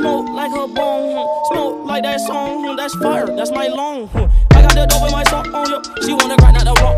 Smoked 0.00 0.30
like 0.30 0.50
her 0.52 0.66
bone, 0.66 1.28
smoke 1.52 1.84
like 1.84 2.02
that 2.04 2.20
song, 2.20 2.74
that's 2.74 2.94
fire, 2.94 3.26
that's 3.36 3.50
my 3.50 3.66
long. 3.66 4.08
I 4.52 4.62
got 4.62 4.72
the 4.72 4.86
dope 4.88 5.04
in 5.04 5.12
my 5.12 5.22
song, 5.24 5.44
yo. 5.44 5.82
she 6.00 6.14
wanna 6.14 6.38
grind 6.38 6.56
out 6.56 6.64
the 6.64 6.72
rock. 6.80 6.96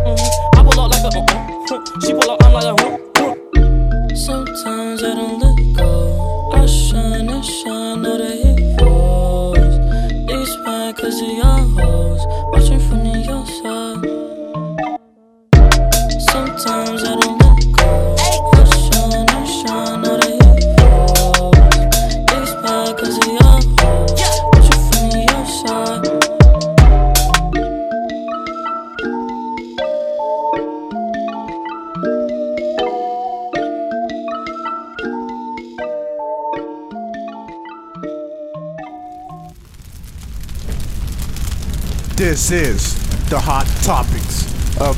I 0.55 0.62
pull 0.62 0.81
up 0.81 0.92
like 0.92 1.03
a, 1.03 1.19
uh, 1.19 1.78
uh, 1.78 2.00
she 2.06 2.12
pull 2.12 2.30
up, 2.30 2.41
I'm 2.45 2.53
like 2.53 2.70
a. 2.70 4.17
Sometimes 4.17 5.03
I 5.03 5.17
don't 5.17 5.42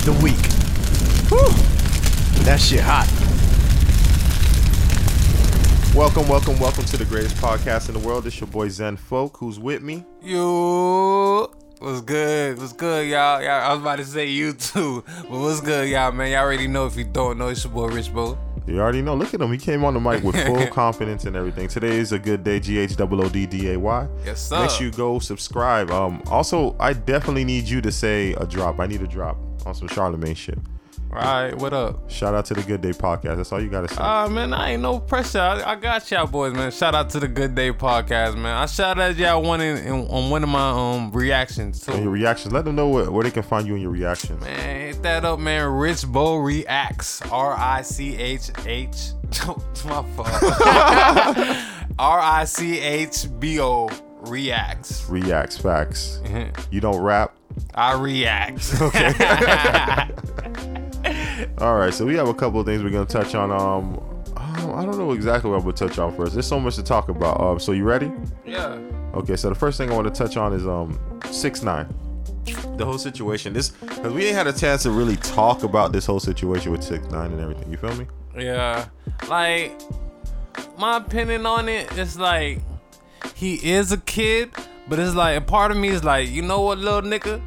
the 0.05 0.13
week. 0.23 0.37
Whew. 1.31 2.45
That 2.45 2.61
shit 2.61 2.81
hot. 2.81 3.09
Welcome, 5.97 6.29
welcome, 6.29 6.59
welcome 6.59 6.85
to 6.85 6.99
the 6.99 7.07
greatest 7.07 7.37
podcast 7.37 7.89
in 7.89 7.95
the 7.95 8.07
world. 8.07 8.27
It's 8.27 8.39
your 8.39 8.49
boy 8.49 8.69
Zen 8.69 8.99
Folk, 8.99 9.39
who's 9.39 9.59
with 9.59 9.81
me. 9.81 10.05
You 10.21 11.49
what's 11.79 12.03
good? 12.03 12.59
What's 12.59 12.75
good, 12.75 13.09
y'all? 13.09 13.43
Y'all, 13.43 13.63
I 13.63 13.73
was 13.73 13.81
about 13.81 13.97
to 13.97 14.05
say 14.05 14.27
you 14.27 14.53
too, 14.53 15.03
but 15.07 15.31
what's 15.31 15.63
good, 15.63 15.89
y'all, 15.89 16.13
man? 16.13 16.33
Y'all 16.33 16.41
already 16.41 16.69
know 16.69 16.85
if 16.85 16.97
you 16.97 17.05
don't 17.05 17.39
know, 17.39 17.49
it's 17.49 17.65
your 17.65 17.73
boy 17.73 17.87
Rich 17.87 18.13
Bo. 18.13 18.37
You 18.67 18.81
already 18.81 19.03
know. 19.03 19.15
Look 19.15 19.35
at 19.35 19.41
him. 19.41 19.53
He 19.53 19.59
came 19.59 19.85
on 19.85 19.95
the 19.95 20.01
mic 20.01 20.23
with 20.23 20.37
full 20.47 20.67
confidence 20.73 21.25
and 21.25 21.37
everything. 21.37 21.69
Today 21.69 21.97
is 21.99 22.13
a 22.13 22.19
good 22.19 22.45
day. 22.45 22.61
G 22.61 22.79
H 22.79 22.99
O 22.99 23.05
O 23.05 23.29
D 23.29 23.47
D 23.47 23.73
A 23.73 23.79
Y. 23.79 24.09
Yes, 24.25 24.49
sir. 24.49 24.61
Make 24.61 24.71
sure 24.71 24.87
you 24.87 24.93
go 24.93 25.19
subscribe. 25.19 25.91
Um. 25.91 26.23
Also, 26.29 26.75
I 26.81 26.95
definitely 26.95 27.45
need 27.45 27.69
you 27.69 27.81
to 27.83 27.93
say 27.93 28.33
a 28.35 28.47
drop. 28.47 28.81
I 28.81 28.87
need 28.87 29.03
a 29.03 29.07
drop 29.07 29.37
on 29.67 29.75
some 29.75 29.89
Charlemagne 29.89 30.35
shit. 30.35 30.59
All 31.15 31.21
right, 31.21 31.57
what 31.57 31.73
up? 31.73 32.11
Shout 32.11 32.35
out 32.35 32.45
to 32.47 32.55
the 32.55 32.63
Good 32.65 32.81
Day 32.81 32.91
podcast. 32.91 33.37
That's 33.37 33.53
all 33.53 33.63
you 33.63 33.69
gotta 33.69 33.87
say. 33.87 33.99
Ah, 34.01 34.27
man, 34.27 34.53
I 34.53 34.73
ain't 34.73 34.83
no 34.83 34.99
pressure. 34.99 35.39
I, 35.39 35.63
I 35.63 35.77
got 35.77 36.11
y'all 36.11 36.27
boys, 36.27 36.53
man. 36.55 36.73
Shout 36.73 36.93
out 36.93 37.09
to 37.11 37.21
the 37.21 37.29
Good 37.29 37.55
Day 37.55 37.71
podcast, 37.71 38.37
man. 38.37 38.57
I 38.57 38.67
shout 38.67 38.99
out 38.99 39.15
y'all 39.15 39.41
one 39.41 39.61
in, 39.61 39.77
in, 39.77 39.93
on 40.09 40.31
one 40.31 40.43
of 40.43 40.49
my 40.49 40.71
um 40.71 41.13
reactions 41.13 41.87
and 41.87 42.03
your 42.03 42.11
reactions. 42.11 42.53
Let 42.53 42.65
them 42.65 42.75
know 42.75 42.89
where, 42.89 43.13
where 43.13 43.23
they 43.23 43.31
can 43.31 43.45
find 43.45 43.65
you 43.65 43.77
in 43.77 43.81
your 43.81 43.93
reactions. 43.93 44.43
Man, 44.43 44.89
hit 44.89 45.05
that 45.05 45.25
up, 45.25 45.39
man. 45.39 45.69
Rich 45.69 46.09
Bo 46.09 46.35
reacts. 46.39 47.23
R 47.31 47.55
I 47.57 47.83
C 47.83 48.17
H 48.17 48.51
H. 48.67 49.11
My 49.85 50.03
fault. 50.17 50.29
R 51.99 52.21
I 52.21 52.45
C 52.45 52.81
H 52.81 53.29
B 53.39 53.61
O 53.61 53.89
reacts. 54.23 55.09
Reacts, 55.09 55.57
facts. 55.57 56.21
You 56.73 56.81
don't 56.81 57.01
rap. 57.01 57.37
I 57.73 57.93
react. 57.93 58.73
All 61.65 61.77
right, 61.77 61.95
so 61.95 62.05
we 62.05 62.15
have 62.17 62.29
a 62.29 62.35
couple 62.35 62.61
of 62.61 62.67
things 62.67 62.83
we're 62.83 62.91
gonna 62.91 63.07
touch 63.07 63.35
on. 63.35 63.51
Um, 63.51 63.99
um, 64.37 64.75
I 64.75 64.85
don't 64.85 64.99
know 64.99 65.13
exactly 65.13 65.49
what 65.49 65.57
I'm 65.57 65.63
gonna 65.63 65.73
touch 65.73 65.99
on 65.99 66.15
first. 66.15 66.35
There's 66.35 66.47
so 66.47 66.61
much 66.61 66.75
to 66.75 66.83
talk 66.83 67.09
about. 67.09 67.41
Um, 67.41 67.59
so 67.59 67.73
you 67.73 67.85
ready? 67.85 68.13
yeah. 68.45 68.79
Okay, 69.15 69.35
so 69.35 69.49
the 69.49 69.55
first 69.55 69.79
thing 69.79 69.91
I 69.91 69.95
want 69.95 70.07
to 70.07 70.13
touch 70.13 70.37
on 70.37 70.53
is 70.53 70.67
um 70.67 71.01
six 71.31 71.63
nine. 71.63 71.89
The 72.77 72.85
whole 72.85 72.99
situation. 72.99 73.55
This 73.55 73.71
because 73.71 74.13
we 74.13 74.27
ain't 74.27 74.37
had 74.37 74.47
a 74.47 74.53
chance 74.53 74.83
to 74.83 74.91
really 74.91 75.17
talk 75.17 75.63
about 75.63 75.91
this 75.91 76.05
whole 76.05 76.21
situation 76.21 76.71
with 76.71 76.85
six 76.85 77.03
nine 77.09 77.33
and 77.33 77.41
everything. 77.41 77.71
You 77.71 77.79
feel 77.79 77.97
me? 77.97 78.09
Yeah. 78.37 78.85
Like 79.27 79.81
my 80.77 80.99
opinion 80.99 81.47
on 81.47 81.71
it 81.71 81.91
is 81.97 82.19
like 82.19 82.61
he 83.35 83.55
is 83.55 83.91
a 83.91 83.97
kid, 83.97 84.51
but 84.87 84.99
it's 84.99 85.15
like 85.15 85.39
a 85.39 85.41
part 85.41 85.71
of 85.71 85.79
me 85.79 85.89
is 85.89 86.05
like, 86.05 86.29
you 86.29 86.43
know 86.43 86.61
what, 86.61 86.77
little 86.77 87.01
nigga? 87.01 87.41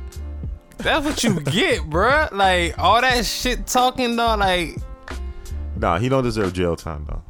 That's 0.77 1.05
what 1.05 1.23
you 1.23 1.39
get, 1.41 1.81
bruh. 1.81 2.31
Like 2.31 2.77
all 2.77 3.01
that 3.01 3.25
shit 3.25 3.65
talking 3.67 4.15
though, 4.15 4.35
like 4.35 4.77
Nah, 5.75 5.99
he 5.99 6.09
don't 6.09 6.23
deserve 6.23 6.53
jail 6.53 6.75
time 6.75 7.05
though. 7.07 7.21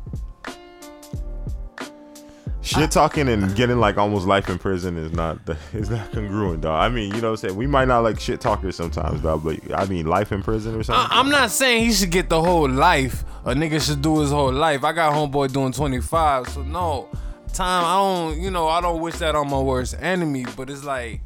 Shit 2.61 2.91
talking 2.91 3.29
and 3.29 3.55
getting 3.55 3.79
like 3.79 3.97
almost 3.97 4.27
life 4.27 4.49
in 4.49 4.59
prison 4.59 4.97
is 4.97 5.13
not 5.13 5.45
the 5.45 5.57
is 5.73 5.89
not 5.89 6.11
congruent, 6.11 6.61
dog. 6.61 6.81
I 6.81 6.89
mean, 6.93 7.15
you 7.15 7.21
know 7.21 7.31
what 7.31 7.43
I'm 7.43 7.49
saying? 7.49 7.55
We 7.55 7.65
might 7.65 7.87
not 7.87 7.99
like 7.99 8.19
shit 8.19 8.41
talkers 8.41 8.75
sometimes, 8.75 9.21
dog, 9.21 9.43
but 9.43 9.59
I 9.73 9.85
mean 9.85 10.05
life 10.05 10.33
in 10.33 10.43
prison 10.43 10.75
or 10.75 10.83
something. 10.83 11.09
I, 11.09 11.19
I'm 11.19 11.29
not 11.29 11.49
saying 11.49 11.85
he 11.85 11.93
should 11.93 12.11
get 12.11 12.27
the 12.27 12.41
whole 12.41 12.69
life. 12.69 13.23
A 13.45 13.53
nigga 13.53 13.81
should 13.85 14.01
do 14.01 14.19
his 14.19 14.31
whole 14.31 14.51
life. 14.51 14.83
I 14.83 14.91
got 14.91 15.13
homeboy 15.13 15.53
doing 15.53 15.71
25, 15.71 16.49
so 16.49 16.63
no 16.63 17.07
time. 17.53 17.85
I 17.85 17.95
don't, 17.95 18.41
you 18.41 18.51
know, 18.51 18.67
I 18.67 18.81
don't 18.81 18.99
wish 18.99 19.15
that 19.19 19.35
on 19.35 19.49
my 19.49 19.59
worst 19.59 19.95
enemy. 20.01 20.45
But 20.57 20.69
it's 20.69 20.83
like 20.83 21.21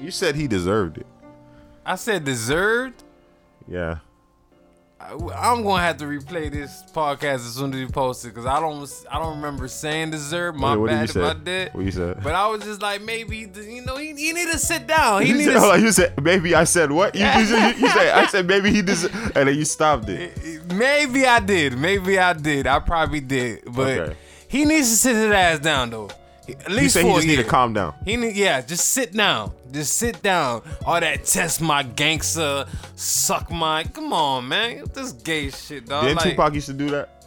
you 0.00 0.10
said 0.10 0.36
he 0.36 0.46
deserved 0.46 0.96
it. 0.96 1.06
I 1.84 1.96
said 1.96 2.24
deserved. 2.24 3.02
Yeah. 3.68 3.98
I- 5.00 5.14
I'm 5.14 5.64
gonna 5.64 5.82
have 5.82 5.96
to 5.96 6.04
replay 6.04 6.48
this 6.50 6.84
podcast 6.94 7.34
as 7.46 7.54
soon 7.56 7.74
as 7.74 7.80
you 7.80 7.88
post 7.88 8.24
it 8.24 8.28
because 8.28 8.46
I 8.46 8.60
don't 8.60 8.88
I 9.10 9.18
don't 9.18 9.34
remember 9.36 9.66
saying 9.66 10.12
deserve. 10.12 10.54
My 10.54 10.76
Wait, 10.76 10.90
bad 10.90 11.10
if 11.10 11.16
I 11.16 11.32
did. 11.34 11.74
What 11.74 11.84
you 11.84 11.90
said? 11.90 12.22
But 12.22 12.36
I 12.36 12.46
was 12.46 12.62
just 12.62 12.80
like 12.80 13.02
maybe 13.02 13.50
you 13.52 13.82
know 13.84 13.96
he, 13.96 14.14
he 14.14 14.32
need 14.32 14.48
to 14.52 14.58
sit 14.58 14.86
down. 14.86 15.22
He 15.22 15.30
You 15.30 15.38
need 15.38 15.44
said, 15.46 15.52
to 15.54 15.60
hold 15.60 15.72
on, 15.72 15.82
you 15.82 15.90
said 15.90 16.22
maybe 16.22 16.54
I 16.54 16.62
said 16.62 16.92
what? 16.92 17.16
You, 17.16 17.24
you, 17.26 17.40
you, 17.40 17.66
you 17.80 17.88
said 17.88 18.10
I 18.16 18.26
said 18.28 18.46
maybe 18.46 18.70
he 18.70 18.80
deserved, 18.80 19.36
and 19.36 19.48
then 19.48 19.56
you 19.56 19.64
stopped 19.64 20.08
it. 20.08 20.38
Maybe 20.72 21.26
I 21.26 21.38
did. 21.40 21.76
Maybe 21.76 22.18
I 22.18 22.32
did. 22.32 22.66
I 22.66 22.78
probably 22.78 23.20
did. 23.20 23.64
But 23.66 23.98
Okay. 23.98 24.16
He 24.48 24.64
needs 24.64 24.88
to 24.88 24.96
sit 24.96 25.14
his 25.16 25.30
ass 25.32 25.58
down 25.58 25.90
though. 25.90 26.10
At 26.48 26.70
least 26.70 26.82
You 26.96 27.02
say 27.02 27.08
he 27.08 27.14
just 27.14 27.26
need 27.26 27.36
to 27.36 27.44
calm 27.44 27.72
down. 27.72 27.94
He 28.04 28.16
need, 28.16 28.34
yeah, 28.34 28.60
just 28.62 28.88
sit 28.90 29.12
down. 29.12 29.52
Just 29.70 29.96
sit 29.96 30.22
down. 30.22 30.62
All 30.84 30.98
that 30.98 31.24
test 31.24 31.60
my 31.60 31.84
gangster, 31.84 32.66
suck 32.96 33.50
my. 33.50 33.84
Come 33.84 34.12
on, 34.12 34.48
man. 34.48 34.84
This 34.92 35.12
gay 35.12 35.50
shit, 35.50 35.86
dog. 35.86 36.04
Didn't 36.04 36.18
like, 36.18 36.30
Tupac 36.30 36.54
used 36.54 36.66
to 36.66 36.72
do 36.72 36.90
that? 36.90 37.18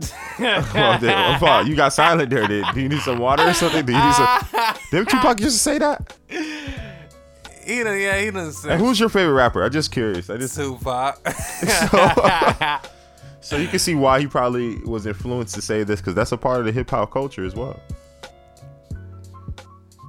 Oh, 0.42 0.96
then, 0.98 1.34
Tupac, 1.34 1.42
oh, 1.42 1.68
you 1.68 1.76
got 1.76 1.92
silent 1.92 2.30
there. 2.30 2.48
Did, 2.48 2.64
do 2.72 2.80
you 2.80 2.88
need 2.88 3.02
some 3.02 3.18
water 3.18 3.42
or 3.46 3.52
something? 3.52 3.84
Do 3.84 3.92
you 3.92 4.02
need 4.02 4.14
some? 4.14 4.40
Didn't 4.90 5.10
Tupac 5.10 5.38
used 5.38 5.56
to 5.56 5.62
say 5.62 5.76
that? 5.76 6.16
he 7.62 7.82
done, 7.82 8.00
yeah, 8.00 8.18
he 8.18 8.30
done 8.30 8.50
said 8.50 8.72
And 8.72 8.80
who's 8.80 8.98
your 8.98 9.10
favorite 9.10 9.34
rapper? 9.34 9.62
I'm 9.62 9.70
just 9.70 9.92
curious. 9.92 10.30
I 10.30 10.38
just 10.38 10.56
Tupac. 10.56 11.28
so 11.28 12.90
you 13.56 13.68
can 13.68 13.78
see 13.78 13.94
why 13.94 14.20
he 14.20 14.26
probably 14.26 14.76
was 14.78 15.06
influenced 15.06 15.54
to 15.54 15.62
say 15.62 15.82
this 15.82 16.00
because 16.00 16.14
that's 16.14 16.32
a 16.32 16.36
part 16.36 16.60
of 16.60 16.66
the 16.66 16.72
hip 16.72 16.90
hop 16.90 17.10
culture 17.10 17.44
as 17.44 17.54
well. 17.54 17.80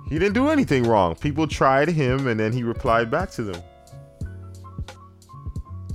He 0.10 0.20
didn't 0.20 0.34
do 0.34 0.50
anything 0.50 0.84
wrong. 0.84 1.16
People 1.16 1.48
tried 1.48 1.88
him, 1.88 2.28
and 2.28 2.38
then 2.38 2.52
he 2.52 2.64
replied 2.64 3.10
back 3.10 3.32
to 3.32 3.44
them. 3.44 3.64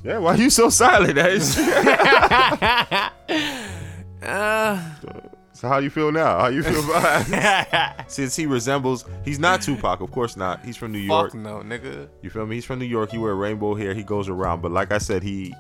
Yeah, 0.03 0.19
why 0.19 0.35
are 0.35 0.39
you 0.39 0.49
so 0.49 0.71
silent? 0.71 1.19
Ace? 1.19 1.59
uh, 4.23 4.83
so 5.53 5.69
how 5.69 5.79
you 5.79 5.91
feel 5.91 6.13
now? 6.13 6.39
How 6.39 6.47
you 6.47 6.63
feel 6.63 6.83
about 6.85 8.05
Since 8.11 8.37
he 8.37 8.47
resembles, 8.47 9.05
he's 9.25 9.39
not 9.39 9.61
Tupac, 9.61 10.01
of 10.01 10.11
course 10.13 10.37
not. 10.37 10.65
He's 10.65 10.77
from 10.77 10.93
New 10.93 10.99
York. 10.99 11.33
fuck 11.33 11.41
no, 11.41 11.59
nigga. 11.59 12.09
You 12.23 12.31
feel 12.31 12.47
me? 12.47 12.55
He's 12.55 12.65
from 12.65 12.79
New 12.79 12.87
York. 12.87 13.11
He 13.11 13.19
wear 13.19 13.35
rainbow 13.35 13.75
hair. 13.75 13.93
He 13.93 14.03
goes 14.03 14.29
around. 14.29 14.63
But 14.63 14.71
like 14.71 14.93
I 14.93 14.99
said, 14.99 15.23
he 15.23 15.53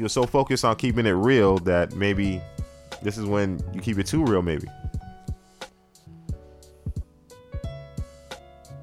was 0.00 0.12
so 0.12 0.24
focused 0.24 0.64
on 0.64 0.76
keeping 0.76 1.04
it 1.04 1.10
real 1.10 1.58
that 1.58 1.94
maybe 1.94 2.40
this 3.02 3.18
is 3.18 3.26
when 3.26 3.60
you 3.74 3.80
keep 3.82 3.98
it 3.98 4.06
too 4.06 4.24
real. 4.24 4.40
Maybe. 4.42 4.66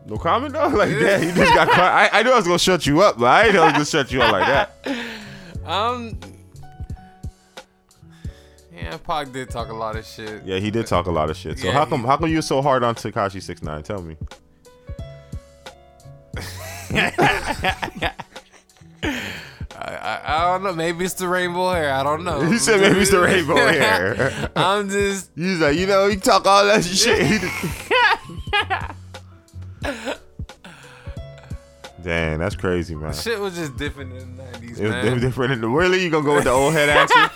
No 0.06 0.18
comment 0.18 0.54
though. 0.54 0.68
Like 0.70 0.90
that, 1.00 1.22
he 1.22 1.32
just 1.32 1.54
got. 1.56 1.70
Quiet. 1.70 2.14
I, 2.14 2.20
I 2.20 2.24
knew 2.24 2.32
I 2.32 2.36
was 2.36 2.46
gonna 2.46 2.60
shut 2.60 2.86
you 2.86 3.02
up, 3.02 3.18
but 3.18 3.26
I 3.28 3.44
didn't 3.44 3.56
know 3.56 3.62
I 3.62 3.66
was 3.66 3.74
gonna 3.74 3.86
shut 3.86 4.12
you 4.12 4.22
up 4.22 4.32
like 4.32 4.46
that. 4.48 4.72
Um. 5.66 6.18
Yeah, 8.74 8.98
Pac 8.98 9.32
did 9.32 9.52
talk 9.52 9.70
a 9.70 9.74
lot 9.74 9.96
of 9.98 10.06
shit. 10.06 10.44
Yeah, 10.44 10.58
he 10.58 10.72
did 10.72 10.88
talk 10.88 11.06
a 11.06 11.12
lot 11.12 11.30
of 11.30 11.38
shit. 11.38 11.60
So 11.60 11.68
Yeah, 11.68 11.74
how 11.74 11.86
come 11.86 12.02
he- 12.02 12.08
how 12.08 12.18
come 12.18 12.32
you're 12.32 12.42
so 12.42 12.60
hard 12.64 12.84
on 12.84 12.96
Tekashi 12.96 13.40
Six 13.40 13.62
Nine? 13.62 13.84
Tell 13.84 14.02
me. 14.02 14.16
I, 19.82 19.96
I, 19.96 20.36
I 20.36 20.52
don't 20.52 20.64
know. 20.64 20.74
Maybe 20.74 21.06
it's 21.06 21.14
the 21.14 21.28
rainbow 21.30 21.72
hair. 21.72 21.94
I 21.94 22.04
don't 22.04 22.26
know. 22.26 22.42
He 22.52 22.58
said 22.58 22.82
maybe 22.82 23.00
it's 23.00 23.12
the 23.12 23.22
rainbow 23.22 23.56
hair. 23.72 24.50
I'm 24.56 24.90
just. 24.90 25.32
He's 25.36 25.60
like, 25.60 25.78
you 25.78 25.88
know, 25.88 26.08
you 26.08 26.20
talk 26.20 26.46
all 26.46 26.66
that 26.66 26.84
shit. 26.84 27.42
Damn, 32.02 32.40
that's 32.40 32.56
crazy, 32.56 32.96
man. 32.96 33.14
Shit 33.14 33.40
was 33.40 33.56
just 33.56 33.76
different 33.78 34.14
in 34.14 34.36
the 34.38 34.44
90s, 34.44 34.64
It 34.64 34.84
was 34.84 34.92
man. 34.92 35.14
di- 35.16 35.20
different 35.20 35.52
in 35.54 35.62
the 35.62 35.68
really. 35.68 36.02
You 36.04 36.10
gonna 36.10 36.26
go 36.26 36.36
with 36.36 36.46
the 36.46 36.52
old 36.52 36.74
head 36.74 36.90
answer? 36.90 37.30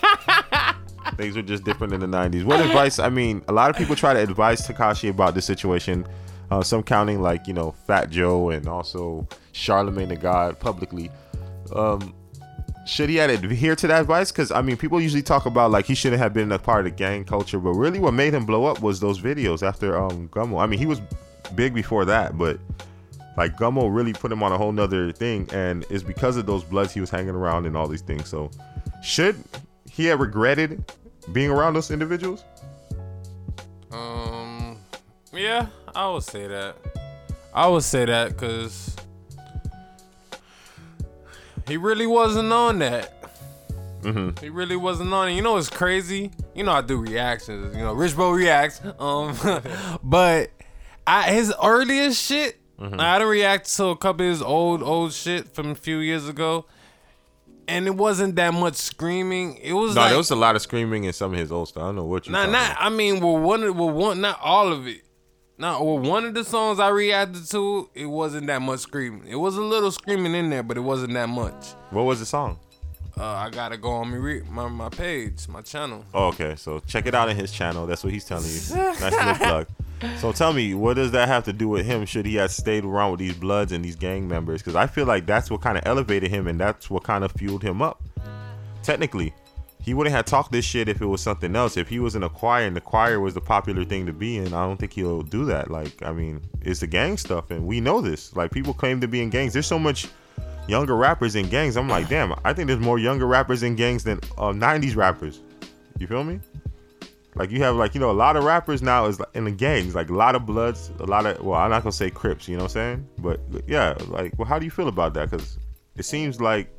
Things 1.18 1.36
were 1.36 1.42
just 1.42 1.64
different 1.64 1.94
in 1.94 2.00
the 2.00 2.08
'90s. 2.08 2.44
What 2.46 2.60
advice? 2.62 2.98
I 2.98 3.10
mean, 3.10 3.44
a 3.48 3.54
lot 3.54 3.70
of 3.70 3.76
people 3.76 3.96
try 3.96 4.14
to 4.14 4.20
advise 4.20 4.66
Tekashi 4.66 5.10
about 5.10 5.36
this 5.36 5.46
situation. 5.46 6.08
Uh, 6.50 6.62
some 6.64 6.82
counting 6.82 7.22
like 7.22 7.46
you 7.46 7.54
know 7.54 7.72
Fat 7.88 8.10
Joe 8.10 8.50
and 8.52 8.68
also 8.68 9.28
Charlemagne 9.52 10.10
the 10.10 10.16
God 10.16 10.60
publicly. 10.60 11.12
Um, 11.76 12.14
should 12.86 13.10
he 13.10 13.20
adhere 13.20 13.76
to 13.76 13.88
that 13.88 14.02
advice? 14.02 14.32
Because 14.32 14.52
I 14.52 14.62
mean, 14.62 14.78
people 14.78 15.00
usually 15.00 15.22
talk 15.22 15.46
about 15.46 15.72
like 15.72 15.86
he 15.86 15.96
shouldn't 15.96 16.22
have 16.22 16.34
been 16.34 16.52
a 16.52 16.60
part 16.60 16.86
of 16.86 16.86
the 16.86 16.92
gang 16.92 17.24
culture, 17.24 17.60
but 17.60 17.74
really, 17.74 18.00
what 18.00 18.14
made 18.14 18.34
him 18.34 18.46
blow 18.46 18.66
up 18.66 18.82
was 18.82 19.00
those 19.00 19.20
videos 19.20 19.66
after 19.66 19.98
um 19.98 20.28
Gummo. 20.30 20.62
I 20.62 20.66
mean, 20.66 20.80
he 20.80 20.86
was 20.86 21.02
big 21.56 21.74
before 21.74 22.06
that, 22.06 22.38
but 22.38 22.60
like 23.38 23.58
Gummo 23.58 23.94
really 23.94 24.14
put 24.14 24.32
him 24.32 24.44
on 24.44 24.52
a 24.52 24.58
whole 24.58 24.72
nother 24.72 25.12
thing, 25.12 25.48
and 25.54 25.86
it's 25.90 26.04
because 26.04 26.38
of 26.38 26.46
those 26.46 26.64
bloods 26.64 26.94
he 26.94 27.00
was 27.00 27.10
hanging 27.10 27.36
around 27.36 27.66
and 27.66 27.78
all 27.78 27.88
these 27.88 28.02
things. 28.02 28.28
So, 28.28 28.52
should 29.02 29.42
he 29.90 30.06
have 30.06 30.20
regretted 30.20 30.84
being 31.32 31.50
around 31.50 31.74
those 31.76 31.90
individuals? 31.90 32.44
Um, 33.92 34.78
yeah, 35.32 35.68
I 35.96 36.10
would 36.10 36.24
say 36.24 36.48
that. 36.48 36.76
I 37.54 37.68
would 37.68 37.84
say 37.84 38.06
that 38.06 38.30
because 38.30 38.96
he 41.68 41.78
really 41.78 42.08
wasn't 42.08 42.52
on 42.52 42.80
that. 42.80 43.12
Mm-hmm. 44.02 44.44
He 44.44 44.50
really 44.50 44.76
wasn't 44.76 45.14
on 45.14 45.30
it. 45.30 45.34
You 45.34 45.42
know 45.42 45.54
what's 45.54 45.70
crazy? 45.70 46.32
You 46.54 46.64
know 46.64 46.74
I 46.74 46.82
do 46.82 46.98
reactions. 46.98 47.76
You 47.76 47.84
know, 47.84 47.94
Rich 47.94 48.18
Bo 48.18 48.32
reacts. 48.32 48.82
Um, 49.00 49.36
but 50.04 50.50
I 51.08 51.32
his 51.32 51.54
earliest 51.64 52.22
shit, 52.22 52.60
Mm-hmm. 52.80 53.00
I 53.00 53.20
done 53.20 53.28
react 53.28 53.74
to 53.78 53.86
a 53.86 53.96
couple 53.96 54.26
of 54.26 54.32
his 54.32 54.42
old 54.42 54.82
old 54.84 55.14
shit 55.14 55.54
from 55.54 55.70
a 55.70 55.76
few 55.76 56.00
years 56.00 56.28
ago, 56.28 56.66
and 57.68 57.86
it 57.88 57.96
wasn't 57.96 58.36
that 58.36 58.54
much 58.54 58.76
screaming. 58.76 59.58
It 59.58 59.74
was 59.74 59.94
No, 59.96 60.02
like 60.02 60.10
there 60.10 60.18
was 60.18 60.32
a 60.32 60.36
lot 60.36 60.56
of 60.56 60.62
screaming 60.64 61.04
in 61.06 61.14
some 61.14 61.34
of 61.34 61.40
his 61.40 61.52
old 61.52 61.70
stuff. 61.70 61.84
I 61.84 61.86
don't 61.86 61.96
know 61.98 62.06
what 62.06 62.26
you. 62.26 62.32
not 62.34 62.50
not. 62.50 62.76
I 62.80 62.90
mean, 62.90 63.20
well, 63.22 63.38
one 63.38 63.62
well, 63.78 63.92
one 63.92 64.20
not 64.22 64.40
all 64.42 64.74
of 64.74 64.88
it. 64.88 65.02
Not 65.64 65.86
well, 65.86 65.98
one 65.98 66.26
of 66.26 66.34
the 66.34 66.44
songs 66.44 66.78
I 66.78 66.90
reacted 66.90 67.50
to, 67.52 67.90
it 67.94 68.08
wasn't 68.08 68.48
that 68.48 68.62
much 68.62 68.82
screaming. 68.82 69.26
It 69.26 69.38
was 69.38 69.56
a 69.56 69.62
little 69.62 69.94
screaming 69.94 70.36
in 70.36 70.50
there, 70.50 70.62
but 70.62 70.76
it 70.76 70.82
wasn't 70.82 71.14
that 71.14 71.30
much. 71.30 71.68
What 71.90 72.02
was 72.02 72.20
the 72.20 72.26
song? 72.26 72.60
Uh, 73.18 73.24
I 73.24 73.50
gotta 73.50 73.78
go 73.78 73.92
on 73.92 74.12
me 74.12 74.18
re- 74.18 74.44
my 74.50 74.68
my 74.68 74.90
page, 74.90 75.48
my 75.48 75.62
channel. 75.62 76.04
Oh, 76.14 76.28
okay, 76.28 76.58
so 76.58 76.82
check 76.82 77.06
it 77.06 77.16
out 77.16 77.30
in 77.30 77.38
his 77.38 77.50
channel. 77.50 77.88
That's 77.88 78.04
what 78.04 78.12
he's 78.12 78.26
telling 78.26 78.50
you. 78.50 78.60
nice 78.76 79.02
little 79.02 79.36
plug. 79.36 79.68
So 80.18 80.34
tell 80.34 80.52
me, 80.52 80.74
what 80.74 80.96
does 80.98 81.12
that 81.12 81.30
have 81.30 81.46
to 81.46 81.54
do 81.54 81.70
with 81.70 81.86
him? 81.86 82.06
Should 82.06 82.26
he 82.26 82.36
have 82.36 82.52
stayed 82.52 82.84
around 82.84 83.12
with 83.12 83.22
these 83.22 83.36
Bloods 83.38 83.72
and 83.72 83.86
these 83.86 83.96
gang 83.96 84.28
members? 84.28 84.62
Because 84.62 84.76
I 84.76 84.88
feel 84.88 85.06
like 85.06 85.26
that's 85.26 85.50
what 85.50 85.62
kind 85.62 85.78
of 85.78 85.86
elevated 85.86 86.30
him, 86.30 86.50
and 86.50 86.60
that's 86.60 86.90
what 86.90 87.04
kind 87.04 87.24
of 87.24 87.32
fueled 87.32 87.64
him 87.64 87.82
up. 87.82 88.04
Technically, 88.82 89.34
he 89.84 89.94
wouldn't 89.94 90.16
have 90.16 90.26
talked 90.26 90.52
this 90.52 90.64
shit 90.64 90.88
if 90.88 91.02
it 91.02 91.06
was 91.06 91.22
something 91.22 91.56
else. 91.56 91.76
If 91.76 91.90
he 91.90 92.00
was 92.00 92.16
in 92.16 92.24
a 92.24 92.30
choir 92.30 92.66
and 92.66 92.76
the 92.76 92.82
choir 92.82 93.20
was 93.20 93.34
the 93.34 93.42
popular 93.42 93.84
thing 93.84 94.06
to 94.06 94.14
be 94.14 94.38
in, 94.38 94.54
I 94.54 94.66
don't 94.66 94.78
think 94.78 94.94
he'll 94.94 95.22
do 95.22 95.44
that. 95.46 95.70
Like, 95.70 96.02
I 96.04 96.14
mean, 96.14 96.42
it's 96.62 96.80
the 96.80 96.88
gang 96.88 97.18
stuff, 97.18 97.52
and 97.52 97.68
we 97.68 97.82
know 97.82 98.00
this. 98.00 98.34
Like, 98.36 98.52
people 98.52 98.74
claim 98.74 99.02
to 99.02 99.08
be 99.08 99.22
in 99.22 99.30
gangs. 99.30 99.54
There's 99.54 99.68
so 99.68 99.78
much 99.78 100.08
younger 100.68 100.96
rappers 100.96 101.36
in 101.36 101.50
gangs. 101.50 101.76
I'm 101.76 101.90
like, 101.90 102.08
damn, 102.08 102.34
I 102.46 102.54
think 102.54 102.68
there's 102.68 102.80
more 102.80 102.98
younger 102.98 103.28
rappers 103.28 103.62
in 103.62 103.76
gangs 103.76 104.06
than 104.06 104.20
uh, 104.38 104.54
90s 104.54 104.96
rappers. 104.96 105.42
You 106.00 106.08
feel 106.08 106.24
me? 106.24 106.40
Like 107.36 107.50
you 107.50 107.64
have 107.64 107.76
like 107.76 107.96
you 107.96 108.00
know 108.00 108.12
a 108.12 108.14
lot 108.14 108.38
of 108.38 108.44
rappers 108.44 108.82
now 108.84 109.06
is 109.06 109.20
in 109.34 109.46
the 109.46 109.52
gangs, 109.52 109.96
like 109.96 110.10
a 110.10 110.14
lot 110.14 110.36
of 110.36 110.46
Bloods, 110.46 110.92
a 111.00 111.06
lot 111.06 111.26
of 111.26 111.42
well, 111.44 111.60
I'm 111.60 111.72
not 111.72 111.82
gonna 111.82 111.92
say 111.92 112.12
Crips, 112.12 112.48
you 112.48 112.56
know 112.56 112.64
what 112.64 112.76
I'm 112.76 112.98
saying? 112.98 113.08
But 113.18 113.40
yeah, 113.68 113.96
like 114.08 114.38
well, 114.38 114.48
how 114.48 114.60
do 114.60 114.66
you 114.66 114.72
feel 114.72 114.88
about 114.88 115.16
that? 115.16 115.32
Because 115.32 115.58
it 115.96 116.04
seems 116.04 116.40
like 116.40 116.70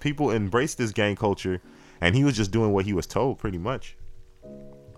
people 0.00 0.30
embrace 0.30 0.74
this 0.74 0.90
gang 0.90 1.14
culture, 1.14 1.60
and 2.00 2.14
he 2.14 2.24
was 2.24 2.36
just 2.36 2.50
doing 2.50 2.72
what 2.72 2.84
he 2.84 2.92
was 2.92 3.06
told, 3.06 3.38
pretty 3.38 3.58
much. 3.58 3.96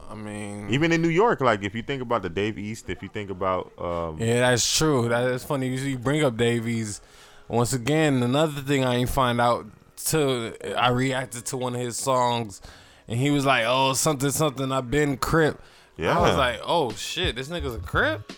I 0.08 0.14
mean, 0.14 0.68
Even 0.68 0.92
in 0.92 1.00
New 1.00 1.08
York, 1.08 1.40
like 1.40 1.64
if 1.64 1.74
you 1.74 1.82
think 1.82 2.02
about 2.02 2.22
the 2.22 2.28
Dave 2.28 2.58
East, 2.58 2.90
if 2.90 3.02
you 3.02 3.08
think 3.08 3.30
about 3.30 3.72
um, 3.78 4.18
yeah, 4.20 4.40
that's 4.40 4.76
true. 4.76 5.08
That 5.08 5.24
is 5.30 5.42
funny. 5.42 5.68
You 5.68 5.96
bring 5.96 6.22
up 6.22 6.36
Dave 6.36 6.68
East. 6.68 7.02
Once 7.48 7.72
again, 7.72 8.22
another 8.22 8.60
thing 8.60 8.84
I 8.84 8.96
ain't 8.96 9.08
find 9.08 9.40
out 9.40 9.66
till 9.96 10.52
I 10.76 10.90
reacted 10.90 11.46
to 11.46 11.56
one 11.56 11.74
of 11.74 11.80
his 11.80 11.96
songs, 11.96 12.60
and 13.08 13.18
he 13.18 13.30
was 13.30 13.46
like, 13.46 13.64
"Oh, 13.66 13.94
something, 13.94 14.30
something. 14.30 14.70
I've 14.70 14.90
been 14.90 15.16
Crip." 15.16 15.60
Yeah. 15.96 16.18
I 16.18 16.20
was 16.20 16.36
like, 16.36 16.60
"Oh 16.62 16.92
shit, 16.92 17.36
this 17.36 17.48
nigga's 17.48 17.74
a 17.74 17.78
Crip." 17.78 18.32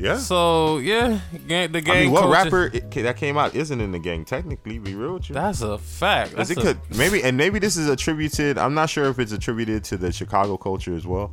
Yeah. 0.00 0.16
So 0.16 0.78
yeah, 0.78 1.20
gang, 1.46 1.72
the 1.72 1.80
gang. 1.80 1.96
I 1.96 2.00
mean, 2.00 2.10
what 2.10 2.22
culture- 2.22 2.32
rapper 2.32 2.64
it, 2.72 2.90
that 2.90 3.16
came 3.16 3.36
out 3.36 3.54
isn't 3.54 3.80
in 3.80 3.92
the 3.92 3.98
gang? 3.98 4.24
Technically, 4.24 4.78
be 4.78 4.94
real 4.94 5.14
with 5.14 5.28
you. 5.28 5.34
That's 5.34 5.60
a 5.60 5.78
fact. 5.78 6.36
That's 6.36 6.50
it 6.50 6.58
a- 6.58 6.60
could 6.60 6.78
maybe 6.96 7.22
and 7.22 7.36
maybe 7.36 7.58
this 7.58 7.76
is 7.76 7.88
attributed. 7.88 8.58
I'm 8.58 8.74
not 8.74 8.88
sure 8.88 9.04
if 9.06 9.18
it's 9.18 9.32
attributed 9.32 9.84
to 9.84 9.96
the 9.96 10.10
Chicago 10.10 10.56
culture 10.56 10.94
as 10.94 11.06
well, 11.06 11.32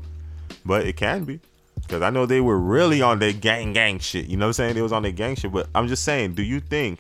but 0.66 0.86
it 0.86 0.98
can 0.98 1.24
be. 1.24 1.40
Because 1.76 2.02
I 2.02 2.10
know 2.10 2.26
they 2.26 2.42
were 2.42 2.60
really 2.60 3.02
on 3.02 3.20
their 3.20 3.34
gang 3.34 3.72
gang 3.72 4.00
shit. 4.00 4.26
You 4.26 4.36
know 4.36 4.46
what 4.46 4.50
I'm 4.50 4.54
saying? 4.54 4.76
They 4.76 4.82
was 4.82 4.92
on 4.92 5.04
their 5.04 5.12
gang 5.12 5.36
shit. 5.36 5.52
But 5.52 5.70
I'm 5.74 5.88
just 5.88 6.04
saying, 6.04 6.34
do 6.34 6.44
you 6.44 6.60
think 6.60 7.00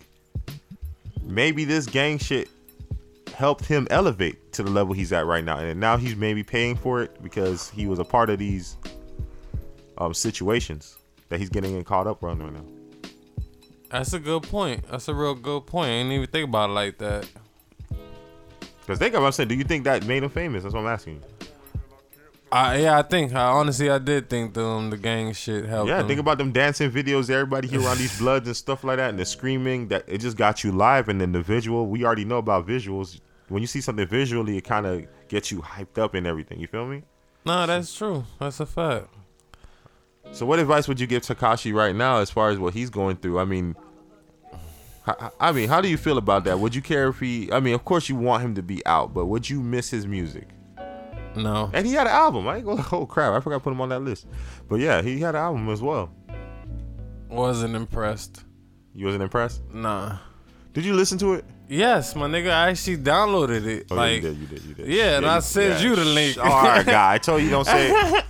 maybe 1.24 1.66
this 1.66 1.86
gang 1.86 2.18
shit 2.18 2.50
helped 3.36 3.66
him 3.66 3.88
elevate 3.92 4.54
to 4.54 4.64
the 4.64 4.72
level 4.72 4.94
he's 4.94 5.12
at 5.12 5.26
right 5.26 5.44
now, 5.44 5.58
and 5.58 5.80
now 5.80 5.98
he's 5.98 6.16
maybe 6.16 6.44
paying 6.44 6.76
for 6.76 7.02
it 7.02 7.22
because 7.22 7.70
he 7.70 7.88
was 7.88 8.00
a 8.00 8.06
part 8.06 8.30
of 8.30 8.40
these 8.40 8.78
um, 9.98 10.14
situations 10.14 10.97
that 11.29 11.39
he's 11.39 11.50
getting 11.50 11.84
caught 11.84 12.07
up 12.07 12.24
on 12.24 12.39
right 12.39 12.53
now. 12.53 12.65
That's 13.89 14.13
a 14.13 14.19
good 14.19 14.43
point. 14.43 14.86
That's 14.89 15.07
a 15.07 15.13
real 15.13 15.36
good 15.36 15.65
point. 15.65 15.89
I 15.89 15.98
didn't 16.00 16.12
even 16.12 16.27
think 16.27 16.50
about 16.50 16.69
it 16.69 16.74
like 16.74 16.98
that. 16.98 17.27
Because 18.81 19.00
think 19.00 19.15
about 19.15 19.34
saying. 19.34 19.50
Do 19.50 19.55
you 19.55 19.63
think 19.63 19.84
that 19.86 20.05
made 20.05 20.24
him 20.24 20.29
famous? 20.29 20.63
That's 20.63 20.74
what 20.74 20.81
I'm 20.81 20.88
asking 20.88 21.15
you. 21.15 21.22
I, 22.50 22.77
yeah, 22.77 22.98
I 22.98 23.01
think. 23.01 23.34
I 23.34 23.43
honestly, 23.48 23.89
I 23.89 23.98
did 23.98 24.29
think 24.29 24.53
the 24.53 24.65
um, 24.65 24.89
the 24.89 24.98
gang 24.98 25.34
shit 25.34 25.65
helped. 25.65 25.89
Yeah, 25.89 26.00
him. 26.00 26.07
think 26.07 26.19
about 26.19 26.38
them 26.38 26.53
dancing 26.53 26.89
videos. 26.89 27.29
Everybody 27.29 27.67
here 27.67 27.81
around 27.81 27.98
these 27.98 28.17
bloods 28.19 28.48
and 28.48 28.55
stuff 28.55 28.86
like 28.86 28.98
that, 28.98 29.10
and 29.10 29.19
the 29.19 29.25
screaming 29.25 29.89
that 29.89 30.05
it 30.07 30.19
just 30.19 30.38
got 30.38 30.63
you 30.63 30.72
live. 30.72 31.10
And 31.10 31.19
then 31.19 31.34
the 31.34 31.41
visual, 31.41 31.88
we 31.88 32.05
already 32.05 32.24
know 32.24 32.38
about 32.38 32.65
visuals. 32.65 33.19
when 33.50 33.62
you 33.62 33.67
see 33.67 33.81
something 33.81 34.07
visually, 34.07 34.57
it 34.57 34.63
kind 34.63 34.86
of 34.86 35.05
gets 35.27 35.51
you 35.51 35.62
hyped 35.62 35.98
up 35.98 36.13
and 36.13 36.25
everything. 36.25 36.60
You 36.60 36.67
feel 36.67 36.88
me? 36.88 37.03
No, 37.46 37.65
that's 37.65 37.93
true. 37.93 38.25
That's 38.39 38.60
a 38.62 38.65
fact. 38.65 39.07
So, 40.31 40.46
what 40.46 40.60
advice 40.60 40.88
would 40.88 41.00
you 41.00 41.07
give 41.07 41.24
Tekashi 41.24 41.74
right 41.74 41.96
now 41.96 42.17
as 42.19 42.29
far 42.29 42.50
as 42.50 42.60
what 42.60 42.74
he's 42.74 42.89
going 42.89 43.17
through? 43.17 43.39
I 43.39 43.46
mean, 43.46 43.75
I, 45.07 45.29
I 45.39 45.51
mean, 45.51 45.69
how 45.69 45.81
do 45.81 45.88
you 45.88 45.98
feel 45.98 46.17
about 46.17 46.43
that? 46.43 46.60
Would 46.60 46.75
you 46.75 46.81
care 46.81 47.07
if 47.07 47.19
he? 47.19 47.51
I 47.51 47.60
mean, 47.60 47.74
of 47.74 47.86
course 47.86 48.10
you 48.10 48.15
want 48.15 48.43
him 48.43 48.55
to 48.55 48.62
be 48.62 48.86
out, 48.86 49.13
but 49.13 49.25
would 49.27 49.50
you 49.50 49.62
miss 49.62 49.89
his 49.89 50.05
music? 50.05 50.50
No. 51.36 51.69
And 51.74 51.86
he 51.86 51.93
had 51.93 52.07
an 52.07 52.13
album. 52.13 52.48
I 52.48 52.57
ain't. 52.57 52.67
Oh 52.91 53.05
crap! 53.05 53.34
I 53.34 53.39
forgot 53.39 53.57
to 53.57 53.63
put 53.63 53.72
him 53.72 53.81
on 53.81 53.89
that 53.89 54.01
list. 54.01 54.27
But 54.67 54.79
yeah, 54.79 55.01
he 55.01 55.19
had 55.19 55.36
an 55.36 55.41
album 55.41 55.69
as 55.69 55.81
well. 55.81 56.12
Wasn't 57.29 57.75
impressed. 57.75 58.43
You 58.93 59.05
wasn't 59.05 59.24
impressed? 59.24 59.62
Nah. 59.74 60.17
Did 60.74 60.86
you 60.86 60.93
listen 60.93 61.17
to 61.19 61.34
it? 61.34 61.46
Yes, 61.67 62.15
my 62.15 62.27
nigga, 62.27 62.50
I 62.50 62.69
actually 62.69 62.98
downloaded 62.98 63.65
it. 63.65 63.88
Oh, 63.91 63.96
like, 63.96 64.24
yeah, 64.24 64.29
you 64.29 64.34
did. 64.34 64.39
You 64.39 64.48
did. 64.48 64.63
You 64.63 64.74
did. 64.75 64.88
Yeah, 64.88 65.17
and 65.17 65.25
I 65.25 65.39
sent 65.39 65.84
you 65.84 65.96
the 65.96 66.05
link. 66.05 66.38
All 66.38 66.46
right, 66.46 66.86
guy. 66.86 67.13
I 67.13 67.17
told 67.17 67.41
you 67.41 67.50
don't 67.50 67.65
say. 67.65 68.22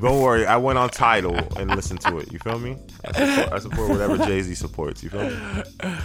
Don't 0.00 0.22
worry. 0.22 0.46
I 0.46 0.56
went 0.56 0.78
on 0.78 0.88
Tidal 0.90 1.36
and 1.58 1.74
listened 1.74 2.00
to 2.02 2.18
it. 2.18 2.32
You 2.32 2.38
feel 2.38 2.58
me? 2.58 2.76
I 3.04 3.12
support, 3.12 3.52
I 3.52 3.58
support 3.58 3.90
whatever 3.90 4.18
Jay 4.26 4.40
Z 4.42 4.54
supports. 4.54 5.02
You 5.02 5.10
feel 5.10 5.30
me? 5.30 5.96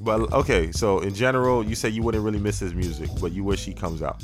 But 0.00 0.32
okay, 0.32 0.70
so 0.72 1.00
in 1.00 1.14
general, 1.14 1.64
you 1.64 1.74
say 1.74 1.88
you 1.88 2.02
wouldn't 2.02 2.24
really 2.24 2.38
miss 2.38 2.58
his 2.60 2.74
music, 2.74 3.10
but 3.20 3.32
you 3.32 3.42
wish 3.42 3.64
he 3.64 3.74
comes 3.74 4.02
out. 4.02 4.22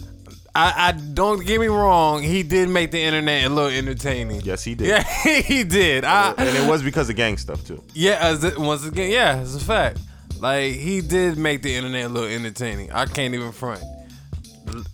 I, 0.54 0.88
I 0.88 0.92
don't 0.92 1.44
get 1.44 1.60
me 1.60 1.66
wrong. 1.66 2.22
He 2.22 2.44
did 2.44 2.68
make 2.68 2.92
the 2.92 3.02
internet 3.02 3.44
a 3.44 3.48
little 3.48 3.76
entertaining. 3.76 4.42
Yes, 4.42 4.62
he 4.62 4.76
did. 4.76 4.86
Yeah, 4.86 5.02
he 5.42 5.64
did. 5.64 6.04
I, 6.04 6.32
and 6.38 6.56
it 6.56 6.68
was 6.68 6.82
because 6.82 7.10
of 7.10 7.16
gang 7.16 7.36
stuff 7.38 7.64
too. 7.66 7.82
yeah, 7.92 8.18
as 8.20 8.44
it, 8.44 8.56
once 8.56 8.86
again, 8.86 9.10
yeah, 9.10 9.40
it's 9.40 9.56
a 9.56 9.60
fact. 9.60 9.98
Like 10.38 10.74
he 10.74 11.00
did 11.00 11.38
make 11.38 11.62
the 11.62 11.74
internet 11.74 12.04
a 12.04 12.08
little 12.08 12.28
entertaining. 12.28 12.92
I 12.92 13.06
can't 13.06 13.34
even 13.34 13.50
front. 13.50 13.82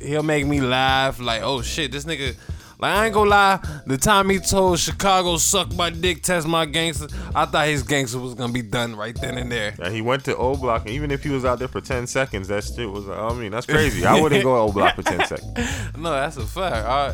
He'll 0.00 0.22
make 0.22 0.46
me 0.46 0.60
laugh. 0.62 1.20
Like, 1.20 1.42
oh 1.42 1.60
shit, 1.60 1.92
this 1.92 2.04
nigga. 2.04 2.36
Like 2.80 2.96
I 2.96 3.04
ain't 3.06 3.14
gonna 3.14 3.30
lie. 3.30 3.58
The 3.86 3.98
time 3.98 4.30
he 4.30 4.38
told 4.38 4.78
Chicago 4.78 5.36
suck 5.36 5.74
my 5.74 5.90
dick, 5.90 6.22
test 6.22 6.46
my 6.48 6.64
gangster, 6.64 7.08
I 7.34 7.44
thought 7.44 7.66
his 7.68 7.82
gangster 7.82 8.18
was 8.18 8.34
gonna 8.34 8.52
be 8.52 8.62
done 8.62 8.96
right 8.96 9.14
then 9.20 9.36
and 9.38 9.52
there. 9.52 9.74
And 9.78 9.94
he 9.94 10.00
went 10.00 10.24
to 10.24 10.36
O 10.36 10.56
Block, 10.56 10.82
and 10.82 10.90
even 10.90 11.10
if 11.10 11.22
he 11.22 11.28
was 11.28 11.44
out 11.44 11.58
there 11.58 11.68
for 11.68 11.80
ten 11.82 12.06
seconds, 12.06 12.48
that 12.48 12.64
shit 12.64 12.90
was. 12.90 13.08
I 13.08 13.32
mean, 13.34 13.52
that's 13.52 13.66
crazy. 13.66 14.06
I 14.06 14.18
wouldn't 14.22 14.42
go 14.42 14.54
to 14.54 14.70
O 14.70 14.72
Block 14.72 14.96
for 14.96 15.02
ten 15.02 15.26
seconds. 15.26 15.52
No, 15.98 16.10
that's 16.12 16.38
a 16.38 16.46
fact. 16.46 16.86
I, 16.86 17.12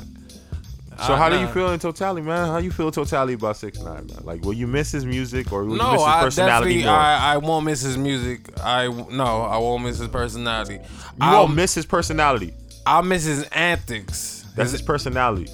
So 1.04 1.14
I- 1.14 1.16
how 1.16 1.28
do 1.28 1.40
you 1.40 1.49
feel 1.49 1.73
in 1.73 1.80
totality, 1.80 2.23
man? 2.23 2.46
How 2.46 2.58
you 2.58 2.70
feel 2.70 2.92
totality 2.92 3.32
about 3.35 3.56
Six 3.56 3.80
Nine, 3.80 4.06
man? 4.06 4.20
Like, 4.23 4.42
will 4.44 4.52
you 4.52 4.68
miss 4.68 4.92
his 4.92 5.04
music 5.04 5.52
or 5.52 5.64
will 5.64 5.73
you 5.73 5.78
No, 5.78 5.92
miss 5.92 6.00
his 6.02 6.08
I 6.08 6.20
personality 6.23 6.85
more? 6.85 6.92
I, 6.94 7.35
I 7.35 7.37
won't 7.38 7.64
miss 7.64 7.80
his 7.82 7.96
music. 7.99 8.49
I 8.62 8.87
no, 9.11 9.42
I 9.42 9.56
won't 9.58 9.82
miss 9.82 9.99
his 9.99 10.08
personality. 10.08 10.75
you 10.75 10.80
I'll, 11.20 11.42
won't 11.46 11.56
miss 11.56 11.75
his 11.75 11.87
personality. 11.87 12.54
I'll 12.87 13.02
miss 13.02 13.25
his 13.25 13.42
antics. 13.49 14.36
That's 14.56 14.72
his 14.72 14.82
personality. 14.82 15.48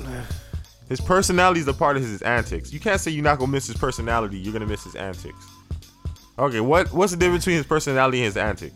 His 0.88 1.00
personality 1.00 1.60
is 1.60 1.68
a 1.68 1.72
part 1.72 1.96
of 1.96 2.02
his 2.02 2.20
antics. 2.20 2.70
You 2.70 2.78
can't 2.78 3.00
say 3.00 3.10
you're 3.10 3.24
not 3.24 3.38
gonna 3.38 3.50
miss 3.50 3.66
his 3.66 3.76
personality. 3.76 4.38
You're 4.38 4.52
gonna 4.52 4.66
miss 4.66 4.84
his 4.84 4.94
antics. 4.94 5.46
Okay, 6.38 6.60
what 6.60 6.92
what's 6.92 7.12
the 7.12 7.18
difference 7.18 7.44
between 7.44 7.56
his 7.56 7.66
personality 7.66 8.18
and 8.18 8.26
his 8.26 8.36
antics? 8.36 8.74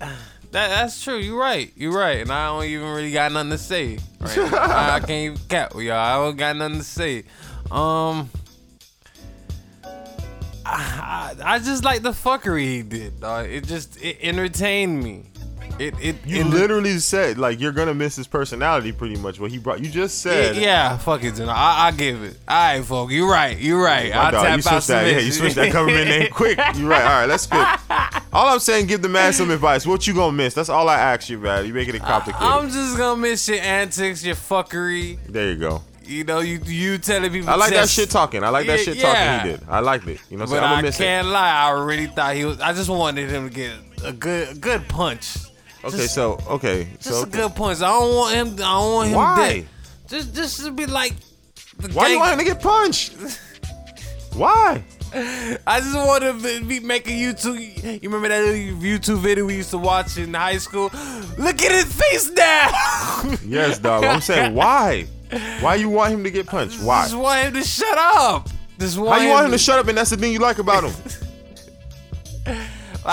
That, 0.52 0.68
that's 0.68 1.02
true. 1.02 1.16
You're 1.16 1.38
right. 1.38 1.72
You're 1.76 1.96
right. 1.96 2.20
And 2.20 2.30
I 2.30 2.48
don't 2.48 2.64
even 2.64 2.86
really 2.92 3.10
got 3.10 3.32
nothing 3.32 3.52
to 3.52 3.56
say. 3.56 3.98
Right? 4.20 4.38
I, 4.52 4.96
I 4.96 4.98
can't 4.98 5.10
even 5.10 5.38
cap 5.48 5.74
with 5.74 5.86
y'all. 5.86 5.96
I 5.96 6.14
don't 6.16 6.36
got 6.36 6.54
nothing 6.56 6.76
to 6.76 6.84
say. 6.84 7.24
Um, 7.70 8.28
I, 10.66 11.34
I, 11.40 11.54
I 11.54 11.58
just 11.58 11.84
like 11.84 12.02
the 12.02 12.10
fuckery 12.10 12.64
he 12.64 12.82
did. 12.82 13.20
Dog. 13.20 13.46
It 13.46 13.64
just 13.66 13.98
it 14.02 14.18
entertained 14.20 15.02
me. 15.02 15.31
It 15.78 15.94
it 16.00 16.16
You 16.26 16.40
it- 16.42 16.46
literally 16.46 16.98
said 16.98 17.38
like 17.38 17.60
you're 17.60 17.72
gonna 17.72 17.94
miss 17.94 18.16
his 18.16 18.26
personality 18.26 18.92
pretty 18.92 19.16
much. 19.16 19.40
What 19.40 19.50
he 19.50 19.58
brought. 19.58 19.80
You 19.80 19.90
just 19.90 20.20
said. 20.20 20.56
yeah, 20.56 20.96
fuck 20.98 21.24
it, 21.24 21.40
I, 21.40 21.88
I 21.88 21.90
give 21.92 22.22
it. 22.22 22.36
All 22.46 22.56
right, 22.56 22.84
folk. 22.84 23.10
You're 23.10 23.30
right. 23.30 23.58
You're 23.58 23.82
right. 23.82 24.14
I 24.14 24.30
tap 24.30 24.64
you 24.64 24.70
out 24.70 24.82
that. 24.84 25.06
Yeah, 25.10 25.18
you 25.18 25.32
switched 25.32 25.56
that 25.56 25.72
government 25.72 26.08
name 26.08 26.28
quick. 26.32 26.58
You're 26.76 26.88
right. 26.88 27.02
All 27.02 27.20
right, 27.20 27.26
that's 27.26 27.46
good. 27.46 27.66
All 28.32 28.48
I'm 28.48 28.60
saying, 28.60 28.86
give 28.86 29.02
the 29.02 29.08
man 29.08 29.32
some 29.32 29.50
advice. 29.50 29.86
What 29.86 30.06
you 30.06 30.14
gonna 30.14 30.32
miss? 30.32 30.54
That's 30.54 30.68
all 30.68 30.88
I 30.88 30.98
ask 30.98 31.28
you, 31.28 31.38
man. 31.38 31.66
You 31.66 31.74
making 31.74 31.94
it 31.94 32.02
complicated. 32.02 32.46
I'm 32.46 32.68
just 32.70 32.96
gonna 32.96 33.20
miss 33.20 33.48
your 33.48 33.58
antics, 33.60 34.24
your 34.24 34.36
fuckery. 34.36 35.18
there 35.28 35.50
you 35.50 35.56
go. 35.56 35.82
You 36.04 36.24
know, 36.24 36.40
you 36.40 36.58
you 36.64 36.98
telling 36.98 37.30
people. 37.30 37.48
I 37.48 37.54
like 37.54 37.70
that 37.72 37.88
shit 37.88 38.10
talking. 38.10 38.42
I 38.44 38.48
like 38.50 38.66
that 38.66 38.78
Yeah, 38.80 38.84
shit 38.84 38.96
yeah. 38.96 39.38
talking 39.38 39.50
he 39.52 39.56
did. 39.58 39.68
I 39.68 39.78
liked 39.80 40.06
it. 40.08 40.20
You 40.30 40.36
know 40.36 40.42
what 40.44 40.48
I'm 40.48 40.48
saying? 40.48 40.64
I'm 40.64 40.64
I 40.64 40.74
gonna 40.74 40.82
miss 40.82 40.98
can't 40.98 41.26
lie, 41.28 41.50
I 41.68 41.70
really 41.70 42.06
thought 42.08 42.34
he 42.34 42.44
was. 42.44 42.60
I 42.60 42.72
just 42.72 42.90
wanted 42.90 43.30
him 43.30 43.48
to 43.48 43.54
get 43.54 43.72
a 44.04 44.12
good 44.12 44.48
a 44.50 44.54
good 44.54 44.88
punch. 44.88 45.36
Okay, 45.84 45.96
just- 45.96 46.14
so 46.14 46.38
okay, 46.48 46.88
Just 47.00 47.08
so 47.10 47.22
a 47.22 47.26
good 47.26 47.54
punch. 47.54 47.78
I 47.78 47.88
don't 47.88 48.14
want 48.14 48.34
him. 48.34 48.54
I 48.54 48.56
don't 48.58 48.92
want 48.94 49.08
him 49.08 49.16
Why? 49.16 49.36
dead. 49.48 49.66
Just 50.08 50.34
just 50.34 50.60
to 50.64 50.70
be 50.70 50.86
like. 50.86 51.14
The 51.78 51.88
why 51.92 52.04
gang- 52.04 52.12
you 52.12 52.20
want 52.20 52.32
him 52.32 52.38
to 52.38 52.44
get 52.44 52.60
punched? 52.62 53.14
Why? 54.34 54.84
I 55.14 55.80
just 55.80 55.94
want 55.94 56.22
to 56.22 56.32
be, 56.66 56.80
making 56.80 57.18
YouTube. 57.18 58.02
You 58.02 58.08
remember 58.08 58.28
that 58.28 58.44
YouTube 58.54 59.18
video 59.18 59.44
we 59.44 59.56
used 59.56 59.70
to 59.70 59.78
watch 59.78 60.16
in 60.16 60.32
high 60.32 60.56
school? 60.58 60.84
Look 61.38 61.60
at 61.62 61.70
his 61.72 61.92
face 61.92 62.30
now. 62.30 62.70
Yes, 63.46 63.78
dog. 63.78 64.04
I'm 64.04 64.20
saying 64.20 64.54
why? 64.54 65.06
Why 65.60 65.74
you 65.76 65.88
want 65.90 66.14
him 66.14 66.24
to 66.24 66.30
get 66.30 66.46
punched? 66.46 66.80
Why? 66.82 67.02
Just 67.04 67.16
want 67.16 67.46
him 67.46 67.54
to 67.54 67.62
shut 67.62 67.98
up. 67.98 68.48
Just 68.78 68.98
want 68.98 69.20
How 69.20 69.26
you 69.26 69.30
want 69.30 69.46
him 69.46 69.52
to 69.52 69.58
shut 69.58 69.78
up 69.78 69.86
and 69.88 69.96
that's 69.98 70.10
the 70.10 70.16
thing 70.16 70.32
you 70.32 70.38
like 70.38 70.58
about 70.58 70.84
him? 70.84 70.92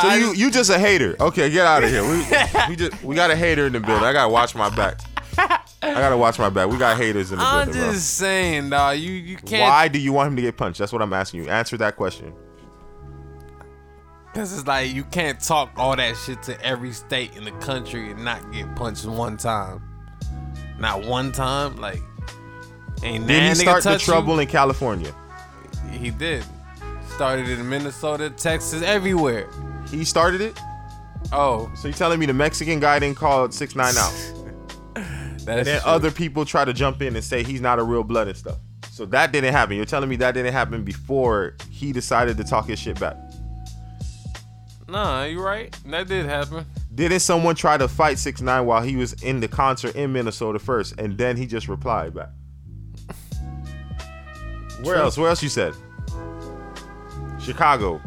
So 0.01 0.07
you 0.13 0.19
just- 0.27 0.37
you 0.37 0.51
just 0.51 0.69
a 0.69 0.77
hater. 0.79 1.15
Okay, 1.19 1.49
get 1.49 1.65
out 1.65 1.83
of 1.83 1.89
here. 1.89 2.03
We, 2.03 2.17
we 2.69 2.75
just 2.75 3.03
we 3.03 3.15
got 3.15 3.31
a 3.31 3.35
hater 3.35 3.65
in 3.67 3.73
the 3.73 3.79
building. 3.79 4.03
I 4.03 4.13
gotta 4.13 4.31
watch 4.31 4.53
my 4.55 4.69
back. 4.75 4.99
I 5.37 5.93
gotta 5.93 6.17
watch 6.17 6.37
my 6.37 6.49
back. 6.49 6.69
We 6.69 6.77
got 6.77 6.97
haters 6.97 7.31
in 7.31 7.37
the 7.39 7.43
building. 7.43 7.59
I'm 7.59 7.65
building, 7.67 7.81
bro. 7.83 7.91
just 7.93 8.13
saying, 8.15 8.69
dog. 8.69 8.97
You 8.99 9.11
you 9.11 9.37
can't. 9.37 9.69
Why 9.69 9.87
do 9.87 9.97
you 9.99 10.11
want 10.13 10.27
him 10.27 10.35
to 10.35 10.41
get 10.41 10.57
punched? 10.57 10.79
That's 10.79 10.91
what 10.91 11.01
I'm 11.01 11.13
asking 11.13 11.43
you. 11.43 11.49
Answer 11.49 11.77
that 11.77 11.95
question. 11.95 12.33
Cause 14.33 14.55
it's 14.57 14.67
like 14.67 14.93
you 14.93 15.03
can't 15.05 15.39
talk 15.39 15.71
all 15.75 15.95
that 15.95 16.15
shit 16.15 16.43
to 16.43 16.61
every 16.63 16.91
state 16.93 17.35
in 17.35 17.43
the 17.45 17.51
country 17.53 18.11
and 18.11 18.23
not 18.23 18.51
get 18.51 18.75
punched 18.75 19.05
one 19.05 19.37
time. 19.37 19.81
Not 20.77 21.03
one 21.03 21.31
time, 21.31 21.77
like 21.77 21.99
ain't 23.03 23.25
Did 23.27 23.49
he 23.49 23.55
start 23.55 23.83
the 23.83 23.89
touch 23.91 24.01
you? 24.07 24.13
trouble 24.13 24.39
in 24.39 24.47
California? 24.47 25.13
He 25.91 26.11
did. 26.11 26.45
Started 27.15 27.49
in 27.49 27.67
Minnesota, 27.67 28.29
Texas, 28.29 28.83
everywhere. 28.83 29.49
He 29.91 30.05
started 30.05 30.41
it. 30.41 30.59
Oh, 31.33 31.69
So 31.75 31.87
you're 31.87 31.97
telling 31.97 32.19
me 32.19 32.25
the 32.25 32.33
Mexican 32.33 32.79
guy 32.79 32.99
didn't 32.99 33.17
call 33.17 33.49
six 33.51 33.75
nine 33.75 33.95
out, 33.97 34.13
and 34.95 35.47
then 35.47 35.65
true. 35.65 35.79
other 35.85 36.11
people 36.11 36.45
try 36.45 36.63
to 36.65 36.73
jump 36.73 37.01
in 37.01 37.15
and 37.15 37.23
say 37.23 37.43
he's 37.43 37.61
not 37.61 37.77
a 37.79 37.83
real 37.83 38.03
blood 38.03 38.27
and 38.27 38.37
stuff. 38.37 38.57
So 38.91 39.05
that 39.07 39.31
didn't 39.31 39.53
happen. 39.53 39.75
You're 39.75 39.85
telling 39.85 40.09
me 40.09 40.15
that 40.17 40.33
didn't 40.33 40.53
happen 40.53 40.83
before 40.83 41.55
he 41.69 41.91
decided 41.91 42.37
to 42.37 42.43
talk 42.43 42.67
his 42.67 42.79
shit 42.79 42.99
back. 42.99 43.15
Nah, 44.87 45.23
you're 45.25 45.43
right. 45.43 45.75
That 45.85 46.07
did 46.07 46.25
happen. 46.25 46.65
Didn't 46.95 47.19
someone 47.19 47.55
try 47.55 47.77
to 47.77 47.87
fight 47.87 48.17
six 48.17 48.41
nine 48.41 48.65
while 48.65 48.81
he 48.81 48.95
was 48.95 49.13
in 49.21 49.39
the 49.39 49.47
concert 49.47 49.95
in 49.95 50.11
Minnesota 50.13 50.57
first, 50.59 50.99
and 50.99 51.17
then 51.17 51.37
he 51.37 51.45
just 51.45 51.67
replied 51.67 52.13
back? 52.15 52.29
Where 54.83 54.95
True. 54.95 55.03
else? 55.03 55.17
Where 55.17 55.29
else 55.29 55.43
you 55.43 55.49
said? 55.49 55.73
Chicago. 57.39 58.01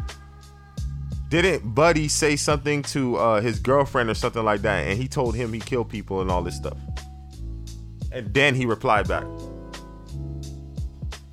Didn't 1.33 1.73
Buddy 1.73 2.09
say 2.09 2.35
something 2.35 2.83
to 2.83 3.15
uh, 3.15 3.41
his 3.41 3.57
girlfriend 3.57 4.07
or 4.07 4.13
something 4.13 4.43
like 4.43 4.61
that, 4.61 4.87
and 4.87 5.01
he 5.01 5.07
told 5.07 5.33
him 5.33 5.51
he 5.51 5.59
killed 5.59 5.89
people 5.89 6.21
and 6.21 6.29
all 6.29 6.43
this 6.43 6.55
stuff? 6.55 6.77
And 8.11 8.31
then 8.35 8.53
he 8.53 8.67
replied 8.67 9.07
back. 9.07 9.25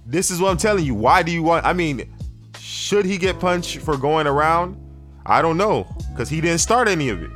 This 0.07 0.31
is 0.31 0.41
what 0.41 0.53
I'm 0.53 0.57
telling 0.57 0.87
you. 0.87 0.95
Why 0.95 1.23
do 1.23 1.31
you 1.31 1.43
want? 1.43 1.67
I 1.67 1.75
mean, 1.75 2.11
should 2.59 3.05
he 3.05 3.19
get 3.19 3.41
punched 3.41 3.77
for 3.81 3.99
going 3.99 4.27
around? 4.27 4.79
I 5.27 5.43
don't 5.43 5.59
know, 5.59 5.87
cause 6.17 6.31
he 6.31 6.41
didn't 6.41 6.61
start 6.61 6.89
any 6.89 7.11
of 7.11 7.23
it. 7.23 7.31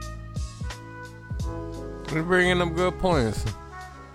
You're 2.15 2.23
bringing 2.23 2.63
up 2.63 2.75
good 2.75 2.99
points. 2.99 3.45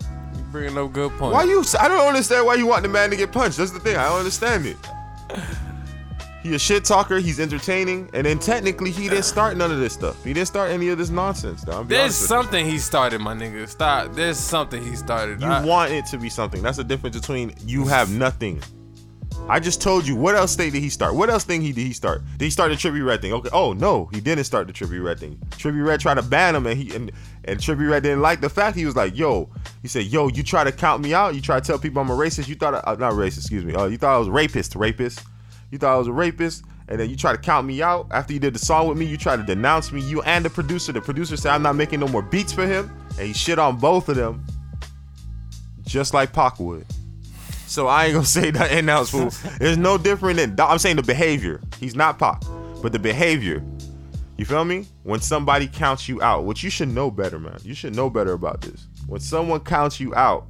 You're 0.02 0.44
bringing 0.52 0.76
up 0.76 0.92
good 0.92 1.12
points. 1.20 1.36
Why 1.36 1.44
you? 1.44 1.64
I 1.80 1.88
don't 1.88 2.08
understand 2.08 2.48
why 2.48 2.56
you 2.56 2.66
want 2.66 2.82
the 2.82 2.90
man 2.90 3.12
to 3.12 3.16
get 3.16 3.32
punched. 3.32 3.60
That's 3.60 3.70
the 3.70 3.80
thing. 3.80 3.96
I 3.96 4.10
don't 4.10 4.18
understand 4.18 4.66
it. 4.66 4.78
He 6.42 6.56
a 6.56 6.60
shit 6.60 6.86
talker. 6.86 7.18
He's 7.20 7.40
entertaining, 7.40 8.10
and 8.14 8.26
then 8.26 8.40
technically 8.40 8.92
he 8.92 9.10
didn't 9.10 9.26
start 9.26 9.58
none 9.58 9.72
of 9.72 9.80
this 9.80 9.94
stuff. 9.94 10.24
He 10.24 10.32
didn't 10.34 10.48
start 10.48 10.72
any 10.72 10.88
of 10.90 10.98
this 10.98 11.10
nonsense. 11.10 11.64
Though. 11.64 11.84
There's 11.84 12.16
something 12.16 12.66
he 12.66 12.78
started, 12.80 13.20
my 13.20 13.34
nigga. 13.36 13.68
Stop. 13.68 14.14
There's 14.14 14.38
something 14.40 14.82
he 14.84 14.96
started. 14.96 15.42
You 15.42 15.48
I- 15.48 15.66
want 15.66 15.92
it 15.92 16.06
to 16.08 16.18
be 16.18 16.30
something. 16.30 16.62
That's 16.62 16.78
the 16.78 16.84
difference 16.86 17.20
between 17.20 17.54
you 17.66 17.86
have 17.86 18.10
nothing. 18.12 18.62
I 19.48 19.60
just 19.60 19.82
told 19.82 20.08
you. 20.08 20.16
What 20.16 20.36
else 20.36 20.52
state 20.52 20.74
did 20.74 20.82
he 20.84 20.90
start? 20.90 21.16
What 21.16 21.30
else 21.30 21.44
thing 21.44 21.62
he 21.62 21.72
did 21.72 21.82
he 21.88 21.94
start? 21.94 22.22
Did 22.38 22.46
he 22.46 22.52
start 22.52 22.70
the 22.72 22.78
Trippie 22.78 23.04
Redd 23.06 23.22
thing? 23.22 23.34
Okay. 23.34 23.50
Oh 23.52 23.74
no, 23.74 24.06
he 24.14 24.22
didn't 24.22 24.44
start 24.44 24.68
the 24.68 24.74
Trippie 24.74 25.04
Redd 25.04 25.20
thing. 25.20 25.38
Trippie 25.52 25.84
Redd 25.86 26.00
tried 26.00 26.16
to 26.16 26.22
ban 26.22 26.56
him, 26.56 26.68
and 26.68 26.80
he 26.80 26.96
and 26.96 27.12
and 27.46 27.60
Trippie 27.60 27.90
Redd 27.90 28.04
didn't 28.04 28.22
like 28.22 28.42
the 28.42 28.50
fact 28.50 28.78
he 28.78 28.86
was 28.86 28.96
like, 28.96 29.18
yo, 29.18 29.50
he 29.82 29.88
said, 29.88 30.06
yo, 30.06 30.28
you 30.28 30.44
try 30.44 30.64
to 30.64 30.72
count 30.72 31.02
me 31.02 31.14
out. 31.14 31.34
You 31.36 31.42
try 31.42 31.60
to 31.60 31.66
tell 31.66 31.80
people 31.80 32.02
I'm 32.02 32.10
a 32.12 32.16
racist. 32.16 32.48
You 32.48 32.56
thought 32.56 32.76
I, 32.76 32.80
uh, 32.80 32.96
not 32.96 33.14
racist. 33.14 33.40
Excuse 33.40 33.66
me. 33.66 33.74
Uh, 33.74 33.86
you 33.86 33.98
thought 33.98 34.16
I 34.16 34.20
was 34.20 34.30
rapist. 34.30 34.76
Rapist. 34.76 35.24
You 35.72 35.78
thought 35.78 35.94
I 35.94 35.98
was 35.98 36.08
a 36.08 36.12
rapist. 36.14 36.64
and 36.88 37.00
then 37.00 37.10
you 37.10 37.16
try 37.16 37.32
to 37.32 37.38
count 37.38 37.68
me 37.68 37.82
out 37.84 38.08
after 38.12 38.34
you 38.34 38.40
did 38.40 38.54
the 38.56 38.60
song 38.60 38.88
with 38.88 38.98
me. 38.98 39.06
You 39.06 39.18
try 39.18 39.36
to 39.36 39.44
denounce 39.44 39.92
me, 39.92 40.02
you 40.02 40.22
and 40.24 40.44
the 40.44 40.50
producer. 40.50 40.92
The 40.92 41.02
producer 41.02 41.38
said 41.38 41.52
I'm 41.54 41.62
not 41.62 41.76
making 41.76 42.00
no 42.00 42.08
more 42.08 42.24
beats 42.24 42.52
for 42.52 42.66
him, 42.66 42.92
and 43.18 43.28
he 43.28 43.34
shit 43.34 43.60
on 43.60 43.78
both 43.78 44.10
of 44.10 44.16
them, 44.16 44.44
just 45.84 46.14
like 46.14 46.34
Pac 46.34 46.60
would. 46.60 46.86
So 47.68 47.86
I 47.88 48.06
ain't 48.06 48.14
gonna 48.16 48.26
say 48.40 48.50
nothing 48.52 48.90
else, 48.90 49.12
fool. 49.12 49.30
There's 49.60 49.78
no 49.78 49.98
different 49.98 50.38
than 50.38 50.60
I'm 50.60 50.80
saying 50.80 50.96
the 50.96 51.04
behavior. 51.04 51.62
He's 51.80 51.96
not 51.96 52.18
Pac, 52.18 52.42
but 52.82 52.92
the 52.92 53.00
behavior. 53.00 53.64
You 54.38 54.46
feel 54.46 54.64
me? 54.66 54.88
When 55.04 55.20
somebody 55.20 55.68
counts 55.68 56.08
you 56.08 56.22
out, 56.22 56.46
which 56.46 56.64
you 56.64 56.70
should 56.70 56.88
know 56.90 57.12
better, 57.12 57.38
man. 57.38 57.60
You 57.62 57.74
should 57.74 57.94
know 57.96 58.10
better 58.10 58.32
about 58.32 58.62
this. 58.62 58.88
When 59.06 59.20
someone 59.20 59.60
counts 59.60 60.00
you 60.00 60.16
out, 60.16 60.48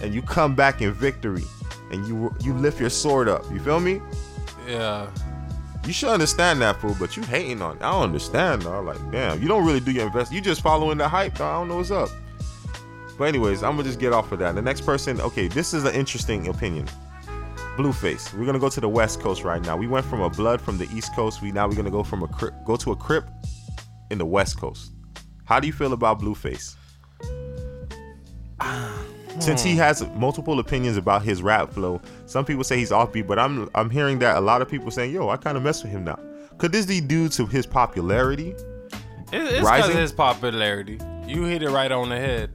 and 0.00 0.14
you 0.14 0.22
come 0.22 0.54
back 0.54 0.80
in 0.80 0.92
victory, 0.92 1.44
and 1.90 2.06
you 2.06 2.34
you 2.42 2.54
lift 2.54 2.80
your 2.80 2.90
sword 2.90 3.28
up. 3.28 3.44
You 3.52 3.58
feel 3.60 3.80
me? 3.80 4.00
Yeah. 4.66 5.10
You 5.86 5.92
should 5.92 6.08
understand 6.08 6.62
that, 6.62 6.80
fool. 6.80 6.96
But 6.98 7.16
you 7.16 7.22
hating 7.24 7.60
on. 7.60 7.76
I 7.78 7.90
don't 7.92 8.02
understand, 8.02 8.62
dog. 8.62 8.86
Like, 8.86 9.10
damn, 9.10 9.42
you 9.42 9.48
don't 9.48 9.66
really 9.66 9.80
do 9.80 9.90
your 9.90 10.06
invest. 10.06 10.32
You 10.32 10.40
just 10.40 10.62
following 10.62 10.98
the 10.98 11.08
hype, 11.08 11.36
dog. 11.36 11.54
I 11.54 11.58
don't 11.58 11.68
know 11.68 11.76
what's 11.76 11.90
up. 11.90 12.08
But 13.18 13.24
anyways, 13.24 13.62
I'm 13.62 13.72
gonna 13.72 13.84
just 13.84 14.00
get 14.00 14.12
off 14.12 14.32
of 14.32 14.38
that. 14.40 14.54
The 14.54 14.62
next 14.62 14.80
person, 14.80 15.20
okay, 15.20 15.46
this 15.46 15.74
is 15.74 15.84
an 15.84 15.94
interesting 15.94 16.48
opinion. 16.48 16.86
Blueface. 17.76 18.32
We're 18.32 18.46
gonna 18.46 18.58
go 18.58 18.68
to 18.68 18.80
the 18.80 18.88
West 18.88 19.20
Coast 19.20 19.44
right 19.44 19.62
now. 19.62 19.76
We 19.76 19.86
went 19.86 20.06
from 20.06 20.20
a 20.20 20.30
blood 20.30 20.60
from 20.60 20.78
the 20.78 20.88
East 20.94 21.14
Coast. 21.14 21.42
We 21.42 21.52
now 21.52 21.68
we're 21.68 21.76
gonna 21.76 21.90
go 21.90 22.02
from 22.02 22.22
a 22.22 22.28
crip, 22.28 22.54
go 22.64 22.76
to 22.76 22.92
a 22.92 22.96
crip 22.96 23.28
in 24.10 24.18
the 24.18 24.26
West 24.26 24.58
Coast. 24.58 24.92
How 25.44 25.60
do 25.60 25.66
you 25.66 25.72
feel 25.72 25.92
about 25.92 26.20
Blueface? 26.20 26.76
Ah. 28.60 29.03
Since 29.40 29.62
he 29.62 29.72
hmm. 29.72 29.78
has 29.78 30.06
multiple 30.14 30.58
opinions 30.58 30.96
about 30.96 31.22
his 31.22 31.42
rap 31.42 31.72
flow, 31.72 32.00
some 32.26 32.44
people 32.44 32.64
say 32.64 32.78
he's 32.78 32.90
offbeat, 32.90 33.26
but 33.26 33.38
I'm 33.38 33.68
I'm 33.74 33.90
hearing 33.90 34.18
that 34.20 34.36
a 34.36 34.40
lot 34.40 34.62
of 34.62 34.68
people 34.68 34.90
saying, 34.90 35.12
"Yo, 35.12 35.28
I 35.28 35.36
kind 35.36 35.56
of 35.56 35.62
mess 35.62 35.82
with 35.82 35.92
him 35.92 36.04
now." 36.04 36.18
Could 36.58 36.72
this 36.72 36.86
be 36.86 37.00
due 37.00 37.28
to 37.30 37.46
his 37.46 37.66
popularity? 37.66 38.50
It, 39.32 39.42
it's 39.42 39.60
because 39.60 39.88
of 39.88 39.96
his 39.96 40.12
popularity. 40.12 41.00
You 41.26 41.44
hit 41.44 41.62
it 41.62 41.70
right 41.70 41.90
on 41.90 42.10
the 42.10 42.16
head. 42.16 42.50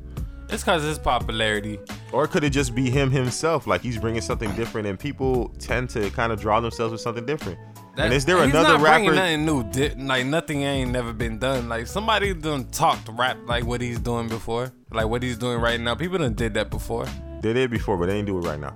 It's 0.49 0.63
because 0.63 0.83
of 0.83 0.89
his 0.89 0.99
popularity. 0.99 1.79
Or 2.11 2.27
could 2.27 2.43
it 2.43 2.51
just 2.51 2.73
be 2.73 2.89
him 2.89 3.11
himself? 3.11 3.67
Like 3.67 3.81
he's 3.81 3.97
bringing 3.97 4.21
something 4.21 4.51
different, 4.55 4.87
and 4.87 4.99
people 4.99 5.49
tend 5.59 5.89
to 5.91 6.09
kind 6.11 6.31
of 6.31 6.39
draw 6.39 6.59
themselves 6.59 6.91
with 6.91 7.01
something 7.01 7.25
different. 7.25 7.59
And 8.05 8.13
is 8.13 8.25
there 8.25 8.37
he's 8.43 8.53
another 8.53 8.77
rapper? 8.77 9.13
nothing 9.13 9.45
new. 9.45 9.63
Like 10.07 10.25
nothing 10.25 10.63
ain't 10.63 10.91
never 10.91 11.13
been 11.13 11.37
done. 11.39 11.69
Like 11.69 11.87
somebody 11.87 12.33
done 12.33 12.65
talked 12.69 13.07
rap 13.09 13.37
like 13.45 13.65
what 13.65 13.81
he's 13.81 13.99
doing 13.99 14.27
before. 14.27 14.71
Like 14.91 15.07
what 15.07 15.21
he's 15.23 15.37
doing 15.37 15.59
right 15.59 15.79
now. 15.79 15.95
People 15.95 16.17
done 16.17 16.33
did 16.33 16.53
that 16.55 16.69
before. 16.69 17.05
They 17.41 17.53
did 17.53 17.57
it 17.57 17.71
before, 17.71 17.97
but 17.97 18.07
they 18.07 18.17
ain't 18.17 18.27
do 18.27 18.37
it 18.37 18.41
right 18.41 18.59
now. 18.59 18.75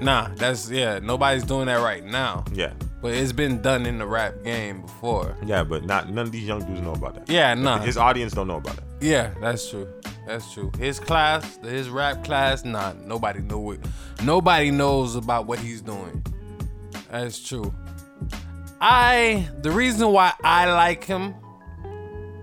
Nah, 0.00 0.28
that's 0.34 0.70
yeah. 0.70 0.98
Nobody's 0.98 1.44
doing 1.44 1.66
that 1.66 1.80
right 1.82 2.04
now. 2.04 2.44
Yeah, 2.52 2.72
But 3.00 3.14
it's 3.14 3.32
been 3.32 3.62
done 3.62 3.86
in 3.86 3.96
the 3.98 4.06
rap 4.06 4.34
game 4.44 4.82
before. 4.82 5.34
yeah, 5.44 5.64
but 5.64 5.84
not 5.84 6.10
none 6.10 6.26
of 6.26 6.32
these 6.32 6.44
young 6.46 6.60
dudes 6.66 6.82
know 6.82 6.92
about 6.92 7.14
that. 7.14 7.30
Yeah, 7.30 7.54
nah. 7.54 7.78
His 7.78 7.96
audience 7.96 8.32
don't 8.34 8.46
know 8.48 8.56
about 8.58 8.76
it. 8.76 8.84
Yeah, 9.00 9.32
that's 9.40 9.70
true. 9.70 9.88
That's 10.26 10.52
true. 10.52 10.70
His 10.78 10.98
class, 11.00 11.58
his 11.62 11.88
rap 11.88 12.24
class, 12.24 12.64
nah, 12.64 12.92
nobody 13.04 13.40
know 13.40 13.70
it. 13.70 13.80
Nobody 14.22 14.70
knows 14.70 15.14
about 15.16 15.46
what 15.46 15.58
he's 15.60 15.80
doing. 15.80 16.22
That's 17.10 17.40
true. 17.46 17.72
I 18.80 19.48
the 19.62 19.70
reason 19.70 20.12
why 20.12 20.32
I 20.42 20.70
like 20.70 21.04
him, 21.04 21.34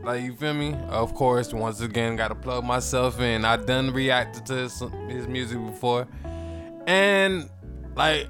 like 0.04 0.24
you 0.24 0.34
feel 0.34 0.54
me? 0.54 0.74
Of 0.90 1.14
course, 1.14 1.54
once 1.54 1.82
again, 1.82 2.16
gotta 2.16 2.36
plug 2.36 2.64
myself 2.64 3.20
in. 3.20 3.46
I 3.46 3.58
done 3.58 3.92
reacted 3.92 4.46
to 4.48 4.54
his, 4.54 4.84
his 5.08 5.28
music 5.28 5.64
before, 5.66 6.08
and 6.88 7.50
like 7.96 8.28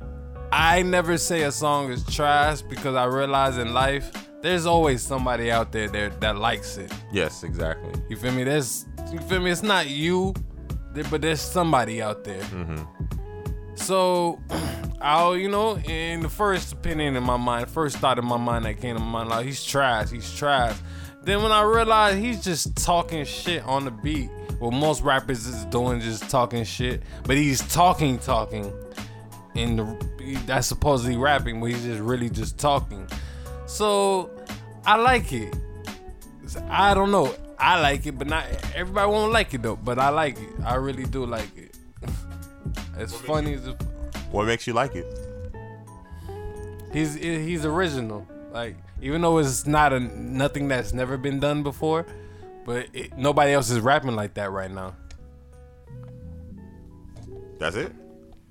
I 0.51 0.83
never 0.83 1.17
say 1.17 1.43
a 1.43 1.51
song 1.51 1.91
is 1.91 2.05
trash 2.05 2.61
because 2.61 2.95
I 2.95 3.05
realize 3.05 3.57
in 3.57 3.73
life 3.73 4.11
there's 4.43 4.65
always 4.65 5.01
somebody 5.01 5.49
out 5.49 5.71
there 5.71 5.87
there 5.87 6.09
that 6.19 6.37
likes 6.37 6.77
it. 6.77 6.91
Yes, 7.11 7.43
exactly. 7.43 7.93
You 8.09 8.17
feel 8.17 8.33
me? 8.33 8.43
There's 8.43 8.85
you 9.11 9.19
feel 9.19 9.39
me? 9.39 9.51
It's 9.51 9.63
not 9.63 9.87
you, 9.87 10.33
but 11.09 11.21
there's 11.21 11.41
somebody 11.41 12.01
out 12.01 12.23
there. 12.23 12.41
Mm-hmm. 12.41 12.83
So, 13.75 14.39
I'll 15.03 15.35
you 15.35 15.49
know, 15.49 15.77
in 15.77 16.21
the 16.21 16.29
first 16.29 16.71
opinion 16.71 17.17
in 17.17 17.23
my 17.23 17.35
mind, 17.35 17.67
first 17.67 17.97
thought 17.97 18.17
in 18.17 18.25
my 18.25 18.37
mind 18.37 18.63
that 18.63 18.79
came 18.79 18.95
to 18.95 19.01
my 19.01 19.19
mind, 19.19 19.29
like 19.29 19.45
he's 19.45 19.63
trash, 19.63 20.09
he's 20.09 20.33
trash. 20.33 20.77
Then 21.23 21.43
when 21.43 21.51
I 21.51 21.61
realized 21.63 22.19
he's 22.19 22.41
just 22.41 22.77
talking 22.77 23.25
shit 23.25 23.63
on 23.65 23.83
the 23.83 23.91
beat, 23.91 24.29
what 24.59 24.71
most 24.71 25.01
rappers 25.01 25.45
is 25.45 25.65
doing, 25.65 25.99
just 25.99 26.29
talking 26.29 26.63
shit, 26.63 27.03
but 27.25 27.35
he's 27.35 27.59
talking, 27.67 28.17
talking, 28.17 28.71
and 29.55 29.79
the, 29.79 30.39
that's 30.45 30.67
supposedly 30.67 31.17
rapping, 31.17 31.59
but 31.59 31.65
he's 31.67 31.83
just 31.83 31.99
really 31.99 32.29
just 32.29 32.57
talking. 32.57 33.05
So, 33.65 34.31
I 34.85 34.95
like 34.95 35.33
it. 35.33 35.53
I 36.69 36.93
don't 36.93 37.11
know. 37.11 37.35
I 37.59 37.79
like 37.81 38.05
it, 38.05 38.17
but 38.17 38.27
not 38.27 38.45
everybody 38.73 39.11
won't 39.11 39.33
like 39.33 39.53
it 39.53 39.63
though. 39.63 39.75
But 39.75 39.99
I 39.99 40.09
like 40.09 40.37
it. 40.37 40.49
I 40.63 40.75
really 40.75 41.05
do 41.05 41.25
like 41.25 41.57
it. 41.57 41.77
As 42.97 43.13
funny 43.13 43.53
as 43.53 43.67
it, 43.67 43.81
What 44.33 44.45
makes 44.47 44.67
you 44.67 44.73
like 44.73 44.95
it? 44.95 45.05
he's 46.91 47.13
he's 47.15 47.65
original. 47.65 48.27
Like 48.51 48.75
even 49.01 49.21
though 49.21 49.37
it's 49.37 49.65
not 49.65 49.93
a 49.93 49.99
nothing 49.99 50.67
that's 50.67 50.91
never 50.93 51.17
been 51.17 51.39
done 51.39 51.63
before, 51.63 52.05
but 52.65 52.87
it, 52.93 53.17
nobody 53.17 53.53
else 53.53 53.69
is 53.69 53.79
rapping 53.79 54.15
like 54.15 54.33
that 54.35 54.51
right 54.51 54.69
now. 54.71 54.95
That's 57.59 57.75
it. 57.75 57.93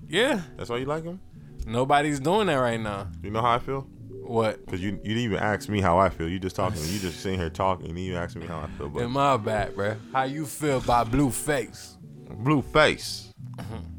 Yeah, 0.09 0.41
That's 0.57 0.69
why 0.71 0.77
you 0.79 0.85
like 0.87 1.05
him. 1.05 1.21
nobody's 1.67 2.21
doing 2.21 2.47
that 2.49 2.57
right 2.57 2.81
now. 2.81 3.09
You 3.23 3.31
know 3.31 3.41
how 3.41 3.53
I 3.53 3.59
feel? 3.59 3.87
What? 4.23 4.65
Cause 4.67 4.81
you 4.81 4.91
you 4.91 5.15
didn't 5.15 5.19
even 5.25 5.39
ask 5.39 5.69
me 5.69 5.81
how 5.81 5.99
I 5.99 6.09
feel. 6.11 6.29
You 6.29 6.39
just 6.39 6.55
talking. 6.57 6.81
You 6.87 6.99
just 6.99 7.21
sitting 7.21 7.39
here 7.39 7.51
talking. 7.51 7.89
And 7.91 7.99
you 7.99 8.15
ask 8.17 8.37
me 8.37 8.47
how 8.47 8.61
I 8.61 8.67
feel. 8.79 8.89
But 8.89 9.03
In 9.03 9.11
my 9.11 9.37
back, 9.37 9.71
bruh. 9.71 9.97
How 10.13 10.25
you 10.25 10.47
feel 10.47 10.79
about 10.79 11.11
Blueface? 11.11 11.97
blue 12.31 12.63
face. 12.63 13.33
Mm-hmm. 13.59 13.92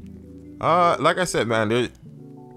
Uh, 0.60 0.96
like 1.00 1.18
I 1.18 1.24
said, 1.24 1.46
man, 1.46 1.68
there. 1.68 1.88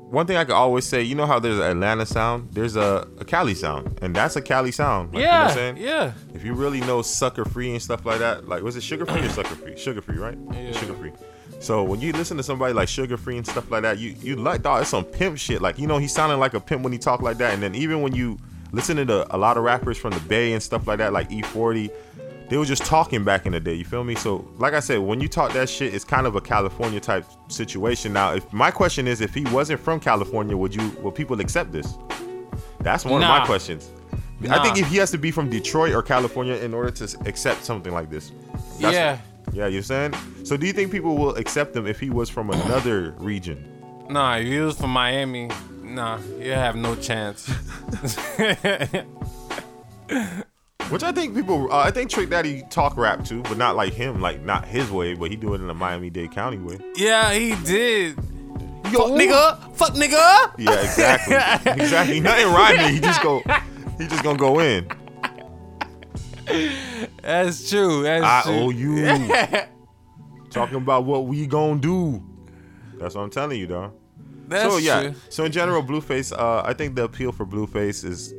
One 0.10 0.26
thing 0.26 0.38
I 0.38 0.46
could 0.46 0.56
always 0.56 0.86
say, 0.86 1.02
you 1.02 1.16
know 1.16 1.26
how 1.26 1.38
there's 1.38 1.60
an 1.60 1.64
Atlanta 1.70 2.06
sound, 2.06 2.54
there's 2.54 2.78
a, 2.78 3.06
a 3.20 3.26
Cali 3.26 3.54
sound, 3.54 4.00
and 4.02 4.16
that's 4.16 4.38
a 4.38 4.42
Cali 4.42 4.72
sound. 4.72 5.14
Like, 5.14 5.20
you 5.20 5.26
know 5.26 5.32
what 5.32 5.38
yeah, 5.38 5.48
I'm 5.48 5.54
saying? 5.54 5.78
yeah. 5.78 6.14
If 6.34 6.46
you 6.46 6.54
really 6.54 6.80
know 6.80 7.02
sucker 7.02 7.44
free 7.44 7.72
and 7.72 7.82
stuff 7.82 8.06
like 8.06 8.20
that, 8.20 8.48
like 8.48 8.64
was 8.64 8.78
it 8.78 8.84
sugar 8.84 9.06
free 9.06 9.20
or 9.20 9.30
sucker 9.30 9.56
free? 9.56 9.78
Sugar 9.78 10.02
free, 10.02 10.18
right? 10.18 10.38
Yeah. 10.54 10.72
Sugar 10.72 10.94
free. 10.94 11.12
So 11.60 11.84
when 11.84 12.00
you 12.00 12.14
listen 12.14 12.38
to 12.38 12.44
somebody 12.44 12.74
like 12.74 12.88
sugar 12.88 13.18
free 13.18 13.36
and 13.36 13.46
stuff 13.46 13.70
like 13.70 13.82
that, 13.82 14.00
you 14.00 14.16
you 14.22 14.38
like 14.38 14.62
dog, 14.62 14.82
it's 14.82 14.92
some 14.92 15.04
pimp 15.04 15.38
shit. 15.38 15.62
Like 15.62 15.78
you 15.78 15.88
know, 15.88 15.98
he 15.98 16.08
sounding 16.08 16.40
like 16.40 16.54
a 16.54 16.60
pimp 16.62 16.84
when 16.84 16.94
he 16.94 17.00
talk 17.00 17.22
like 17.22 17.38
that. 17.40 17.54
And 17.54 17.62
then 17.62 17.76
even 17.76 18.02
when 18.02 18.16
you 18.16 18.38
listen 18.72 18.98
to 18.98 19.06
the, 19.06 19.36
a 19.36 19.38
lot 19.38 19.58
of 19.58 19.64
rappers 19.64 19.98
from 19.98 20.12
the 20.12 20.20
Bay 20.22 20.54
and 20.54 20.62
stuff 20.62 20.88
like 20.88 21.00
that, 21.00 21.14
like 21.14 21.30
E40, 21.30 21.92
they 22.50 22.58
were 22.58 22.66
just 22.66 22.86
talking 22.86 23.24
back 23.24 23.46
in 23.46 23.52
the 23.52 23.60
day. 23.60 23.74
You 23.74 23.86
feel 23.86 24.04
me? 24.04 24.16
So 24.16 24.48
like 24.58 24.74
I 24.74 24.80
said, 24.80 25.00
when 25.00 25.20
you 25.20 25.28
talk 25.28 25.52
that 25.54 25.70
shit, 25.70 25.94
it's 25.94 26.06
kind 26.06 26.26
of 26.28 26.36
a 26.36 26.42
California 26.42 27.00
type 27.00 27.26
situation. 27.50 28.14
Now, 28.14 28.34
if 28.34 28.52
my 28.54 28.72
question 28.72 29.08
is, 29.08 29.22
if 29.22 29.34
he 29.34 29.44
wasn't 29.46 29.80
from 29.82 30.00
California, 30.00 30.56
would 30.56 30.74
you 30.74 30.90
would 31.02 31.16
people 31.16 31.40
accept 31.42 31.72
this? 31.72 31.96
That's 32.82 33.04
one 33.06 33.22
of 33.22 33.28
my 33.28 33.40
Nah. 33.40 33.46
questions. 33.46 33.90
I 34.50 34.62
think 34.64 34.78
if 34.78 34.88
he 34.88 34.98
has 34.98 35.10
to 35.12 35.18
be 35.18 35.32
from 35.32 35.50
Detroit 35.50 35.94
or 35.94 36.04
California 36.04 36.56
in 36.56 36.74
order 36.74 36.92
to 36.92 37.18
accept 37.26 37.64
something 37.66 37.92
like 37.92 38.10
this. 38.10 38.32
That's- 38.80 38.94
Yeah. 38.94 39.18
Yeah, 39.54 39.68
you're 39.68 39.82
saying? 39.82 40.14
So 40.44 40.58
do 40.58 40.68
you 40.68 40.74
think 40.74 40.92
people 40.92 41.18
will 41.18 41.36
accept 41.38 41.76
him 41.76 41.88
if 41.88 42.00
he 42.00 42.10
was 42.10 42.30
from 42.30 42.50
another 42.52 43.16
region? 43.18 43.66
Nah, 44.10 44.36
if 44.36 44.46
you 44.48 44.66
was 44.66 44.78
from 44.78 44.90
Miami, 44.92 45.50
nah, 45.82 46.20
you 46.40 46.52
have 46.52 46.76
no 46.76 46.96
chance. 46.96 47.50
Which 50.90 51.04
I 51.04 51.12
think 51.12 51.36
people, 51.36 51.72
uh, 51.72 51.80
I 51.80 51.92
think 51.92 52.10
Trick 52.10 52.30
Daddy 52.30 52.64
talk 52.70 52.96
rap 52.96 53.26
too, 53.26 53.42
but 53.44 53.58
not 53.58 53.76
like 53.76 53.94
him, 53.94 54.22
like 54.22 54.42
not 54.42 54.66
his 54.66 54.90
way, 54.90 55.16
but 55.16 55.30
he 55.30 55.36
do 55.36 55.54
it 55.54 55.62
in 55.62 55.70
a 55.70 55.74
Miami-Dade 55.74 56.32
County 56.32 56.58
way. 56.58 56.78
yeah, 56.96 57.34
he 57.34 57.56
did. 57.66 58.18
Yo, 58.86 59.00
Fuck 59.00 59.10
nigga, 59.20 59.76
fuck 59.76 59.94
nigga. 59.96 60.54
Yeah, 60.58 60.80
exactly, 60.80 61.36
exactly. 61.84 62.20
Nothing 62.22 62.48
rhyming. 62.48 62.94
He 62.94 63.00
just 63.02 63.22
go, 63.22 63.42
he 63.98 64.08
just 64.08 64.24
gonna 64.24 64.38
go 64.38 64.60
in. 64.60 64.88
That's 67.22 67.70
true. 67.70 68.04
That's 68.04 68.24
I 68.24 68.42
true. 68.44 68.54
owe 68.54 68.70
you. 68.70 69.06
Talking 70.50 70.78
about 70.78 71.04
what 71.04 71.26
we 71.26 71.46
gonna 71.48 71.82
do. 71.82 72.24
That's 72.94 73.16
what 73.16 73.24
I'm 73.24 73.30
telling 73.30 73.60
you, 73.60 73.68
dog. 73.68 73.94
That's 74.48 74.64
so 74.74 74.78
yeah. 74.78 75.02
true. 75.02 75.16
So 75.30 75.44
in 75.44 75.52
general, 75.52 75.84
Blueface. 75.84 76.32
Uh, 76.32 76.62
I 76.66 76.74
think 76.74 76.96
the 76.96 77.04
appeal 77.04 77.34
for 77.34 77.46
Blueface 77.46 78.06
is 78.06 78.34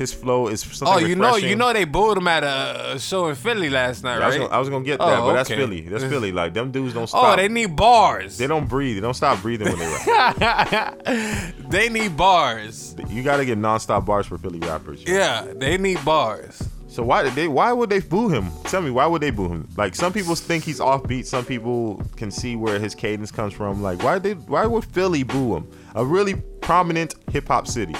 his 0.00 0.14
flow 0.14 0.48
is 0.48 0.62
something. 0.62 0.88
Oh, 0.88 0.96
you 0.96 1.14
know, 1.14 1.36
you 1.36 1.54
know 1.54 1.74
they 1.74 1.84
booed 1.84 2.16
him 2.16 2.26
at 2.26 2.42
a 2.42 2.98
show 2.98 3.28
in 3.28 3.34
Philly 3.34 3.68
last 3.68 4.02
night, 4.02 4.22
I 4.22 4.26
was, 4.26 4.34
right? 4.34 4.40
gonna, 4.40 4.54
I 4.54 4.58
was 4.58 4.68
gonna 4.70 4.84
get 4.84 4.98
Oh, 4.98 5.10
that, 5.10 5.20
but 5.20 5.26
oh, 5.26 5.32
that's. 5.34 5.50
Philly. 5.50 5.82
That's 5.82 6.04
Philly. 6.04 6.32
Like 6.32 6.54
them 6.54 6.70
dudes 6.70 6.94
don't 6.94 7.02
oh, 7.02 7.06
stop. 7.06 7.34
oh, 7.34 7.36
they 7.36 7.48
need 7.48 7.76
bars. 7.76 8.38
They 8.38 8.46
don't 8.46 8.66
breathe. 8.66 8.96
They 8.96 9.02
don't 9.02 9.12
stop 9.12 9.42
breathing 9.42 9.68
when 9.68 9.78
they 9.78 10.12
rap. 10.16 11.54
They 11.70 11.90
need 11.90 12.16
bars. 12.16 12.96
you 13.08 13.22
gotta 13.22 13.44
get 13.44 13.58
nonstop 13.58 14.06
bars 14.06 14.26
for 14.26 14.38
Philly 14.38 14.58
rappers. 14.60 15.04
yo. 15.04 15.14
Yeah, 15.14 15.52
they 15.54 15.76
need 15.76 16.02
bars. 16.02 16.66
So 16.88 17.02
why 17.02 17.22
did 17.22 17.34
they? 17.34 17.46
Why 17.46 17.70
would 17.74 17.90
they 17.90 18.00
boo 18.00 18.30
him? 18.30 18.50
Tell 18.64 18.80
me, 18.80 18.90
why 18.90 19.06
would 19.06 19.20
they 19.20 19.30
boo 19.30 19.48
him? 19.48 19.68
Like 19.76 19.94
some 19.94 20.14
people 20.14 20.34
think 20.34 20.64
he's 20.64 20.80
offbeat. 20.80 21.26
Some 21.26 21.44
people 21.44 22.02
can 22.16 22.30
see 22.30 22.56
where 22.56 22.78
his 22.80 22.94
cadence 22.94 23.30
comes 23.30 23.52
from. 23.52 23.82
Like 23.82 24.02
why 24.02 24.18
they? 24.18 24.32
Why 24.32 24.64
would 24.64 24.86
Philly 24.86 25.24
boo 25.24 25.56
him? 25.56 25.70
A 25.94 26.04
really 26.04 26.36
prominent 26.62 27.14
hip 27.30 27.48
hop 27.48 27.66
city. 27.66 27.94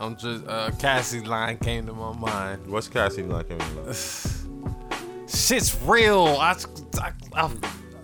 I'm 0.00 0.16
just 0.16 0.46
uh, 0.46 0.70
Cassie 0.78 1.20
line 1.20 1.58
came 1.58 1.86
to 1.86 1.92
my 1.92 2.12
mind. 2.16 2.66
What's 2.66 2.88
Cassie 2.88 3.22
like? 3.22 3.46
Shit's 5.28 5.76
real. 5.82 6.26
I, 6.40 6.56
I, 7.00 7.12
I 7.34 7.50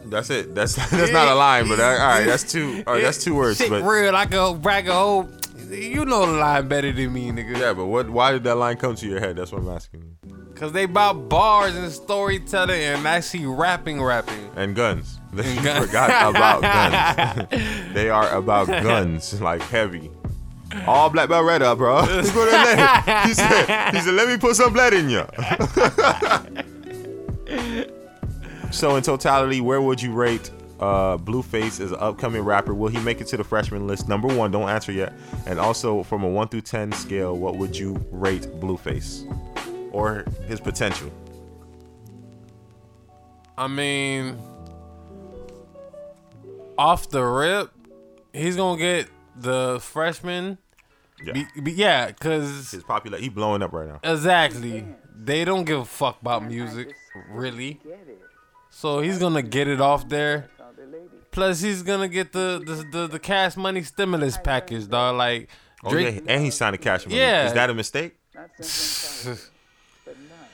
That's 0.05 0.31
it. 0.31 0.55
That's 0.55 0.75
that's 0.91 1.11
not 1.13 1.29
a 1.29 1.35
line, 1.35 1.69
but 1.69 1.81
all 1.81 1.97
right, 1.97 2.25
that's 2.25 2.45
two. 2.51 2.85
All 2.87 2.95
right, 2.95 3.03
that's 3.03 3.23
two 3.25 3.35
words. 3.35 3.59
Shit 3.59 3.71
But 3.71 3.83
real. 3.83 4.15
I 4.15 4.27
go 4.27 4.55
brag 4.55 4.89
a 4.89 4.95
whole. 4.95 5.29
You 5.71 6.05
know 6.05 6.27
the 6.27 6.33
line 6.39 6.69
better 6.69 6.93
than 6.93 7.13
me, 7.13 7.31
nigga. 7.33 7.59
yeah, 7.59 7.73
but 7.73 7.87
what? 7.87 8.09
Why 8.09 8.31
did 8.33 8.45
that 8.45 8.55
line 8.57 8.77
come 8.77 8.95
to 8.95 9.07
your 9.09 9.19
head? 9.19 9.37
That's 9.37 9.51
what 9.51 9.63
I'm 9.63 9.69
asking 9.71 10.03
you. 10.03 10.53
Cause 10.55 10.73
they 10.73 10.85
about 10.85 11.29
bars 11.29 11.77
and 11.77 11.93
storytelling 11.93 12.81
and 12.83 13.07
actually 13.07 13.45
rapping, 13.45 14.03
rapping. 14.03 14.51
And 14.57 14.75
guns. 14.75 15.19
They 15.37 15.55
Gun- 15.57 15.87
forgot 15.87 16.31
about 16.35 16.63
guns. 16.63 17.93
they 17.93 18.09
are 18.09 18.35
about 18.35 18.69
guns, 18.69 19.39
like 19.43 19.61
heavy. 19.63 20.11
All 20.87 21.11
black 21.11 21.29
belt 21.29 21.45
red 21.45 21.63
up, 21.63 21.79
bro. 21.79 22.03
He, 22.07 22.31
put 22.31 22.49
it 22.49 22.55
in. 22.55 23.29
he 23.29 23.35
said, 23.35 23.95
he 23.95 24.01
said, 24.01 24.15
let 24.15 24.29
me 24.29 24.37
put 24.37 24.57
some 24.57 24.73
blood 24.73 24.93
in 24.95 25.09
you. 25.09 25.25
so 28.71 28.97
in 28.97 29.03
totality, 29.03 29.61
where 29.61 29.81
would 29.81 30.03
you 30.03 30.13
rate 30.13 30.51
uh, 30.81 31.17
Blueface 31.17 31.81
as 31.81 31.93
an 31.93 31.99
upcoming 32.01 32.43
rapper? 32.43 32.75
Will 32.75 32.89
he 32.89 32.99
make 33.01 33.21
it 33.21 33.27
to 33.29 33.37
the 33.37 33.45
freshman 33.45 33.87
list? 33.87 34.09
Number 34.09 34.29
one, 34.29 34.51
don't 34.51 34.69
answer 34.69 34.93
yet. 34.93 35.13
And 35.47 35.59
also 35.59 36.03
from 36.03 36.23
a 36.25 36.29
one 36.29 36.49
through 36.49 36.63
ten 36.63 36.93
scale, 36.93 37.37
what 37.37 37.57
would 37.57 37.77
you 37.77 38.05
rate 38.11 38.43
Blueface? 38.61 39.25
Or 39.93 40.25
his 40.47 40.61
potential? 40.61 41.11
I 43.57 43.69
mean, 43.69 44.39
off 46.77 47.09
the 47.09 47.25
rip, 47.25 47.71
he's 48.33 48.57
gonna 48.57 48.79
get 48.79 49.09
the 49.35 49.79
freshman. 49.81 50.59
Yeah. 51.25 51.33
Be, 51.33 51.47
be- 51.63 51.73
yeah, 51.73 52.13
cause 52.13 52.71
His 52.73 52.85
popular 52.85 53.19
he 53.19 53.29
blowing 53.29 53.63
up 53.63 53.73
right 53.73 53.89
now. 53.89 54.01
exactly, 54.03 54.85
they 55.19 55.45
don't 55.45 55.65
give 55.65 55.81
a 55.81 55.85
fuck 55.85 56.21
about 56.21 56.45
music, 56.45 56.95
really. 57.31 57.81
So 58.71 59.01
he's 59.01 59.19
gonna 59.19 59.43
get 59.43 59.67
it 59.69 59.81
off 59.81 60.09
there. 60.09 60.51
Plus, 61.31 61.61
he's 61.61 61.83
gonna 61.83 62.09
get 62.09 62.33
the 62.33 62.63
the 62.65 62.99
the, 62.99 63.07
the 63.09 63.19
cash 63.19 63.57
money 63.57 63.83
stimulus 63.83 64.37
package, 64.37 64.89
dog. 64.89 65.17
Like 65.17 65.49
Oh, 65.85 65.91
Drake, 65.91 66.17
yeah, 66.17 66.33
and 66.35 66.43
he 66.45 66.51
signed 66.51 66.75
a 66.75 66.79
cash 66.79 67.07
money. 67.07 67.19
Yeah. 67.19 67.47
Is 67.47 67.53
that 67.55 67.71
a 67.71 67.75
mistake? 67.75 68.17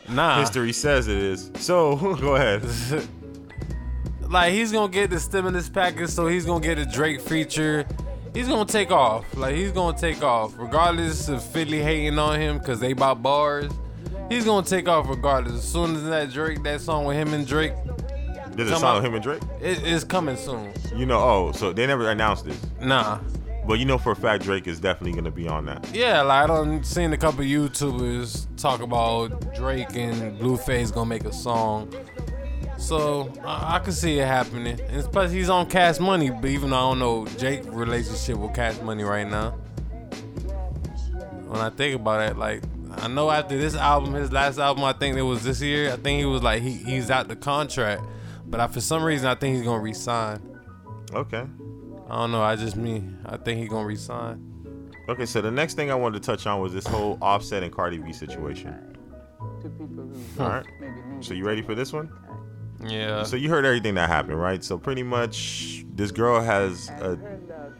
nah. 0.09 0.41
History 0.41 0.73
says 0.73 1.09
it 1.09 1.17
is. 1.17 1.51
So 1.57 1.97
go 2.21 2.35
ahead. 2.37 2.63
like 4.29 4.53
he's 4.53 4.73
gonna 4.73 4.93
get 4.93 5.11
the 5.11 5.21
stimulus 5.21 5.69
package, 5.69 6.11
so 6.11 6.27
he's 6.27 6.45
gonna 6.45 6.61
get 6.65 6.79
a 6.79 6.85
Drake 6.87 7.21
feature. 7.21 7.87
He's 8.35 8.49
gonna 8.49 8.65
take 8.65 8.91
off. 8.91 9.25
Like 9.37 9.55
he's 9.55 9.73
gonna 9.73 9.97
take 9.97 10.23
off, 10.23 10.55
regardless 10.57 11.29
of 11.29 11.43
Philly 11.45 11.83
hating 11.83 12.19
on 12.19 12.41
him 12.41 12.59
because 12.59 12.81
they 12.81 12.93
bought 12.95 13.23
bars. 13.23 13.71
He's 14.31 14.45
gonna 14.45 14.67
take 14.67 14.89
off 14.89 15.09
regardless. 15.09 15.55
As 15.55 15.69
soon 15.69 15.97
as 15.97 16.05
that 16.05 16.31
Drake, 16.31 16.63
that 16.63 16.81
song 16.81 17.05
with 17.05 17.17
him 17.17 17.35
and 17.35 17.47
Drake, 17.47 17.75
Come 18.57 18.69
song 18.79 18.97
with 18.97 19.05
him 19.05 19.15
and 19.15 19.23
Drake. 19.23 19.43
it, 19.61 19.83
it's 19.85 20.05
coming 20.05 20.37
soon. 20.37 20.73
You 20.97 21.05
know, 21.07 21.19
oh, 21.21 21.53
so 21.53 21.73
they 21.73 21.87
never 21.87 22.11
announced 22.11 22.45
this, 22.47 22.59
Nah, 22.81 23.19
but 23.67 23.75
you 23.79 23.85
know 23.85 23.99
for 23.99 24.13
a 24.13 24.17
fact 24.17 24.45
Drake 24.45 24.67
is 24.67 24.81
definitely 24.81 25.13
gonna 25.19 25.31
be 25.31 25.47
on 25.49 25.67
that. 25.67 25.87
yeah, 25.95 26.23
like 26.23 26.45
I 26.45 26.47
done 26.47 26.83
seen 26.85 27.13
a 27.13 27.17
couple 27.19 27.45
YouTubers 27.45 28.47
talk 28.57 28.81
about 28.81 29.55
Drake 29.55 29.95
and 29.95 30.39
Blueface 30.41 30.93
gonna 30.93 31.07
make 31.07 31.25
a 31.25 31.33
song. 31.33 31.93
So 32.79 33.33
I, 33.45 33.77
I 33.77 33.79
can 33.79 33.93
see 33.93 34.19
it 34.19 34.27
happening. 34.27 34.81
And 34.89 35.05
plus 35.05 35.31
he's 35.31 35.49
on 35.49 35.69
Cash 35.69 36.01
Money, 36.01 36.31
but 36.31 36.47
even 36.47 36.71
though 36.71 36.77
I 36.77 36.81
don't 36.81 36.99
know 36.99 37.27
Jake 37.39 37.63
relationship 37.67 38.37
with 38.37 38.55
Cash 38.55 38.81
Money 38.81 39.05
right 39.05 39.29
now. 39.29 39.51
When 41.47 41.61
I 41.61 41.71
think 41.71 41.97
about 41.97 42.31
it, 42.31 42.37
like 42.39 42.63
I 42.97 43.09
know 43.09 43.31
after 43.31 43.59
this 43.59 43.75
album, 43.75 44.15
his 44.15 44.33
last 44.33 44.59
album, 44.59 44.85
I 44.85 44.93
think 44.93 45.17
it 45.17 45.23
was 45.23 45.45
this 45.45 45.61
year. 45.61 45.93
I 45.93 45.97
think 45.97 46.19
he 46.19 46.25
was 46.25 46.43
like 46.43 46.63
he, 46.63 46.73
he's 46.73 47.11
out 47.11 47.29
the 47.29 47.37
contract, 47.37 48.03
but 48.47 48.61
I, 48.61 48.67
for 48.67 48.81
some 48.81 49.03
reason 49.03 49.29
I 49.29 49.35
think 49.35 49.57
he's 49.57 49.65
gonna 49.65 49.83
resign. 49.83 50.41
Okay. 51.13 51.45
I 52.09 52.17
don't 52.17 52.33
know. 52.33 52.43
I 52.43 52.57
just 52.57 52.77
me. 52.77 53.05
I 53.27 53.37
think 53.37 53.61
he's 53.61 53.69
gonna 53.69 53.87
resign. 53.87 54.49
Okay, 55.09 55.27
so 55.27 55.41
the 55.41 55.51
next 55.51 55.75
thing 55.75 55.91
I 55.91 55.95
wanted 55.95 56.23
to 56.23 56.27
touch 56.27 56.47
on 56.47 56.61
was 56.61 56.73
this 56.73 56.87
whole 56.87 57.19
Offset 57.21 57.63
and 57.63 57.73
Cardi 57.73 57.99
B 57.99 58.13
situation. 58.13 58.97
All 60.39 60.49
right. 60.49 60.67
So 61.21 61.35
you 61.35 61.45
ready 61.45 61.63
for 61.63 61.75
this 61.75 61.93
one? 61.93 62.11
Yeah. 62.85 63.23
So 63.23 63.37
you 63.37 63.49
heard 63.49 63.65
everything 63.65 63.95
that 63.95 64.09
happened, 64.09 64.41
right? 64.41 64.63
So 64.63 64.79
pretty 64.79 65.03
much, 65.03 65.85
this 65.95 66.11
girl 66.11 66.41
has 66.41 66.89
a, 66.91 67.19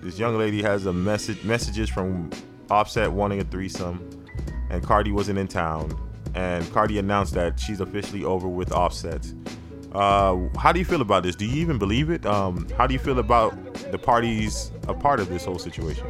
this 0.01 0.19
young 0.19 0.39
lady 0.39 0.63
has 0.63 0.87
a 0.87 0.93
message 0.93 1.43
messages 1.45 1.89
from 1.89 2.31
Offset 2.71 3.11
wanting 3.11 3.41
a 3.41 3.45
threesome, 3.45 4.27
and 4.71 4.83
Cardi 4.83 5.13
wasn't 5.13 5.39
in 5.39 5.49
town, 5.49 5.99
and 6.35 6.71
Cardi 6.73 6.99
announced 6.99 7.35
that 7.35 7.59
she's 7.59 7.81
officially 7.81 8.25
over 8.25 8.49
with 8.49 8.73
Offset. 8.73 9.33
Uh, 9.93 10.49
how 10.57 10.73
do 10.73 10.79
you 10.79 10.85
feel 10.85 11.03
about 11.03 11.23
this? 11.23 11.37
Do 11.37 11.45
you 11.45 11.61
even 11.61 11.79
believe 11.79 12.09
it? 12.09 12.25
Um, 12.25 12.67
how 12.79 12.87
do 12.87 12.95
you 12.95 13.01
feel 13.01 13.19
about 13.19 13.55
the 13.91 13.99
parties 13.99 14.73
a 14.89 14.95
part 14.95 15.21
of 15.21 15.29
this 15.29 15.45
whole 15.45 15.59
situation? 15.59 16.07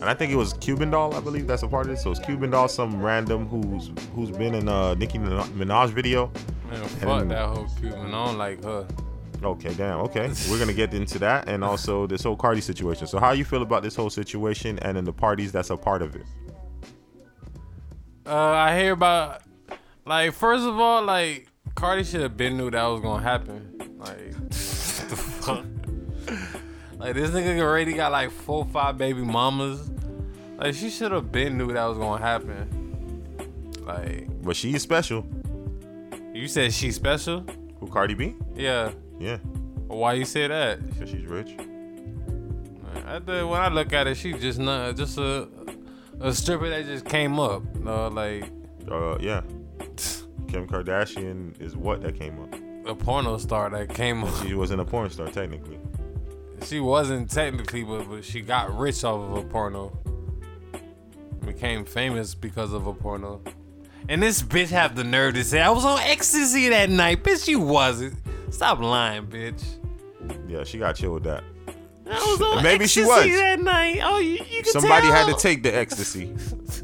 And 0.00 0.08
I 0.08 0.14
think 0.14 0.32
it 0.32 0.36
was 0.36 0.54
Cuban 0.54 0.90
Doll, 0.90 1.14
I 1.14 1.20
believe 1.20 1.46
that's 1.46 1.62
a 1.62 1.68
part 1.68 1.86
of 1.86 1.92
this. 1.92 2.02
So 2.02 2.10
it's 2.10 2.20
Cuban 2.20 2.50
Doll, 2.50 2.68
some 2.68 3.02
random 3.02 3.46
who's 3.46 3.90
who's 4.14 4.30
been 4.30 4.54
in 4.54 4.68
a 4.68 4.94
Nicki 4.94 5.18
Minaj 5.18 5.90
video. 5.90 6.30
Man, 6.70 6.84
fuck 6.84 7.28
that 7.28 7.48
whole 7.48 7.66
Cuban. 7.80 8.06
I 8.06 8.26
don't 8.26 8.38
like 8.38 8.62
her. 8.64 8.86
Okay, 9.42 9.74
damn. 9.74 10.00
Okay, 10.00 10.30
we're 10.50 10.58
gonna 10.58 10.72
get 10.72 10.94
into 10.94 11.18
that 11.18 11.48
and 11.48 11.64
also 11.64 12.06
this 12.06 12.22
whole 12.22 12.36
Cardi 12.36 12.60
situation. 12.60 13.06
So, 13.06 13.18
how 13.18 13.32
you 13.32 13.44
feel 13.44 13.62
about 13.62 13.82
this 13.82 13.96
whole 13.96 14.10
situation 14.10 14.78
and 14.80 14.96
then 14.96 15.04
the 15.04 15.12
parties 15.12 15.50
that's 15.50 15.70
a 15.70 15.76
part 15.76 16.02
of 16.02 16.14
it? 16.14 16.26
Uh, 18.26 18.34
I 18.34 18.78
hear 18.78 18.92
about 18.92 19.42
like 20.04 20.32
first 20.32 20.64
of 20.64 20.78
all, 20.78 21.02
like 21.02 21.48
Cardi 21.74 22.04
should 22.04 22.20
have 22.20 22.36
been 22.36 22.56
knew 22.56 22.70
that 22.70 22.84
was 22.84 23.00
gonna 23.00 23.22
happen. 23.22 23.96
Like, 23.98 24.34
what 24.34 25.08
the 25.08 25.16
fuck? 25.16 25.64
Like 26.98 27.14
this 27.14 27.30
nigga 27.30 27.60
already 27.60 27.94
got 27.94 28.12
like 28.12 28.30
four, 28.30 28.66
five 28.66 28.98
baby 28.98 29.22
mamas. 29.22 29.90
Like 30.58 30.74
she 30.74 30.90
should 30.90 31.12
have 31.12 31.32
been 31.32 31.56
knew 31.56 31.72
that 31.72 31.84
was 31.86 31.96
gonna 31.96 32.22
happen. 32.22 33.24
Like 33.80 34.28
But 34.42 34.54
she 34.54 34.74
is 34.74 34.82
special. 34.82 35.26
You 36.32 36.48
said 36.48 36.72
she's 36.72 36.94
special. 36.96 37.44
Who 37.80 37.86
Cardi 37.86 38.14
B? 38.14 38.36
Yeah. 38.54 38.92
Yeah, 39.18 39.36
Why 39.88 40.14
you 40.14 40.24
say 40.24 40.46
that? 40.48 40.86
because 40.88 41.10
she's 41.10 41.26
rich. 41.26 41.54
I 43.06 43.18
did, 43.18 43.44
when 43.44 43.60
I 43.60 43.68
look 43.68 43.92
at 43.92 44.06
it, 44.06 44.16
she 44.16 44.32
just 44.32 44.58
not 44.58 44.96
just 44.96 45.18
a 45.18 45.48
a 46.20 46.32
stripper 46.32 46.68
that 46.70 46.86
just 46.86 47.04
came 47.04 47.38
up. 47.38 47.62
No, 47.76 48.08
like 48.08 48.44
Uh, 48.90 49.18
yeah. 49.20 49.42
Kim 50.48 50.66
Kardashian 50.66 51.60
is 51.60 51.76
what 51.76 52.00
that 52.02 52.14
came 52.18 52.40
up. 52.40 52.54
a 52.86 52.94
porno 52.94 53.36
star 53.36 53.68
that 53.70 53.88
came 53.94 54.24
up. 54.24 54.34
She 54.46 54.54
wasn't 54.54 54.80
a 54.80 54.84
porn 54.84 55.10
star 55.10 55.28
technically. 55.28 55.78
She 56.64 56.80
wasn't 56.80 57.30
technically, 57.30 57.84
but, 57.84 58.08
but 58.08 58.24
she 58.24 58.40
got 58.40 58.76
rich 58.76 59.04
off 59.04 59.30
of 59.30 59.36
a 59.36 59.42
porno. 59.48 59.96
Became 61.44 61.84
famous 61.84 62.34
because 62.34 62.72
of 62.72 62.86
a 62.86 62.92
porno. 62.94 63.42
And 64.08 64.22
this 64.22 64.42
bitch 64.42 64.68
have 64.68 64.96
the 64.96 65.04
nerve 65.04 65.34
to 65.34 65.44
say 65.44 65.60
I 65.60 65.70
was 65.70 65.84
on 65.84 65.98
ecstasy 66.00 66.68
that 66.70 66.90
night. 66.90 67.22
Bitch, 67.22 67.46
you 67.46 67.60
wasn't. 67.60 68.14
Stop 68.50 68.80
lying, 68.80 69.26
bitch. 69.26 69.62
Yeah, 70.48 70.64
she 70.64 70.78
got 70.78 70.96
chill 70.96 71.14
with 71.14 71.24
that. 71.24 71.44
I 72.10 72.14
was 72.14 72.40
on 72.40 72.62
Maybe 72.64 72.88
she 72.88 73.04
was. 73.04 73.24
that 73.24 73.60
night. 73.60 74.00
Oh, 74.02 74.18
you, 74.18 74.32
you 74.50 74.62
can 74.62 74.72
Somebody 74.72 75.06
had 75.06 75.26
to 75.26 75.34
take 75.34 75.62
the 75.62 75.74
ecstasy. 75.74 76.34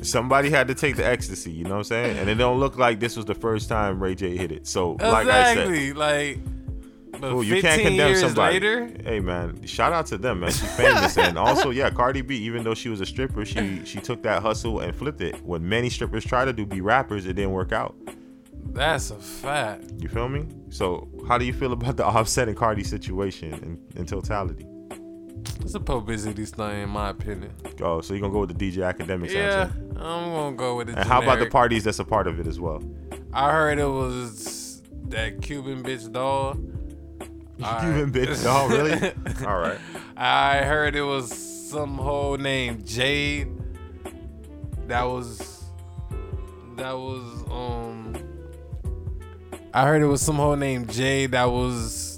Somebody 0.03 0.51
had 0.51 0.69
to 0.69 0.75
take 0.75 0.95
the 0.95 1.05
ecstasy. 1.05 1.51
You 1.51 1.65
know 1.65 1.71
what 1.71 1.77
I'm 1.79 1.85
saying? 1.85 2.19
And 2.19 2.31
it 2.31 2.37
don't 2.37 2.61
look 2.61 2.79
like 2.79 3.01
this 3.01 3.17
was 3.17 3.25
the 3.25 3.35
first 3.35 3.69
time 3.69 4.01
Ray 4.01 4.15
J 4.15 4.37
hit 4.37 4.53
it. 4.53 4.69
So, 4.69 4.93
like 4.93 5.27
I 5.27 5.55
said, 5.55 5.69
exactly. 5.69 5.93
Like, 5.95 6.39
Ooh, 7.25 7.43
you 7.43 7.61
can't 7.63 7.81
condemn 7.83 8.15
somebody. 8.17 8.55
later, 8.55 8.91
Hey 9.05 9.21
man, 9.21 9.65
shout 9.67 9.93
out 9.93 10.07
to 10.07 10.19
them, 10.19 10.41
man. 10.41 10.51
She's 10.51 10.71
famous, 10.77 11.17
and 11.17 11.39
also 11.47 11.71
yeah, 11.71 11.91
Cardi 11.91 12.21
B. 12.23 12.37
Even 12.37 12.63
though 12.65 12.75
she 12.75 12.89
was 12.89 13.01
a 13.01 13.07
stripper, 13.07 13.45
she 13.45 13.85
she 13.85 14.01
took 14.01 14.23
that 14.23 14.43
hustle 14.43 14.81
and 14.81 14.95
flipped 14.95 15.21
it. 15.21 15.41
What 15.45 15.63
many 15.63 15.89
strippers 15.91 16.25
try 16.25 16.45
to 16.45 16.53
do, 16.53 16.67
be 16.67 16.81
rappers, 16.81 17.27
it 17.27 17.35
didn't 17.35 17.53
work 17.53 17.73
out. 17.73 17.95
that's 18.73 19.11
a 19.11 19.17
fact. 19.19 19.85
You 19.99 20.09
feel 20.09 20.29
me? 20.29 20.47
So 20.71 21.09
how 21.29 21.39
do 21.39 21.45
you 21.45 21.53
feel 21.53 21.73
about 21.73 21.97
the 21.97 22.05
Offset 22.17 22.49
and 22.49 22.57
Cardi 22.57 22.85
situation 22.85 23.53
in, 23.55 23.79
in 24.01 24.07
totality? 24.07 24.67
It's 25.61 25.75
a 25.75 25.81
publicity 25.81 26.45
stunt, 26.45 26.75
in 26.75 26.89
my 26.91 27.11
opinion. 27.11 27.53
Oh, 27.81 28.01
so 28.01 28.15
you're 28.15 28.21
gonna 28.21 28.33
go 28.33 28.41
with 28.41 28.57
the 28.59 28.71
DJ 28.71 28.79
Akademiks 28.93 29.33
Yeah, 29.33 29.41
answer? 29.63 29.77
I'm 29.97 30.31
gonna 30.33 30.57
go 30.57 30.77
with 30.77 30.89
it. 30.91 30.97
And 30.99 31.09
how 31.09 31.23
about 31.23 31.39
the 31.39 31.47
parties 31.47 31.85
that's 31.85 31.99
a 31.99 32.05
part 32.05 32.27
of 32.27 32.39
it 32.41 32.47
as 32.47 32.59
well? 32.61 32.83
I 33.33 33.51
heard 33.53 33.79
it 33.79 33.85
was 33.87 34.83
that 35.09 35.41
Cuban 35.43 35.83
bitch 35.83 36.11
doll. 36.13 36.57
Cuban 37.59 38.13
bitch 38.13 38.43
doll, 38.45 38.69
really? 38.69 38.93
All 39.47 39.59
right. 39.59 39.79
I 40.17 40.59
heard 40.59 40.95
it 40.95 41.03
was 41.03 41.33
some 41.71 41.97
whole 41.97 42.37
name 42.37 42.83
Jade. 42.85 43.49
That 44.89 45.05
was 45.05 45.65
that 46.77 46.93
was 46.93 47.45
um 47.51 48.15
I 49.73 49.85
heard 49.87 50.03
it 50.03 50.07
was 50.07 50.23
some 50.23 50.37
whole 50.37 50.57
name 50.57 50.87
Jade 50.87 51.33
that 51.33 51.47
was 51.51 52.16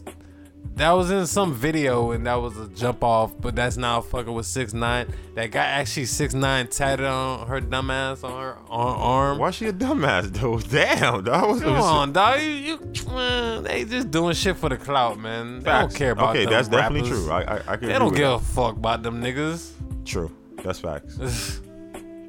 that 0.78 0.92
was 0.92 1.10
in 1.10 1.26
some 1.26 1.54
video 1.54 2.12
and 2.12 2.26
that 2.26 2.36
was 2.36 2.56
a 2.56 2.68
jump 2.68 3.02
off, 3.04 3.32
but 3.40 3.54
that's 3.54 3.76
now 3.76 4.00
fucking 4.00 4.32
with 4.32 4.46
six 4.46 4.72
nine. 4.72 5.12
That 5.34 5.50
guy 5.50 5.64
actually 5.64 6.06
six 6.06 6.34
nine 6.34 6.68
tatted 6.68 7.06
on 7.06 7.46
her 7.46 7.60
dumbass 7.60 8.24
on 8.24 8.40
her 8.40 8.56
on 8.68 8.94
her 8.96 9.02
arm. 9.02 9.38
Why 9.38 9.50
she 9.50 9.66
a 9.66 9.72
dumbass 9.72 10.32
though? 10.32 10.58
Damn, 10.70 11.24
dog. 11.24 11.48
What's 11.48 11.62
Come 11.62 11.74
on, 11.74 12.12
dog. 12.12 12.40
You, 12.40 12.48
you 12.48 13.06
man, 13.08 13.64
they 13.64 13.84
just 13.84 14.10
doing 14.10 14.34
shit 14.34 14.56
for 14.56 14.68
the 14.68 14.76
clout, 14.76 15.18
man. 15.18 15.60
They 15.60 15.70
don't 15.70 15.94
care 15.94 16.12
about 16.12 16.36
Okay, 16.36 16.46
that's 16.46 16.68
definitely 16.68 17.08
true. 17.08 17.30
I 17.30 17.42
I, 17.42 17.62
I 17.72 17.76
can 17.76 17.88
They 17.88 17.98
don't 17.98 18.14
give 18.14 18.28
that. 18.28 18.34
a 18.34 18.38
fuck 18.38 18.76
about 18.76 19.02
them 19.02 19.22
niggas. 19.22 19.72
True. 20.04 20.30
That's 20.62 20.78
facts. 20.80 21.60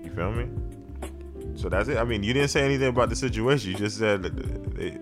You 0.02 0.16
feel 0.16 0.32
me? 0.32 0.48
So 1.56 1.70
that's 1.70 1.88
it. 1.90 1.98
I 1.98 2.04
mean, 2.04 2.24
you 2.24 2.34
didn't 2.34 2.50
say 2.50 2.64
anything 2.64 2.88
about 2.88 3.10
the 3.10 3.16
situation. 3.16 3.72
You 3.72 3.78
just 3.78 3.98
said 3.98 4.24
that 4.24 4.76
they, 4.76 4.98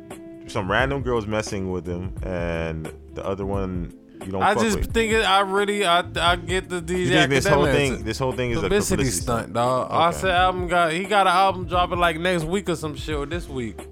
some 0.49 0.69
random 0.69 1.01
girls 1.01 1.27
messing 1.27 1.71
with 1.71 1.85
him, 1.85 2.13
and 2.23 2.91
the 3.13 3.25
other 3.25 3.45
one 3.45 3.93
you 4.25 4.31
don't. 4.31 4.43
I 4.43 4.53
just 4.55 4.77
with. 4.77 4.93
think 4.93 5.13
it, 5.13 5.23
I 5.23 5.41
really 5.41 5.85
I 5.85 5.99
I 5.99 6.35
get 6.35 6.69
the 6.69 6.81
DJ 6.81 7.29
this 7.29 7.47
whole 7.47 7.65
thing, 7.65 8.03
this 8.03 8.19
whole 8.19 8.31
thing 8.33 8.51
is 8.51 8.59
publicity, 8.59 8.93
a 8.93 8.97
publicity 8.97 9.23
stunt, 9.23 9.53
dog. 9.53 9.91
I 9.91 10.11
said 10.11 10.31
album 10.31 10.67
got 10.67 10.91
he 10.91 11.05
got 11.05 11.27
an 11.27 11.33
album 11.33 11.67
dropping 11.67 11.99
like 11.99 12.19
next 12.19 12.43
week 12.43 12.69
or 12.69 12.75
some 12.75 12.95
shit 12.95 13.15
or 13.15 13.25
this 13.25 13.47
week. 13.47 13.87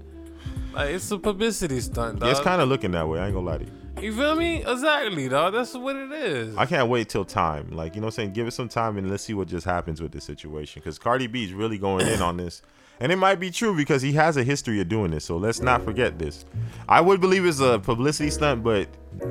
Like 0.72 0.90
it's 0.90 1.10
a 1.10 1.18
publicity 1.18 1.80
stunt, 1.80 2.20
dog. 2.20 2.26
Yeah, 2.26 2.32
it's 2.32 2.40
kind 2.40 2.60
of 2.60 2.68
looking 2.68 2.90
that 2.92 3.08
way. 3.08 3.18
I 3.18 3.26
ain't 3.26 3.34
gonna 3.34 3.46
lie 3.46 3.58
to 3.58 3.64
you. 3.64 3.70
you 4.02 4.12
feel 4.12 4.36
me? 4.36 4.64
Exactly, 4.64 5.28
dog. 5.28 5.54
That's 5.54 5.74
what 5.74 5.96
it 5.96 6.12
is. 6.12 6.56
I 6.56 6.66
can't 6.66 6.88
wait 6.88 7.08
till 7.08 7.24
time. 7.24 7.70
Like, 7.70 7.94
you 7.94 8.00
know 8.00 8.06
what 8.06 8.14
I'm 8.14 8.16
saying? 8.16 8.32
Give 8.32 8.46
it 8.46 8.52
some 8.52 8.68
time 8.68 8.98
and 8.98 9.10
let's 9.10 9.22
see 9.22 9.34
what 9.34 9.48
just 9.48 9.64
happens 9.64 10.02
with 10.02 10.12
this 10.12 10.24
situation. 10.24 10.82
Because 10.82 10.98
Cardi 10.98 11.28
B 11.28 11.44
is 11.44 11.52
really 11.52 11.78
going 11.78 12.06
in 12.06 12.20
on 12.20 12.36
this. 12.36 12.62
And 13.00 13.12
it 13.12 13.16
might 13.16 13.38
be 13.38 13.50
true 13.50 13.76
because 13.76 14.00
he 14.00 14.12
has 14.12 14.36
a 14.36 14.42
history 14.42 14.80
of 14.80 14.88
doing 14.88 15.10
this. 15.10 15.24
So 15.24 15.36
let's 15.36 15.60
not 15.60 15.82
forget 15.82 16.18
this. 16.18 16.44
I 16.88 17.00
would 17.00 17.20
believe 17.20 17.44
it's 17.44 17.60
a 17.60 17.78
publicity 17.78 18.30
stunt, 18.30 18.62
but 18.62 18.88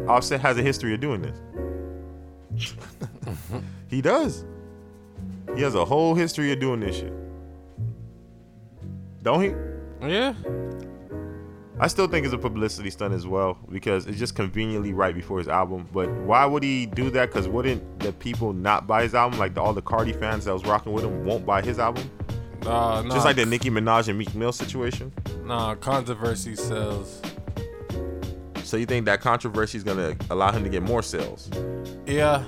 Offset 0.08 0.40
has 0.42 0.58
a 0.58 0.62
history 0.62 0.94
of 0.94 1.00
doing 1.00 1.22
this. 1.22 1.40
he 3.90 4.02
does. 4.02 4.46
He 5.56 5.62
has 5.62 5.76
a 5.76 5.84
whole 5.84 6.16
history 6.16 6.52
of 6.52 6.60
doing 6.60 6.80
this 6.80 6.98
shit. 6.98 7.14
Don't 9.24 9.42
he? 9.42 10.08
yeah. 10.08 10.34
I 11.78 11.88
still 11.88 12.08
think 12.08 12.26
it's 12.26 12.34
a 12.34 12.38
publicity 12.38 12.90
stunt 12.90 13.14
as 13.14 13.28
well 13.28 13.58
because 13.70 14.06
it's 14.06 14.18
just 14.18 14.34
conveniently 14.34 14.94
right 14.94 15.14
before 15.14 15.40
his 15.40 15.50
album. 15.50 15.90
But 15.92 16.10
why 16.10 16.46
would 16.46 16.64
he 16.64 16.86
do 16.86 17.10
that? 17.10 17.26
Because 17.26 17.50
wouldn't 17.50 18.00
the 18.00 18.14
people 18.14 18.54
not 18.54 18.88
buy 18.88 19.04
his 19.04 19.14
album? 19.14 19.40
Like 19.40 19.56
the, 19.56 19.62
all 19.62 19.74
the 19.74 19.82
Cardi 19.82 20.14
fans 20.14 20.46
that 20.46 20.54
was 20.54 20.64
rocking 20.64 20.94
with 20.94 21.04
him 21.04 21.26
won't 21.26 21.46
buy 21.46 21.62
his 21.62 21.80
album? 21.80 22.10
Uh, 22.66 23.02
nah, 23.06 23.14
Just 23.14 23.26
like 23.26 23.36
the 23.36 23.46
Nicki 23.46 23.70
Minaj 23.70 24.08
and 24.08 24.18
Meek 24.18 24.34
Mill 24.36 24.52
situation. 24.52 25.12
nah, 25.44 25.76
controversy 25.76 26.56
sells. 26.56 27.22
So 28.64 28.78
you 28.78 28.86
think 28.88 29.06
that 29.06 29.22
controversy 29.22 29.78
is 29.78 29.84
gonna 29.84 30.16
allow 30.32 30.52
him 30.52 30.64
to 30.64 30.70
get 30.70 30.82
more 30.82 31.04
sales? 31.04 31.50
Yeah. 32.08 32.44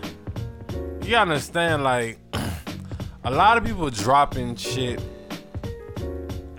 You 1.04 1.12
gotta 1.12 1.32
understand, 1.32 1.84
like, 1.84 2.18
a 3.24 3.32
lot 3.32 3.58
of 3.58 3.64
people 3.64 3.90
dropping 3.92 4.56
shit 4.56 5.00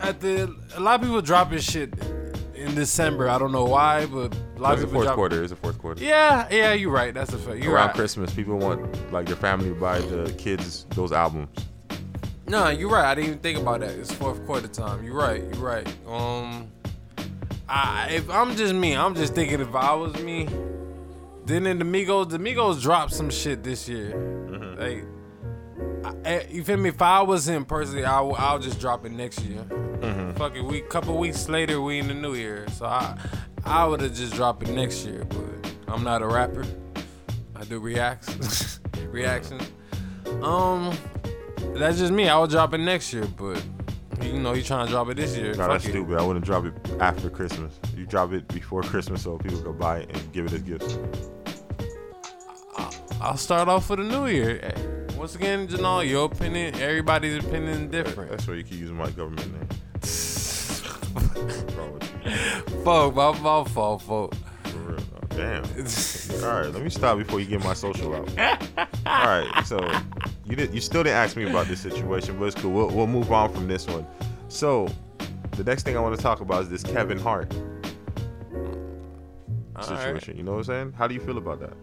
at 0.01 0.21
the. 0.21 0.55
A 0.77 0.81
lot 0.81 1.01
of 1.01 1.03
people 1.07 1.21
dropping 1.21 1.59
shit 1.59 1.93
in 2.55 2.75
December. 2.77 3.29
I 3.29 3.39
don't 3.39 3.51
know 3.53 3.65
why, 3.65 4.07
but 4.07 4.33
a 4.57 4.61
lot 4.61 4.75
of 4.75 4.81
the 4.81 4.87
people 4.87 4.93
fourth 4.95 5.05
drop- 5.07 5.17
quarter. 5.17 5.43
It's 5.43 5.51
the 5.51 5.57
fourth 5.57 5.79
quarter. 5.79 6.03
Yeah, 6.03 6.47
yeah, 6.51 6.73
you're 6.73 6.93
right. 6.93 7.13
That's 7.13 7.33
a 7.33 7.39
fact. 7.39 7.59
You're 7.59 7.75
Around 7.75 7.89
right. 7.89 7.97
Christmas, 7.97 8.33
people 8.33 8.57
want 8.59 9.13
like 9.13 9.27
their 9.27 9.37
family 9.37 9.69
to 9.71 9.75
buy 9.75 9.99
the 10.01 10.33
kids 10.39 10.87
those 10.91 11.11
albums. 11.13 11.49
No, 12.49 12.69
you're 12.71 12.89
right. 12.91 13.05
I 13.05 13.15
didn't 13.15 13.29
even 13.29 13.39
think 13.41 13.59
about 13.59 13.81
that. 13.81 13.91
It's 13.91 14.13
fourth 14.13 14.45
quarter 14.47 14.69
time. 14.69 15.05
You're 15.05 15.15
right. 15.15 15.43
You're 15.43 15.63
right. 15.65 15.87
Um, 16.07 16.69
I 17.69 18.09
if 18.11 18.31
I'm 18.31 18.57
just 18.57 18.75
me, 18.75 18.97
I'm 18.97 19.15
just 19.15 19.35
thinking 19.35 19.61
if 19.61 19.75
I 19.75 19.93
was 19.95 20.15
me, 20.23 20.49
then 21.45 21.67
in 21.67 21.79
the 21.79 21.85
Migos, 21.85 22.31
the 22.31 22.39
Migos 22.39 22.81
dropped 22.81 23.13
some 23.13 23.29
shit 23.31 23.63
this 23.63 23.87
year. 23.89 24.17
Like, 24.79 25.05
I, 26.25 26.31
I- 26.37 26.47
you 26.51 26.65
feel 26.65 26.79
me? 26.79 26.89
If 26.89 27.03
I 27.03 27.21
was 27.23 27.47
him 27.47 27.65
personally, 27.67 28.05
I 28.05 28.21
will, 28.21 28.37
I'll 28.37 28.59
just 28.59 28.81
drop 28.81 29.05
it 29.05 29.13
next 29.13 29.41
year. 29.43 29.63
Fuck 30.37 30.55
it. 30.57 30.63
We 30.65 30.81
couple 30.83 31.19
weeks 31.19 31.49
later, 31.49 31.81
we 31.83 31.99
in 31.99 32.09
the 32.09 32.15
new 32.15 32.35
year, 32.35 32.67
so 32.73 32.87
I 32.87 33.19
I 33.65 33.85
would 33.85 34.01
have 34.01 34.15
just 34.15 34.33
dropped 34.35 34.63
it 34.63 34.71
next 34.71 35.05
year. 35.05 35.25
But 35.25 35.75
I'm 35.89 36.03
not 36.05 36.23
a 36.23 36.27
rapper. 36.27 36.65
I 37.57 37.65
do 37.65 37.79
reacts, 37.81 38.79
reactions. 39.11 39.65
Um, 40.43 40.97
that's 41.77 41.99
just 41.99 42.13
me. 42.13 42.29
I 42.29 42.39
would 42.39 42.51
drop 42.51 42.75
it 42.75 42.79
next 42.79 43.13
year, 43.13 43.27
but 43.37 43.63
you 44.23 44.33
know, 44.35 44.53
you 44.53 44.63
trying 44.63 44.87
to 44.87 44.93
drop 44.93 45.09
it 45.11 45.17
this 45.17 45.37
year. 45.37 45.55
No, 45.55 45.69
that's 45.69 45.85
it. 45.85 45.91
stupid. 45.91 46.19
I 46.19 46.23
wouldn't 46.23 46.45
drop 46.45 46.65
it 46.65 46.75
after 47.01 47.31
Christmas. 47.31 47.79
You 47.97 48.07
drop 48.07 48.33
it 48.33 48.49
before 48.49 48.83
Christmas 48.83 49.23
so 49.23 49.39
people 49.39 49.61
can 49.63 49.79
buy 49.79 49.99
it 50.01 50.11
and 50.17 50.33
give 50.33 50.47
it 50.47 50.53
as 50.53 50.63
gifts. 50.63 50.99
I'll 53.21 53.37
start 53.37 53.69
off 53.69 53.87
for 53.87 53.97
the 53.97 54.05
new 54.05 54.27
year. 54.27 54.73
Once 55.17 55.35
again, 55.35 55.67
Janal, 55.67 56.09
your 56.09 56.27
opinion, 56.27 56.75
everybody's 56.77 57.45
opinion 57.45 57.85
is 57.85 57.91
different. 57.91 58.31
That's 58.31 58.47
why 58.47 58.55
you 58.55 58.65
can 58.65 58.79
use 58.79 58.93
my 58.93 59.11
government 59.11 59.53
name. 59.53 59.69
What's 59.95 60.83
wrong 61.77 61.93
with 61.95 62.13
you? 62.25 62.85
Fuck, 62.85 63.15
my, 63.17 63.33
my 63.41 63.65
fault. 63.65 64.03
For 64.03 64.79
real. 64.79 65.01
Oh, 65.01 65.27
damn. 65.31 65.65
All 66.45 66.61
right, 66.61 66.73
let 66.73 66.83
me 66.83 66.91
stop 66.91 67.19
before 67.19 67.41
you 67.41 67.47
get 67.47 67.65
my 67.65 67.75
social 67.75 68.15
out. 68.15 68.29
All 69.07 69.27
right, 69.27 69.67
so 69.67 69.79
you 70.49 70.57
did, 70.57 70.75
you 70.75 70.81
still 70.81 71.03
didn't 71.03 71.17
ask 71.17 71.37
me 71.37 71.49
about 71.49 71.67
this 71.67 71.81
situation, 71.81 72.39
but 72.39 72.47
it's 72.47 72.57
cool. 72.61 72.73
We'll, 72.73 72.89
we'll 72.89 73.07
move 73.07 73.31
on 73.33 73.53
from 73.53 73.69
this 73.69 73.87
one. 73.87 74.07
So 74.49 74.89
the 75.53 75.65
next 75.65 75.83
thing 75.83 75.97
I 75.97 76.01
want 76.01 76.17
to 76.17 76.23
talk 76.23 76.41
about 76.41 76.63
is 76.63 76.69
this 76.71 76.83
Kevin 76.83 77.19
Hart 77.19 77.53
All 79.77 79.83
situation. 79.83 80.33
right. 80.33 80.37
You 80.37 80.43
know 80.43 80.53
what 80.53 80.59
I'm 80.59 80.65
saying? 80.65 80.93
How 80.97 81.07
do 81.07 81.15
you 81.15 81.21
feel 81.21 81.39
about 81.39 81.61
that? 81.61 81.75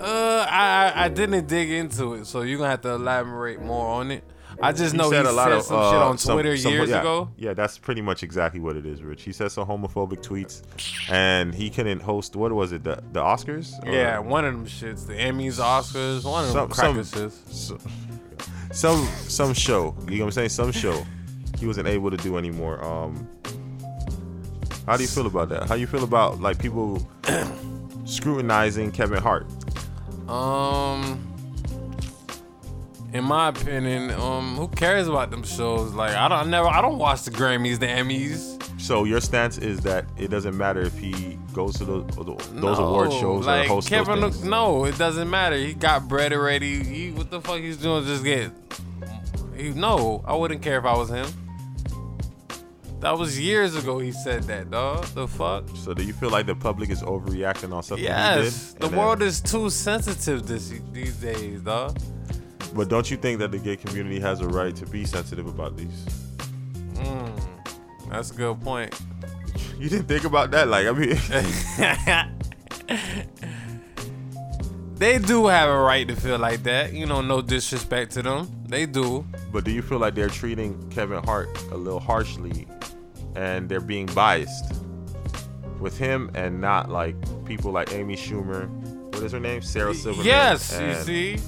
Uh, 0.00 0.46
I 0.50 0.92
I 0.94 1.04
I 1.04 1.08
didn't 1.08 1.46
dig 1.46 1.70
into 1.70 2.14
it, 2.14 2.26
so 2.26 2.42
you're 2.42 2.58
gonna 2.58 2.70
have 2.70 2.82
to 2.82 2.90
elaborate 2.90 3.62
more 3.62 3.88
on 3.88 4.10
it. 4.10 4.24
I 4.62 4.72
just 4.72 4.94
know 4.94 5.10
he 5.10 5.16
said, 5.16 5.24
some 5.62 5.78
uh, 5.78 5.90
shit 5.90 6.00
on 6.00 6.16
Twitter 6.16 6.56
some- 6.56 6.72
years 6.72 6.90
yeah, 6.90 7.00
ago. 7.00 7.30
Yeah, 7.36 7.54
that's 7.54 7.78
pretty 7.78 8.00
much 8.02 8.22
exactly 8.22 8.60
what 8.60 8.76
it 8.76 8.86
is, 8.86 9.02
Rich. 9.02 9.22
He 9.22 9.32
said 9.32 9.50
some 9.52 9.66
homophobic 9.66 10.22
tweets, 10.24 10.62
and 11.10 11.54
he 11.54 11.70
couldn't 11.70 12.00
host. 12.00 12.36
What 12.36 12.52
was 12.52 12.72
it? 12.72 12.84
The 12.84 13.02
the 13.12 13.20
Oscars? 13.20 13.84
Or- 13.86 13.90
Yeah, 13.92 14.18
one 14.18 14.44
of 14.44 14.52
them 14.54 14.66
shits, 14.66 15.06
the 15.06 15.14
Emmys, 15.14 15.58
Oscars, 15.60 16.24
one 16.24 16.44
of 16.44 16.52
them 16.52 16.72
Some- 16.72 17.04
some- 17.04 17.78
some 18.72 19.06
some 19.28 19.54
show. 19.54 19.94
You 20.08 20.18
know 20.18 20.24
what 20.24 20.28
I'm 20.28 20.30
saying? 20.32 20.48
Some 20.50 20.72
show. 20.72 21.04
He 21.58 21.66
wasn't 21.66 21.86
able 21.88 22.10
to 22.10 22.16
do 22.16 22.36
anymore. 22.38 22.84
Um, 22.84 23.28
how 24.86 24.96
do 24.96 25.02
you 25.02 25.08
feel 25.08 25.26
about 25.26 25.48
that? 25.50 25.68
How 25.68 25.76
you 25.76 25.86
feel 25.86 26.04
about 26.04 26.40
like 26.40 26.58
people 26.58 27.06
scrutinizing 28.04 28.90
Kevin 28.92 29.22
Hart? 29.22 29.46
Um, 30.28 31.33
in 33.14 33.24
my 33.24 33.48
opinion, 33.48 34.10
um, 34.10 34.56
who 34.56 34.68
cares 34.68 35.08
about 35.08 35.30
them 35.30 35.42
shows? 35.44 35.94
Like, 35.94 36.14
I 36.14 36.28
don't 36.28 36.38
I 36.38 36.44
never, 36.50 36.68
I 36.68 36.82
don't 36.82 36.98
watch 36.98 37.22
the 37.22 37.30
Grammys, 37.30 37.78
the 37.78 37.86
Emmys. 37.86 38.60
So 38.80 39.04
your 39.04 39.20
stance 39.20 39.56
is 39.56 39.80
that 39.80 40.04
it 40.18 40.28
doesn't 40.28 40.56
matter 40.58 40.80
if 40.82 40.98
he 40.98 41.38
goes 41.54 41.78
to 41.78 41.84
those 41.84 42.06
those 42.16 42.52
No, 42.52 42.74
award 42.74 43.12
shows 43.12 43.46
like 43.46 43.66
or 43.70 43.74
hosts 43.74 43.88
Kevin. 43.88 44.20
those 44.20 44.34
things. 44.34 44.44
no, 44.48 44.84
it 44.84 44.98
doesn't 44.98 45.30
matter. 45.30 45.56
He 45.56 45.72
got 45.74 46.06
bread 46.08 46.32
already. 46.34 46.82
He, 46.84 47.10
what 47.12 47.30
the 47.30 47.40
fuck 47.40 47.60
he's 47.60 47.76
doing? 47.78 48.04
Just 48.04 48.24
get. 48.24 48.50
He, 49.56 49.70
no, 49.70 50.22
I 50.26 50.34
wouldn't 50.34 50.60
care 50.60 50.78
if 50.78 50.84
I 50.84 50.96
was 50.96 51.08
him. 51.08 51.26
That 53.00 53.18
was 53.18 53.38
years 53.38 53.76
ago. 53.76 53.98
He 53.98 54.12
said 54.12 54.44
that, 54.44 54.70
dog. 54.70 55.04
The 55.14 55.28
fuck. 55.28 55.64
So 55.76 55.94
do 55.94 56.02
you 56.02 56.12
feel 56.14 56.30
like 56.30 56.46
the 56.46 56.54
public 56.56 56.90
is 56.90 57.02
overreacting 57.02 57.72
on 57.72 57.82
something 57.82 58.04
Yes, 58.04 58.72
he 58.72 58.74
the 58.74 58.80
did? 58.80 58.88
And 58.88 58.98
world 58.98 59.18
then- 59.20 59.28
is 59.28 59.40
too 59.40 59.70
sensitive 59.70 60.46
this 60.46 60.72
these 60.92 61.14
days, 61.16 61.60
dog. 61.60 61.96
But 62.74 62.88
don't 62.88 63.08
you 63.10 63.16
think 63.16 63.38
that 63.38 63.50
the 63.52 63.58
gay 63.58 63.76
community 63.76 64.18
has 64.20 64.40
a 64.40 64.48
right 64.48 64.74
to 64.76 64.86
be 64.86 65.04
sensitive 65.04 65.46
about 65.46 65.76
these? 65.76 66.04
Mm, 66.94 67.30
that's 68.10 68.30
a 68.30 68.34
good 68.34 68.60
point. 68.62 68.98
You 69.78 69.88
didn't 69.90 70.06
think 70.06 70.22
about 70.24 70.52
that, 70.52 70.68
like 70.68 70.86
I 70.86 70.92
mean, 70.92 71.16
They 74.96 75.18
do 75.18 75.46
have 75.48 75.68
a 75.68 75.78
right 75.78 76.06
to 76.06 76.14
feel 76.14 76.38
like 76.38 76.62
that. 76.62 76.92
You 76.92 77.06
know, 77.06 77.20
no 77.20 77.42
disrespect 77.42 78.12
to 78.12 78.22
them. 78.22 78.48
They 78.68 78.86
do. 78.86 79.26
but 79.52 79.64
do 79.64 79.72
you 79.72 79.82
feel 79.82 79.98
like 79.98 80.14
they're 80.14 80.28
treating 80.28 80.88
Kevin 80.90 81.22
Hart 81.24 81.48
a 81.72 81.76
little 81.76 81.98
harshly, 82.00 82.66
and 83.34 83.68
they're 83.68 83.80
being 83.80 84.06
biased 84.06 84.72
with 85.80 85.98
him, 85.98 86.30
and 86.34 86.60
not 86.60 86.88
like 86.90 87.16
people 87.44 87.72
like 87.72 87.92
Amy 87.92 88.14
Schumer? 88.16 88.68
What 89.12 89.22
is 89.24 89.32
her 89.32 89.40
name? 89.40 89.60
Sarah 89.62 89.94
Silverman. 89.94 90.26
yes, 90.26 90.80
you 90.80 90.94
see. 90.94 91.38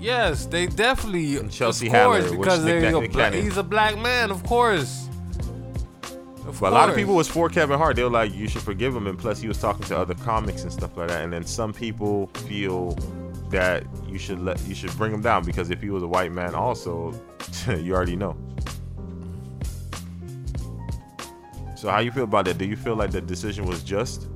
Yes, 0.00 0.46
they 0.46 0.66
definitely. 0.66 1.36
And 1.36 1.50
Chelsea 1.50 1.88
of 1.88 1.92
course, 1.92 2.22
Handler, 2.22 2.38
because 2.38 2.58
is 2.60 2.64
they're 2.64 3.00
Nick- 3.00 3.14
Nick 3.14 3.34
he's 3.34 3.58
a 3.58 3.62
black 3.62 3.98
man, 3.98 4.30
of 4.30 4.42
course. 4.44 5.08
Of 6.46 6.58
But 6.58 6.72
a 6.72 6.74
lot 6.74 6.88
of 6.88 6.96
people 6.96 7.14
was 7.14 7.28
for 7.28 7.50
Kevin 7.50 7.78
Hart. 7.78 7.96
They 7.96 8.02
were 8.02 8.10
like, 8.10 8.34
you 8.34 8.48
should 8.48 8.62
forgive 8.62 8.96
him. 8.96 9.06
And 9.06 9.18
plus, 9.18 9.40
he 9.40 9.46
was 9.46 9.58
talking 9.58 9.84
to 9.86 9.98
other 9.98 10.14
comics 10.14 10.62
and 10.62 10.72
stuff 10.72 10.96
like 10.96 11.08
that. 11.08 11.22
And 11.22 11.32
then 11.32 11.44
some 11.44 11.72
people 11.72 12.28
feel 12.46 12.92
that 13.50 13.84
you 14.06 14.18
should 14.18 14.40
let 14.40 14.60
you 14.66 14.74
should 14.74 14.96
bring 14.96 15.12
him 15.12 15.20
down 15.20 15.44
because 15.44 15.70
if 15.70 15.82
he 15.82 15.90
was 15.90 16.02
a 16.02 16.06
white 16.08 16.32
man, 16.32 16.54
also, 16.54 17.12
you 17.68 17.94
already 17.94 18.16
know. 18.16 18.36
So 21.76 21.90
how 21.90 22.00
you 22.00 22.10
feel 22.10 22.24
about 22.24 22.46
that? 22.46 22.58
Do 22.58 22.64
you 22.64 22.76
feel 22.76 22.96
like 22.96 23.10
the 23.10 23.20
decision 23.20 23.64
was 23.66 23.82
just? 23.82 24.28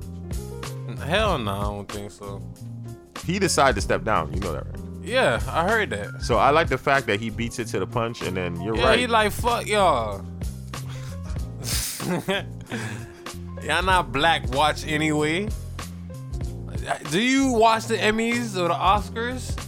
Hell 1.03 1.37
no, 1.37 1.51
I 1.51 1.63
don't 1.63 1.91
think 1.91 2.11
so. 2.11 2.41
He 3.25 3.39
decided 3.39 3.75
to 3.75 3.81
step 3.81 4.03
down. 4.03 4.33
You 4.33 4.39
know 4.39 4.53
that, 4.53 4.65
right? 4.65 4.79
Yeah, 5.05 5.41
I 5.47 5.67
heard 5.69 5.89
that. 5.91 6.21
So 6.21 6.37
I 6.37 6.49
like 6.49 6.67
the 6.67 6.77
fact 6.77 7.05
that 7.07 7.19
he 7.19 7.29
beats 7.29 7.59
it 7.59 7.65
to 7.69 7.79
the 7.79 7.87
punch, 7.87 8.21
and 8.21 8.35
then 8.35 8.59
you're 8.61 8.75
Yeah, 8.75 8.85
right. 8.87 8.99
he 8.99 9.07
like 9.07 9.31
fuck 9.31 9.67
y'all. 9.67 10.25
y'all 13.63 13.83
not 13.83 14.11
black 14.11 14.47
watch 14.53 14.85
anyway. 14.87 15.47
Do 17.09 17.19
you 17.21 17.51
watch 17.53 17.85
the 17.85 17.97
Emmys 17.97 18.55
or 18.57 18.67
the 18.67 18.73
Oscars? 18.75 19.59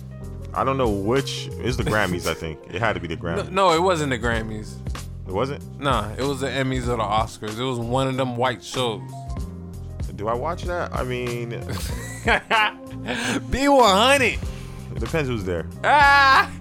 I 0.53 0.63
don't 0.63 0.77
know 0.77 0.89
which 0.89 1.47
is 1.61 1.77
the 1.77 1.83
Grammys. 1.83 2.27
I 2.27 2.33
think 2.33 2.59
it 2.71 2.79
had 2.79 2.93
to 2.93 2.99
be 2.99 3.07
the 3.07 3.17
Grammys. 3.17 3.49
no, 3.51 3.71
it 3.73 3.81
wasn't 3.81 4.09
the 4.11 4.19
Grammys. 4.19 4.75
It 5.27 5.33
wasn't. 5.33 5.79
Nah, 5.79 6.13
it 6.13 6.23
was 6.23 6.39
the 6.41 6.47
Emmys 6.47 6.83
or 6.83 6.97
the 6.97 7.03
Oscars. 7.03 7.59
It 7.59 7.63
was 7.63 7.79
one 7.79 8.07
of 8.07 8.17
them 8.17 8.37
white 8.37 8.63
shows. 8.63 9.01
Do 10.15 10.27
I 10.27 10.33
watch 10.33 10.63
that? 10.63 10.91
I 10.95 11.03
mean, 11.03 11.51
it 11.53 11.63
B100. 13.51 14.39
Depends 14.99 15.29
who's 15.29 15.43
there. 15.43 15.67
Ah, 15.83 16.51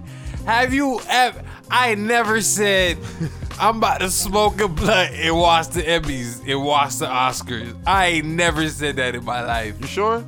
have 0.45 0.73
you 0.73 0.99
ever? 1.09 1.43
I 1.69 1.95
never 1.95 2.41
said 2.41 2.97
I'm 3.59 3.77
about 3.77 4.01
to 4.01 4.11
smoke 4.11 4.61
a 4.61 4.67
blunt 4.67 5.13
and 5.13 5.35
watch 5.35 5.69
the 5.69 5.81
Emmys 5.81 6.47
and 6.47 6.63
watch 6.63 6.97
the 6.97 7.07
Oscars. 7.07 7.75
I 7.87 8.21
never 8.21 8.69
said 8.69 8.97
that 8.97 9.15
in 9.15 9.25
my 9.25 9.41
life. 9.41 9.79
You 9.81 9.87
sure? 9.87 10.25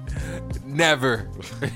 Never. 0.65 1.29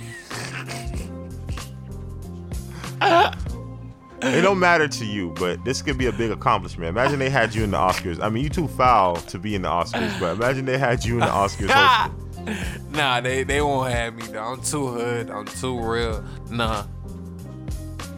It 4.26 4.42
don't 4.42 4.60
matter 4.60 4.88
to 4.88 5.06
you, 5.06 5.32
but 5.38 5.66
this 5.66 5.82
could 5.82 5.98
be 5.98 6.06
a 6.06 6.12
big 6.14 6.32
accomplishment. 6.32 6.88
Imagine 6.88 7.20
they 7.20 7.30
had 7.30 7.54
you 7.54 7.66
in 7.66 7.72
the 7.72 7.78
Oscars. 7.78 8.22
I 8.22 8.30
mean, 8.30 8.46
you 8.46 8.50
too 8.50 8.70
foul 8.70 9.18
to 9.18 9.38
be 9.38 9.54
in 9.54 9.64
the 9.64 9.68
Oscars, 9.68 10.18
but 10.18 10.38
imagine 10.38 10.64
they 10.64 10.78
had 10.78 11.04
you 11.04 11.16
in 11.16 11.20
the 11.20 11.26
Oscars. 11.26 12.10
nah, 12.92 13.22
they 13.22 13.44
they 13.44 13.62
won't 13.62 13.92
have 13.92 14.16
me. 14.16 14.24
Though. 14.24 14.44
I'm 14.44 14.62
too 14.62 14.88
hood. 14.88 15.30
I'm 15.30 15.46
too 15.46 15.80
real. 15.80 16.24
Nah. 16.50 16.86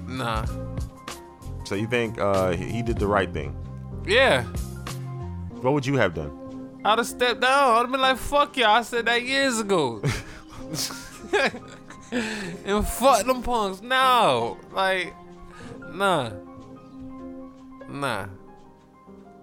Nah. 0.08 0.46
So 1.66 1.76
you 1.76 1.88
think 1.88 2.20
uh, 2.20 2.52
he 2.52 2.66
he 2.66 2.82
did 2.82 2.98
the 3.00 3.08
right 3.08 3.32
thing? 3.32 3.56
Yeah. 4.06 4.44
What 5.62 5.74
would 5.74 5.86
you 5.86 5.96
have 5.98 6.14
done? 6.14 6.32
I'd 6.86 6.98
have 7.00 7.08
stepped 7.08 7.42
down. 7.42 7.74
I'd 7.76 7.80
have 7.82 7.92
been 7.92 8.02
like, 8.02 8.18
fuck 8.18 8.56
y'all. 8.58 8.70
I 8.70 8.82
said 8.84 9.06
that 9.08 9.24
years 9.24 9.60
ago. 9.60 10.02
and 12.12 12.88
fuck 12.88 13.26
them 13.26 13.42
punks. 13.42 13.82
No. 13.82 14.58
Like, 14.72 15.16
nah. 15.92 16.32
Nah. 17.90 18.28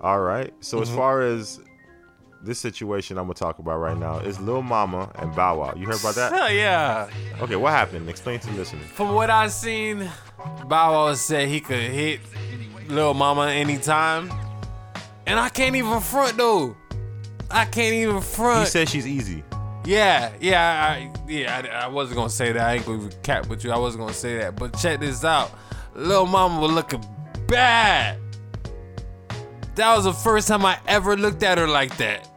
All 0.00 0.20
right. 0.20 0.52
So 0.60 0.76
Mm-hmm. 0.78 0.82
as 0.90 0.96
far 0.96 1.22
as 1.22 1.60
this 2.42 2.58
situation 2.58 3.18
I'm 3.18 3.24
gonna 3.24 3.34
talk 3.34 3.58
about 3.58 3.78
right 3.78 3.96
now 3.96 4.18
is 4.18 4.40
Lil 4.40 4.62
Mama 4.62 5.10
and 5.16 5.34
Bow 5.34 5.60
Wow. 5.60 5.74
You 5.76 5.86
heard 5.86 6.00
about 6.00 6.14
that? 6.16 6.32
Hell 6.32 6.52
yeah. 6.52 7.08
Okay, 7.40 7.56
what 7.56 7.70
happened? 7.72 8.08
Explain 8.08 8.40
to 8.40 8.46
the 8.48 8.54
listeners. 8.54 8.84
From 8.86 9.14
what 9.14 9.30
I 9.30 9.48
seen, 9.48 10.10
Bow 10.66 10.92
Wow 10.92 11.14
said 11.14 11.48
he 11.48 11.60
could 11.60 11.78
hit 11.78 12.20
Lil 12.88 13.14
Mama 13.14 13.46
anytime. 13.46 14.30
And 15.26 15.38
I 15.38 15.48
can't 15.48 15.76
even 15.76 16.00
front 16.00 16.36
though. 16.36 16.76
I 17.50 17.64
can't 17.64 17.94
even 17.94 18.20
front. 18.20 18.60
He 18.60 18.66
said 18.66 18.88
she's 18.88 19.06
easy. 19.06 19.44
Yeah, 19.84 20.32
yeah, 20.40 20.96
I, 20.96 21.12
yeah. 21.28 21.62
I, 21.64 21.84
I 21.84 21.88
wasn't 21.88 22.16
gonna 22.16 22.30
say 22.30 22.52
that. 22.52 22.62
I 22.62 22.74
ain't 22.74 22.86
gonna 22.86 23.10
cap 23.22 23.48
with 23.48 23.64
you. 23.64 23.72
I 23.72 23.78
wasn't 23.78 24.02
gonna 24.02 24.14
say 24.14 24.38
that. 24.38 24.56
But 24.56 24.78
check 24.78 25.00
this 25.00 25.24
out. 25.24 25.50
Lil 25.94 26.26
Mama 26.26 26.60
was 26.60 26.72
looking 26.72 27.04
bad. 27.46 28.18
That 29.76 29.94
was 29.96 30.04
the 30.04 30.12
first 30.12 30.48
time 30.48 30.64
I 30.66 30.78
ever 30.86 31.16
looked 31.16 31.42
at 31.42 31.58
her 31.58 31.66
like 31.66 31.96
that. 31.98 32.28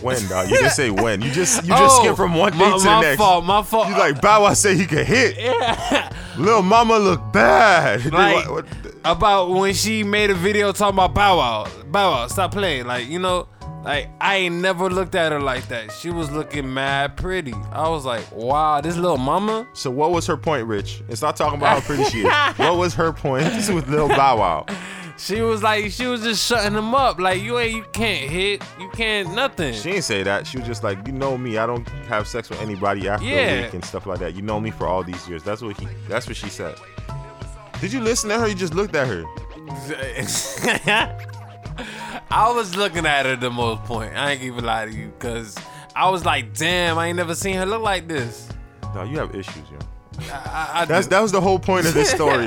When, 0.00 0.16
dog? 0.28 0.48
You 0.50 0.56
didn't 0.56 0.70
say 0.72 0.90
when. 1.04 1.22
You 1.22 1.30
just 1.30 1.62
you 1.62 1.68
just 1.68 1.96
Oh, 1.98 2.02
skipped 2.02 2.16
from 2.16 2.34
one 2.34 2.52
thing 2.52 2.60
my, 2.70 2.78
to 2.78 2.84
my 2.84 2.94
the 2.96 3.00
next. 3.02 3.18
fault. 3.18 3.44
My 3.44 3.62
fault. 3.62 3.88
You 3.88 3.96
like 3.98 4.20
Bow 4.20 4.42
Wow 4.42 4.54
said 4.54 4.76
he 4.76 4.86
could 4.86 5.06
hit. 5.06 5.36
Yeah. 5.38 6.12
Little 6.36 6.62
Mama 6.62 6.98
look 6.98 7.32
bad. 7.32 8.04
Like- 8.12 8.48
What- 8.48 8.64
what- 8.64 8.66
about 9.04 9.50
when 9.50 9.74
she 9.74 10.04
made 10.04 10.30
a 10.30 10.34
video 10.34 10.70
talking 10.72 10.94
about 10.94 11.12
Bow 11.14 11.36
Wow. 11.38 11.66
Bow 11.86 12.10
Wow, 12.12 12.26
stop 12.28 12.52
playing. 12.52 12.86
Like, 12.86 13.08
you 13.08 13.18
know, 13.18 13.48
like 13.84 14.08
I 14.20 14.36
ain't 14.36 14.56
never 14.56 14.88
looked 14.90 15.16
at 15.16 15.32
her 15.32 15.40
like 15.40 15.66
that. 15.68 15.90
She 15.92 16.08
was 16.10 16.30
looking 16.30 16.72
mad 16.72 17.16
pretty. 17.16 17.52
I 17.72 17.88
was 17.88 18.04
like, 18.04 18.24
wow, 18.32 18.80
this 18.80 18.96
little 18.96 19.18
mama. 19.18 19.66
So 19.74 19.90
what 19.90 20.12
was 20.12 20.24
her 20.28 20.36
point, 20.36 20.66
Rich? 20.68 21.02
It's 21.08 21.20
not 21.20 21.36
talking 21.36 21.58
about 21.58 21.80
how 21.80 21.86
pretty 21.86 22.04
she 22.10 22.20
is. 22.20 22.32
What 22.58 22.76
was 22.76 22.94
her 22.94 23.12
point 23.12 23.44
with 23.68 23.88
Lil 23.88 24.06
Bow 24.08 24.36
Wow? 24.38 24.66
She 25.18 25.40
was 25.42 25.62
like, 25.62 25.90
she 25.92 26.06
was 26.06 26.22
just 26.22 26.44
shutting 26.46 26.72
them 26.72 26.94
up. 26.94 27.20
Like, 27.20 27.40
you 27.42 27.58
ain't, 27.58 27.74
you 27.76 27.84
can't 27.92 28.28
hit, 28.30 28.62
you 28.80 28.88
can't 28.90 29.34
nothing. 29.34 29.72
She 29.74 29.90
didn't 29.92 30.04
say 30.04 30.22
that. 30.22 30.46
She 30.46 30.58
was 30.58 30.66
just 30.66 30.82
like, 30.82 31.06
you 31.06 31.12
know 31.12 31.38
me. 31.38 31.58
I 31.58 31.66
don't 31.66 31.88
have 32.08 32.26
sex 32.26 32.50
with 32.50 32.60
anybody 32.60 33.08
after 33.08 33.24
Yeah. 33.26 33.36
a 33.36 33.62
week 33.64 33.74
and 33.74 33.84
stuff 33.84 34.06
like 34.06 34.18
that. 34.20 34.34
You 34.34 34.42
know 34.42 34.60
me 34.60 34.70
for 34.70 34.86
all 34.88 35.02
these 35.04 35.28
years. 35.28 35.42
That's 35.42 35.62
what 35.62 35.78
he. 35.78 35.86
That's 36.08 36.26
what 36.26 36.36
she 36.36 36.48
said. 36.48 36.74
Did 37.80 37.92
you 37.92 38.00
listen 38.00 38.30
to 38.30 38.38
her? 38.38 38.48
You 38.48 38.54
just 38.54 38.74
looked 38.74 38.94
at 38.96 39.06
her. 39.08 39.24
I 42.30 42.52
was 42.54 42.76
looking 42.76 43.06
at 43.06 43.26
her 43.26 43.36
the 43.36 43.50
most 43.50 43.82
point. 43.84 44.14
I 44.16 44.32
ain't 44.32 44.42
even 44.42 44.64
lie 44.64 44.86
to 44.86 44.92
you, 44.92 45.12
cause 45.18 45.56
I 45.94 46.08
was 46.10 46.24
like, 46.24 46.54
damn, 46.54 46.98
I 46.98 47.08
ain't 47.08 47.16
never 47.16 47.34
seen 47.34 47.54
her 47.56 47.66
look 47.66 47.82
like 47.82 48.08
this. 48.08 48.48
No, 48.94 49.02
you 49.04 49.18
have 49.18 49.34
issues, 49.34 49.64
yo. 49.70 49.78
I, 50.32 50.70
I 50.74 50.84
That's 50.84 51.06
do. 51.06 51.10
that 51.10 51.20
was 51.20 51.32
the 51.32 51.40
whole 51.40 51.58
point 51.58 51.86
of 51.86 51.94
this 51.94 52.10
story. 52.14 52.46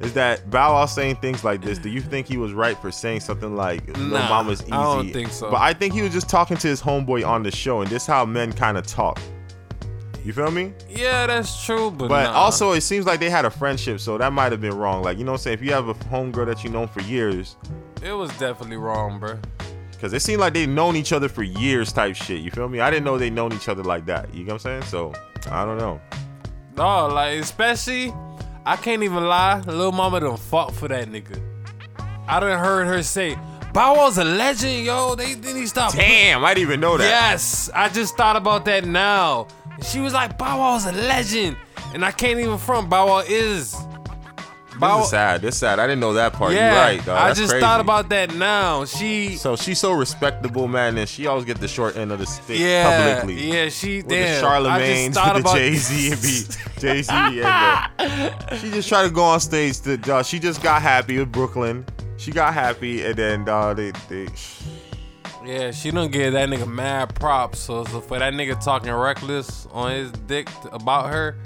Is 0.00 0.12
that 0.14 0.50
Bow 0.50 0.74
Wow 0.74 0.86
saying 0.86 1.16
things 1.16 1.42
like 1.44 1.62
this? 1.62 1.78
Do 1.78 1.88
you 1.88 2.00
think 2.00 2.26
he 2.26 2.36
was 2.36 2.52
right 2.52 2.76
for 2.78 2.90
saying 2.92 3.20
something 3.20 3.56
like 3.56 3.86
"Lil 3.96 4.08
Nah, 4.08 4.28
Mama's 4.28 4.62
easy"? 4.62 4.72
I 4.72 4.82
don't 4.82 5.12
think 5.12 5.30
so. 5.30 5.50
But 5.50 5.60
I 5.62 5.72
think 5.72 5.94
he 5.94 6.02
was 6.02 6.12
just 6.12 6.28
talking 6.28 6.56
to 6.58 6.68
his 6.68 6.82
homeboy 6.82 7.26
on 7.26 7.42
the 7.42 7.50
show, 7.50 7.80
and 7.80 7.90
this 7.90 8.02
is 8.02 8.06
how 8.06 8.24
men 8.26 8.52
kind 8.52 8.76
of 8.76 8.86
talk. 8.86 9.18
You 10.24 10.32
feel 10.32 10.50
me? 10.50 10.72
yeah, 10.88 11.26
that's 11.28 11.64
true, 11.64 11.90
but 11.90 12.08
But 12.08 12.24
nah. 12.24 12.32
also, 12.32 12.72
it 12.72 12.80
seems 12.80 13.06
like 13.06 13.20
they 13.20 13.30
had 13.30 13.44
a 13.44 13.50
friendship, 13.50 14.00
so 14.00 14.18
that 14.18 14.32
might 14.32 14.50
have 14.50 14.60
been 14.60 14.76
wrong. 14.76 15.02
Like, 15.04 15.18
you 15.18 15.24
know 15.24 15.30
what 15.32 15.38
I'm 15.40 15.42
saying? 15.44 15.54
If 15.58 15.64
you 15.64 15.72
have 15.72 15.88
a 15.88 15.94
homegirl 15.94 16.46
that 16.46 16.64
you 16.64 16.70
known 16.70 16.88
for 16.88 17.00
years, 17.02 17.54
it 18.02 18.10
was 18.12 18.30
definitely 18.36 18.76
wrong, 18.76 19.20
bro. 19.20 19.38
because 19.92 20.12
it 20.12 20.20
seemed 20.20 20.40
like 20.40 20.52
they've 20.52 20.68
known 20.68 20.96
each 20.96 21.12
other 21.12 21.28
for 21.28 21.44
years 21.44 21.92
type 21.92 22.16
shit. 22.16 22.40
You 22.40 22.50
feel 22.50 22.68
me? 22.68 22.80
I 22.80 22.90
didn't 22.90 23.04
know 23.04 23.16
they 23.18 23.30
known 23.30 23.52
each 23.52 23.68
other 23.68 23.84
like 23.84 24.04
that. 24.06 24.34
You 24.34 24.42
know 24.42 24.54
what 24.54 24.66
I'm 24.66 24.80
saying? 24.80 24.82
So, 24.90 25.14
I 25.50 25.64
don't 25.64 25.78
know. 25.78 26.00
No, 26.76 27.06
like 27.06 27.38
especially, 27.38 28.12
I 28.66 28.74
can't 28.74 29.04
even 29.04 29.24
lie. 29.24 29.60
Lil 29.60 29.92
Mama 29.92 30.18
done 30.18 30.36
fought 30.36 30.74
for 30.74 30.88
that 30.88 31.08
nigga. 31.08 31.40
I 32.26 32.40
done 32.40 32.58
heard 32.58 32.88
her 32.88 33.00
say, 33.04 33.38
"Bow 33.72 33.94
Wow's 33.94 34.18
a 34.18 34.24
legend, 34.24 34.84
yo." 34.84 35.14
They 35.14 35.36
didn't 35.36 35.56
he 35.60 35.66
stop. 35.66 35.92
Damn, 35.94 36.44
I 36.44 36.52
didn't 36.52 36.68
even 36.68 36.80
know 36.80 36.96
that. 36.98 37.04
Yes, 37.04 37.70
I 37.72 37.88
just 37.88 38.16
thought 38.16 38.34
about 38.34 38.64
that 38.64 38.84
now. 38.84 39.46
She 39.82 40.00
was 40.00 40.12
like, 40.12 40.36
"Bow 40.36 40.58
Wow's 40.58 40.84
a 40.84 40.92
legend," 40.92 41.56
and 41.94 42.04
I 42.04 42.10
can't 42.10 42.40
even 42.40 42.58
front. 42.58 42.90
Bow 42.90 43.06
Wow 43.06 43.18
is. 43.20 43.76
Bow 44.78 44.96
This 44.98 45.04
is 45.06 45.10
sad. 45.10 45.42
This 45.42 45.54
is 45.54 45.60
sad. 45.60 45.78
I 45.78 45.86
didn't 45.86 46.00
know 46.00 46.12
that 46.14 46.32
part. 46.32 46.52
Yeah, 46.52 46.72
You're 46.72 46.80
right, 46.82 47.04
dog. 47.06 47.16
I 47.18 47.26
That's 47.28 47.38
just 47.38 47.50
crazy. 47.50 47.62
thought 47.64 47.80
about 47.80 48.08
that 48.10 48.34
now. 48.34 48.84
She. 48.84 49.36
So 49.36 49.56
she's 49.56 49.78
so 49.78 49.92
respectable, 49.92 50.68
man, 50.68 50.96
and 50.98 51.08
she 51.08 51.26
always 51.26 51.44
get 51.44 51.58
the 51.58 51.68
short 51.68 51.96
end 51.96 52.12
of 52.12 52.18
the 52.18 52.26
stick 52.26 52.58
Yeah, 52.58 53.14
publicly. 53.20 53.50
yeah, 53.52 53.68
she 53.68 53.98
With 53.98 54.08
damn. 54.08 54.42
the 54.42 55.32
with 55.34 55.44
the 55.44 55.52
Jay 55.54 55.74
Z, 55.74 56.12
and 56.12 56.22
be 56.22 56.80
Jay 56.80 57.02
Z, 57.02 57.12
and 57.12 57.42
the, 58.48 58.56
she 58.60 58.70
just 58.70 58.88
tried 58.88 59.04
to 59.04 59.10
go 59.10 59.22
on 59.24 59.40
stage. 59.40 59.80
To, 59.80 60.14
uh, 60.14 60.22
she 60.22 60.38
just 60.38 60.62
got 60.62 60.82
happy 60.82 61.18
with 61.18 61.32
Brooklyn. 61.32 61.84
She 62.18 62.30
got 62.30 62.54
happy, 62.54 63.04
and 63.04 63.14
then 63.16 63.48
uh, 63.48 63.74
they, 63.74 63.92
they 64.08 64.26
Yeah, 65.44 65.70
she 65.70 65.90
don't 65.90 66.10
give 66.10 66.32
that 66.32 66.48
nigga 66.48 66.66
mad 66.66 67.14
props. 67.14 67.58
So, 67.60 67.84
so 67.84 68.00
for 68.00 68.18
that 68.18 68.32
nigga 68.32 68.62
talking 68.62 68.90
reckless 68.92 69.66
on 69.72 69.90
his 69.92 70.10
dick 70.12 70.46
t- 70.62 70.68
about 70.72 71.10
her, 71.12 71.36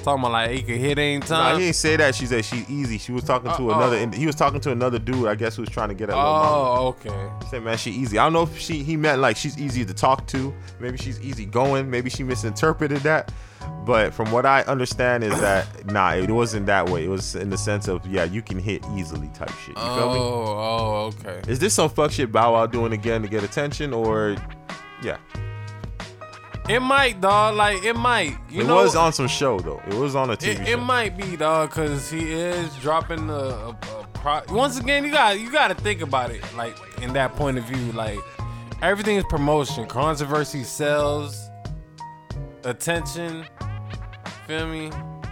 talking 0.00 0.20
about 0.22 0.32
like 0.32 0.50
he 0.50 0.62
could 0.62 0.76
hit 0.76 0.96
Nah, 0.98 1.02
anytime. 1.02 1.54
he 1.58 1.64
didn't 1.66 1.76
say 1.76 1.96
that. 1.96 2.14
She 2.14 2.26
said 2.26 2.44
she's 2.44 2.68
easy. 2.68 2.98
She 2.98 3.12
was 3.12 3.24
talking 3.24 3.50
to 3.52 3.70
Uh, 3.70 3.76
another. 3.76 3.96
oh. 3.98 4.10
He 4.16 4.26
was 4.26 4.34
talking 4.34 4.60
to 4.60 4.70
another 4.72 4.98
dude. 4.98 5.26
I 5.28 5.34
guess 5.34 5.56
who 5.56 5.62
was 5.62 5.68
trying 5.70 5.88
to 5.88 5.94
get 5.94 6.10
at 6.10 6.16
oh, 6.16 6.88
okay. 6.98 7.30
He 7.42 7.48
said, 7.48 7.62
man, 7.62 7.76
she 7.78 7.90
easy. 7.90 8.18
I 8.18 8.24
don't 8.24 8.32
know 8.32 8.42
if 8.42 8.58
she 8.58 8.82
he 8.82 8.96
meant 8.96 9.20
like 9.20 9.36
she's 9.36 9.58
easy 9.58 9.84
to 9.84 9.94
talk 9.94 10.26
to. 10.28 10.52
Maybe 10.78 10.96
she's 10.96 11.20
easy 11.20 11.44
going. 11.46 11.90
Maybe 11.90 12.10
she 12.10 12.22
misinterpreted 12.22 12.98
that. 13.02 13.32
But 13.84 14.14
from 14.14 14.30
what 14.32 14.46
I 14.46 14.62
understand 14.62 15.22
is 15.24 15.38
that 15.40 15.86
nah, 15.92 16.12
it 16.14 16.30
wasn't 16.30 16.66
that 16.66 16.88
way. 16.88 17.04
It 17.04 17.08
was 17.08 17.34
in 17.34 17.50
the 17.50 17.58
sense 17.58 17.88
of 17.88 18.06
yeah, 18.06 18.24
you 18.24 18.42
can 18.42 18.58
hit 18.58 18.84
easily 18.96 19.28
type 19.34 19.50
shit. 19.64 19.76
You 19.76 19.82
Oh, 19.82 19.96
feel 19.96 20.12
me? 20.14 20.20
oh, 20.20 21.30
okay. 21.40 21.50
Is 21.50 21.58
this 21.58 21.74
some 21.74 21.90
fuck 21.90 22.10
shit 22.10 22.32
Bow 22.32 22.54
Wow 22.54 22.66
doing 22.66 22.92
again 22.92 23.22
to 23.22 23.28
get 23.28 23.42
attention 23.44 23.92
or 23.92 24.36
yeah? 25.02 25.18
It 26.70 26.80
might, 26.80 27.20
dog. 27.20 27.56
Like 27.56 27.82
it 27.82 27.96
might. 27.96 28.36
You 28.48 28.60
it 28.62 28.66
know, 28.66 28.76
was 28.76 28.94
on 28.94 29.12
some 29.12 29.26
show 29.26 29.58
though. 29.58 29.82
It 29.88 29.94
was 29.94 30.14
on 30.14 30.30
a 30.30 30.36
TV 30.36 30.48
It, 30.52 30.56
show. 30.58 30.72
it 30.72 30.76
might 30.80 31.16
be, 31.16 31.36
dog, 31.36 31.70
cause 31.72 32.08
he 32.10 32.30
is 32.32 32.74
dropping 32.76 33.28
a, 33.28 33.32
a, 33.32 33.68
a 33.70 34.06
pro- 34.14 34.42
Once 34.50 34.78
again, 34.78 35.04
you 35.04 35.10
got 35.10 35.40
you 35.40 35.50
got 35.50 35.68
to 35.68 35.74
think 35.74 36.00
about 36.00 36.30
it, 36.30 36.44
like 36.56 36.76
in 37.02 37.12
that 37.14 37.34
point 37.34 37.58
of 37.58 37.64
view. 37.64 37.90
Like 37.92 38.20
everything 38.82 39.16
is 39.16 39.24
promotion. 39.28 39.86
Controversy 39.86 40.62
sells. 40.62 41.50
Attention. 42.64 43.44
Feel 44.46 44.66
me? 44.68 44.90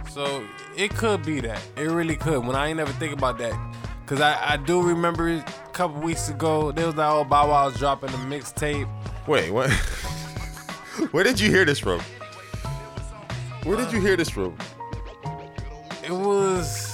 So 0.09 0.43
it 0.75 0.89
could 0.95 1.23
be 1.23 1.39
that. 1.41 1.61
It 1.77 1.83
really 1.83 2.15
could. 2.15 2.45
When 2.45 2.55
I 2.55 2.67
ain't 2.67 2.77
never 2.77 2.91
think 2.93 3.13
about 3.13 3.37
that, 3.37 3.53
cause 4.07 4.19
I, 4.19 4.53
I 4.53 4.57
do 4.57 4.81
remember 4.81 5.29
a 5.29 5.43
couple 5.71 6.01
weeks 6.01 6.27
ago 6.29 6.71
there 6.73 6.87
was 6.87 6.95
that 6.95 7.07
old 7.09 7.29
Bow 7.29 7.47
Wow 7.49 7.65
was 7.67 7.77
dropping 7.77 8.09
a 8.09 8.17
mixtape. 8.17 8.89
Wait, 9.27 9.51
what? 9.51 9.69
Where 11.11 11.23
did 11.23 11.39
you 11.39 11.49
hear 11.49 11.65
this 11.65 11.79
from? 11.79 12.01
Where 13.63 13.77
did 13.77 13.91
you 13.91 14.01
hear 14.01 14.17
this 14.17 14.29
from? 14.29 14.57
It 16.03 16.11
was. 16.11 16.89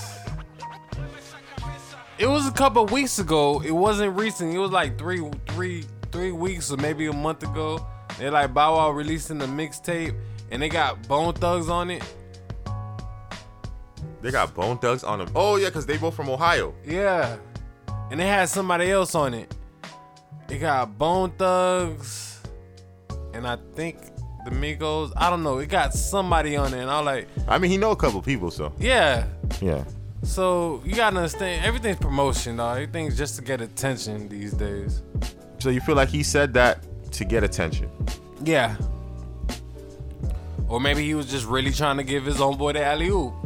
It 2.17 2.27
was 2.27 2.47
a 2.47 2.51
couple 2.51 2.85
weeks 2.85 3.19
ago. 3.19 3.61
It 3.61 3.71
wasn't 3.71 4.15
recent. 4.17 4.53
It 4.53 4.59
was 4.59 4.71
like 4.71 4.97
three, 4.97 5.29
three, 5.47 5.85
three 6.11 6.31
weeks 6.31 6.71
or 6.71 6.77
maybe 6.77 7.07
a 7.07 7.13
month 7.13 7.43
ago. 7.43 7.85
They 8.17 8.29
like 8.29 8.53
Bow 8.53 8.75
Wow 8.75 8.91
releasing 8.91 9.37
the 9.37 9.47
mixtape, 9.47 10.15
and 10.51 10.61
they 10.61 10.69
got 10.69 11.07
Bone 11.07 11.33
Thugs 11.33 11.67
on 11.67 11.89
it. 11.89 12.03
They 14.21 14.31
got 14.31 14.53
Bone 14.53 14.77
Thugs 14.77 15.03
on 15.03 15.19
them. 15.19 15.29
Oh 15.35 15.57
yeah, 15.57 15.69
cause 15.69 15.85
they 15.85 15.97
both 15.97 16.15
from 16.15 16.29
Ohio. 16.29 16.73
Yeah, 16.85 17.37
and 18.11 18.19
they 18.19 18.27
had 18.27 18.49
somebody 18.49 18.91
else 18.91 19.13
on 19.15 19.33
it. 19.33 19.53
They 20.47 20.57
got 20.57 20.97
Bone 20.97 21.31
Thugs, 21.31 22.34
and 23.35 23.47
I 23.47 23.57
think 23.75 23.97
the 24.45 24.51
Migos. 24.51 25.11
I 25.17 25.29
don't 25.29 25.43
know. 25.43 25.57
It 25.59 25.67
got 25.67 25.93
somebody 25.93 26.55
on 26.55 26.73
it, 26.73 26.79
and 26.79 26.89
I 26.89 26.99
was 26.99 27.05
like, 27.05 27.27
I 27.47 27.57
mean, 27.57 27.71
he 27.71 27.77
know 27.77 27.91
a 27.91 27.95
couple 27.95 28.21
people, 28.21 28.51
so 28.51 28.71
yeah. 28.79 29.25
yeah. 29.61 29.83
So 30.23 30.81
you 30.85 30.95
gotta 30.95 31.17
understand, 31.17 31.65
everything's 31.65 31.97
promotion, 31.97 32.57
dog. 32.57 32.77
Everything's 32.77 33.17
just 33.17 33.35
to 33.35 33.41
get 33.41 33.61
attention 33.61 34.27
these 34.29 34.53
days. 34.53 35.03
So 35.59 35.69
you 35.69 35.81
feel 35.81 35.95
like 35.95 36.09
he 36.09 36.23
said 36.23 36.53
that 36.53 36.79
to 37.11 37.25
get 37.25 37.43
attention? 37.43 37.89
Yeah. 38.43 38.75
Or 40.67 40.79
maybe 40.79 41.03
he 41.03 41.13
was 41.13 41.27
just 41.27 41.45
really 41.45 41.71
trying 41.71 41.97
to 41.97 42.03
give 42.03 42.25
his 42.25 42.41
own 42.41 42.57
boy 42.57 42.73
the 42.73 42.83
alley 42.83 43.09
oop. 43.09 43.33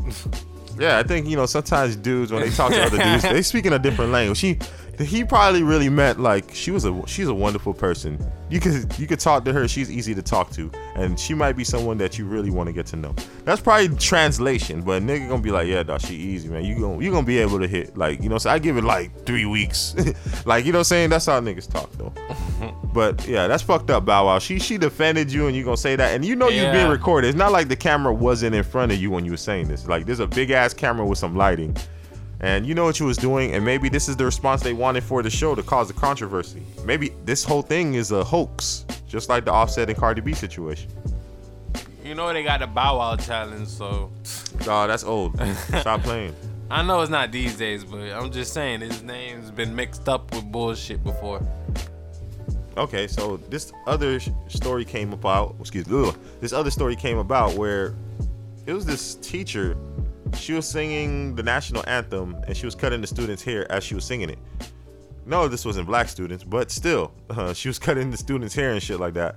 Yeah, 0.80 0.98
I 0.98 1.04
think 1.04 1.28
you 1.28 1.36
know 1.36 1.46
sometimes 1.46 1.98
dudes 1.98 2.32
when 2.32 2.42
they 2.42 2.50
talk 2.52 2.72
to 2.72 2.82
other 2.82 2.98
dudes, 2.98 3.24
they 3.24 3.42
speak 3.42 3.66
in 3.66 3.74
a 3.74 3.80
different 3.80 4.14
language. 4.14 4.38
She, 4.38 4.58
he 5.00 5.24
probably 5.24 5.64
really 5.64 5.90
meant 5.90 6.20
like 6.20 6.54
she 6.54 6.72
was 6.72 6.86
a 6.86 7.02
she's 7.08 7.28
a 7.28 7.34
wonderful 7.34 7.74
person. 7.74 8.20
You 8.50 8.60
could 8.60 8.98
you 9.00 9.08
could 9.08 9.20
talk 9.20 9.46
to 9.46 9.54
her. 9.54 9.68
She's 9.68 9.90
easy 9.90 10.14
to 10.16 10.22
talk 10.22 10.52
to, 10.52 10.70
and 10.96 11.20
she 11.20 11.34
might 11.34 11.54
be 11.54 11.64
someone 11.64 11.98
that 12.00 12.18
you 12.18 12.26
really 12.26 12.50
want 12.50 12.68
to 12.68 12.74
get 12.74 12.86
to 12.88 12.96
know. 12.96 13.16
That's 13.46 13.62
probably 13.62 13.90
translation, 13.98 14.82
but 14.82 15.02
nigga 15.04 15.30
gonna 15.30 15.42
be 15.42 15.52
like, 15.52 15.68
yeah, 15.68 15.84
dog, 15.84 16.02
she 16.02 16.16
easy, 16.16 16.50
man. 16.50 16.66
You 16.66 16.80
gonna 16.80 17.04
you 17.04 17.12
gonna 17.12 17.26
be 17.26 17.38
able 17.38 17.60
to 17.60 17.68
hit 17.68 17.96
like 17.98 18.22
you 18.22 18.30
know. 18.30 18.38
So 18.38 18.50
I 18.50 18.60
give 18.60 18.76
it 18.78 18.84
like 18.84 19.26
three 19.26 19.46
weeks, 19.46 19.96
like 20.46 20.66
you 20.66 20.72
know 20.72 20.80
what 20.80 20.82
I'm 20.82 20.84
saying. 20.86 21.10
That's 21.12 21.26
how 21.28 21.40
niggas 21.40 21.70
talk 21.72 21.92
though. 21.94 22.14
But 22.92 23.28
yeah, 23.28 23.48
that's 23.48 23.62
fucked 23.62 23.92
up, 23.92 24.04
Bow 24.06 24.26
Wow. 24.26 24.40
She 24.40 24.58
she 24.58 24.78
defended 24.80 25.32
you, 25.32 25.46
and 25.46 25.56
you 25.56 25.64
gonna 25.64 25.78
say 25.78 25.96
that, 25.96 26.16
and 26.16 26.26
you 26.26 26.36
know 26.36 26.50
you 26.50 26.64
Yeah. 26.64 26.74
being 26.74 26.90
recorded. 26.90 27.28
It's 27.28 27.38
not 27.38 27.52
like 27.52 27.68
the 27.68 27.76
camera 27.76 28.12
wasn't 28.12 28.56
in 28.56 28.64
front 28.64 28.92
of 28.92 28.98
you 29.00 29.12
when 29.12 29.24
you 29.26 29.32
were 29.32 29.38
saying 29.38 29.68
this. 29.68 29.88
Like 29.88 30.08
there's 30.08 30.20
a 30.20 30.28
big 30.28 30.50
ass 30.50 30.74
camera 30.74 31.06
with 31.06 31.20
some 31.20 31.36
lighting, 31.36 31.78
and 32.42 32.66
you 32.66 32.74
know 32.74 32.86
what 32.86 33.00
you 33.00 33.06
was 33.06 33.18
doing, 33.18 33.54
and 33.54 33.64
maybe 33.66 33.90
this 33.90 34.08
is 34.08 34.16
the 34.16 34.26
response 34.26 34.62
they 34.62 34.74
wanted 34.74 35.04
for 35.04 35.22
the 35.22 35.30
show 35.30 35.56
to 35.56 35.64
cause 35.64 35.88
the 35.88 35.94
controversy. 35.94 36.62
Maybe 36.86 37.12
this 37.26 37.44
whole 37.44 37.62
thing 37.62 37.96
is 37.96 38.12
a 38.12 38.24
hoax, 38.24 38.86
just 39.08 39.30
like 39.30 39.46
the 39.46 39.52
Offset 39.52 39.90
and 39.90 39.98
Cardi 39.98 40.22
B 40.22 40.34
situation. 40.34 40.90
You 42.04 42.16
know 42.16 42.32
they 42.34 42.44
got 42.44 42.62
the 42.62 42.68
Bow 42.68 42.98
Wow 42.98 43.16
challenge, 43.18 43.68
so 43.68 44.10
Dog, 44.64 44.90
that's 44.90 45.04
old. 45.04 45.40
Stop 45.80 46.02
playing. 46.02 46.36
I 46.72 46.84
know 46.84 47.02
it's 47.02 47.10
not 47.10 47.32
these 47.32 47.58
days, 47.58 47.84
but 47.84 48.00
I'm 48.12 48.32
just 48.32 48.54
saying 48.54 48.82
his 48.82 49.02
name's 49.02 49.52
been 49.52 49.76
mixed 49.76 50.08
up 50.08 50.34
with 50.34 50.52
bullshit 50.52 51.04
before. 51.04 51.42
Okay, 52.78 53.08
so 53.08 53.38
this 53.50 53.74
other 53.88 54.20
story 54.48 54.86
came 54.86 55.12
about. 55.12 55.56
Excuse 55.60 55.88
me. 55.88 56.12
this 56.40 56.54
other 56.54 56.72
story 56.72 56.96
came 56.96 57.18
about 57.18 57.56
where 57.56 57.96
it 58.66 58.74
was 58.74 58.86
this 58.86 59.16
teacher. 59.16 59.76
She 60.36 60.54
was 60.54 60.68
singing 60.68 61.36
the 61.36 61.44
national 61.44 61.84
anthem 61.88 62.36
and 62.48 62.56
she 62.56 62.66
was 62.66 62.76
cutting 62.76 63.02
the 63.02 63.08
students' 63.08 63.44
hair 63.44 63.72
as 63.72 63.84
she 63.84 63.96
was 63.96 64.06
singing 64.06 64.30
it. 64.30 64.40
No, 65.26 65.48
this 65.48 65.64
wasn't 65.64 65.88
black 65.88 66.10
students, 66.10 66.44
but 66.44 66.72
still, 66.72 67.12
uh, 67.30 67.54
she 67.54 67.68
was 67.68 67.78
cutting 67.78 68.12
the 68.12 68.18
students' 68.18 68.56
hair 68.56 68.72
and 68.72 68.82
shit 68.82 69.00
like 69.00 69.14
that 69.14 69.36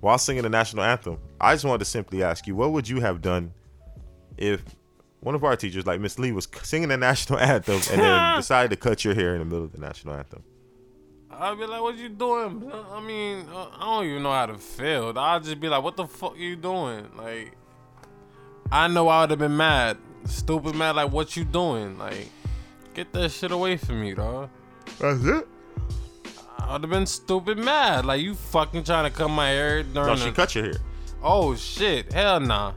while 0.00 0.18
singing 0.18 0.42
the 0.42 0.50
national 0.50 0.84
anthem. 0.84 1.18
I 1.40 1.54
just 1.54 1.64
wanted 1.64 1.78
to 1.78 1.86
simply 1.86 2.22
ask 2.22 2.46
you, 2.46 2.54
what 2.54 2.72
would 2.72 2.86
you 2.86 3.00
have 3.00 3.22
done 3.22 3.52
if 4.36 4.62
one 5.20 5.34
of 5.34 5.42
our 5.42 5.56
teachers, 5.56 5.86
like 5.86 5.98
Miss 5.98 6.18
Lee, 6.18 6.30
was 6.30 6.46
singing 6.62 6.90
the 6.90 6.98
national 6.98 7.38
anthem 7.38 7.80
and 7.90 8.00
then 8.00 8.36
decided 8.36 8.68
to 8.70 8.76
cut 8.76 9.04
your 9.04 9.14
hair 9.14 9.32
in 9.32 9.38
the 9.38 9.46
middle 9.46 9.64
of 9.64 9.72
the 9.72 9.80
national 9.80 10.14
anthem? 10.14 10.42
I'd 11.30 11.58
be 11.58 11.66
like, 11.66 11.80
"What 11.80 11.96
you 11.96 12.10
doing?" 12.10 12.70
I 12.92 13.00
mean, 13.00 13.46
I 13.50 13.80
don't 13.80 14.04
even 14.04 14.22
know 14.22 14.30
how 14.30 14.46
to 14.46 14.58
feel. 14.58 15.18
I'd 15.18 15.42
just 15.42 15.58
be 15.58 15.68
like, 15.68 15.82
"What 15.82 15.96
the 15.96 16.06
fuck 16.06 16.34
are 16.34 16.36
you 16.36 16.54
doing?" 16.54 17.08
Like, 17.16 17.52
I 18.70 18.86
know 18.88 19.08
I 19.08 19.22
would 19.22 19.30
have 19.30 19.38
been 19.38 19.56
mad, 19.56 19.96
stupid 20.26 20.74
mad. 20.74 20.96
Like, 20.96 21.10
what 21.12 21.36
you 21.36 21.44
doing? 21.44 21.98
Like, 21.98 22.28
get 22.94 23.12
that 23.12 23.30
shit 23.30 23.50
away 23.52 23.76
from 23.76 24.00
me, 24.02 24.14
dog. 24.14 24.48
That's 24.98 25.24
it. 25.24 25.48
I 26.58 26.72
would 26.72 26.82
have 26.82 26.90
been 26.90 27.06
stupid 27.06 27.58
mad. 27.58 28.04
Like, 28.06 28.22
you 28.22 28.34
fucking 28.34 28.84
trying 28.84 29.10
to 29.10 29.16
cut 29.16 29.28
my 29.28 29.48
hair 29.48 29.82
during 29.82 30.08
No, 30.08 30.14
the- 30.16 30.24
she 30.24 30.32
cut 30.32 30.54
your 30.54 30.64
hair. 30.64 30.74
Oh 31.22 31.54
shit! 31.54 32.12
Hell 32.12 32.40
nah. 32.40 32.72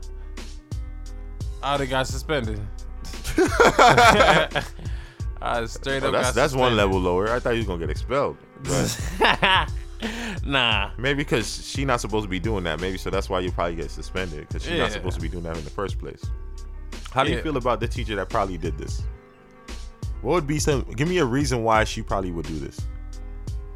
I'd 1.61 1.79
have 1.81 1.89
got 1.89 2.07
suspended. 2.07 2.59
I 5.41 5.65
straight 5.67 6.03
Oh, 6.03 6.07
up. 6.07 6.13
that's 6.13 6.27
got 6.29 6.35
that's 6.35 6.53
one 6.53 6.75
level 6.75 6.99
lower. 6.99 7.29
I 7.31 7.39
thought 7.39 7.51
you 7.51 7.57
was 7.59 7.67
gonna 7.67 7.79
get 7.79 7.89
expelled. 7.89 8.37
But 8.63 9.69
nah. 10.45 10.91
maybe 10.97 11.17
because 11.19 11.67
she 11.67 11.85
not 11.85 12.01
supposed 12.01 12.23
to 12.23 12.29
be 12.29 12.39
doing 12.39 12.63
that. 12.63 12.79
Maybe 12.79 12.97
so 12.97 13.09
that's 13.09 13.29
why 13.29 13.39
you 13.41 13.51
probably 13.51 13.75
get 13.75 13.91
suspended 13.91 14.47
because 14.47 14.63
she's 14.63 14.71
Yeah. 14.73 14.79
not 14.83 14.91
supposed 14.93 15.15
to 15.15 15.21
be 15.21 15.29
doing 15.29 15.43
that 15.43 15.57
in 15.57 15.63
the 15.63 15.69
first 15.69 15.99
place. 15.99 16.23
How 17.11 17.23
do 17.23 17.31
you 17.31 17.41
feel 17.41 17.57
about 17.57 17.79
the 17.79 17.87
teacher 17.87 18.15
that 18.15 18.29
probably 18.29 18.57
did 18.57 18.77
this? 18.77 19.01
What 20.21 20.33
would 20.33 20.47
be 20.47 20.59
some? 20.59 20.81
Give 20.95 21.07
me 21.07 21.19
a 21.19 21.25
reason 21.25 21.63
why 21.63 21.83
she 21.83 22.01
probably 22.01 22.31
would 22.31 22.45
do 22.47 22.59
this. 22.59 22.79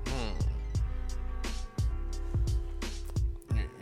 Hmm. 0.07 0.33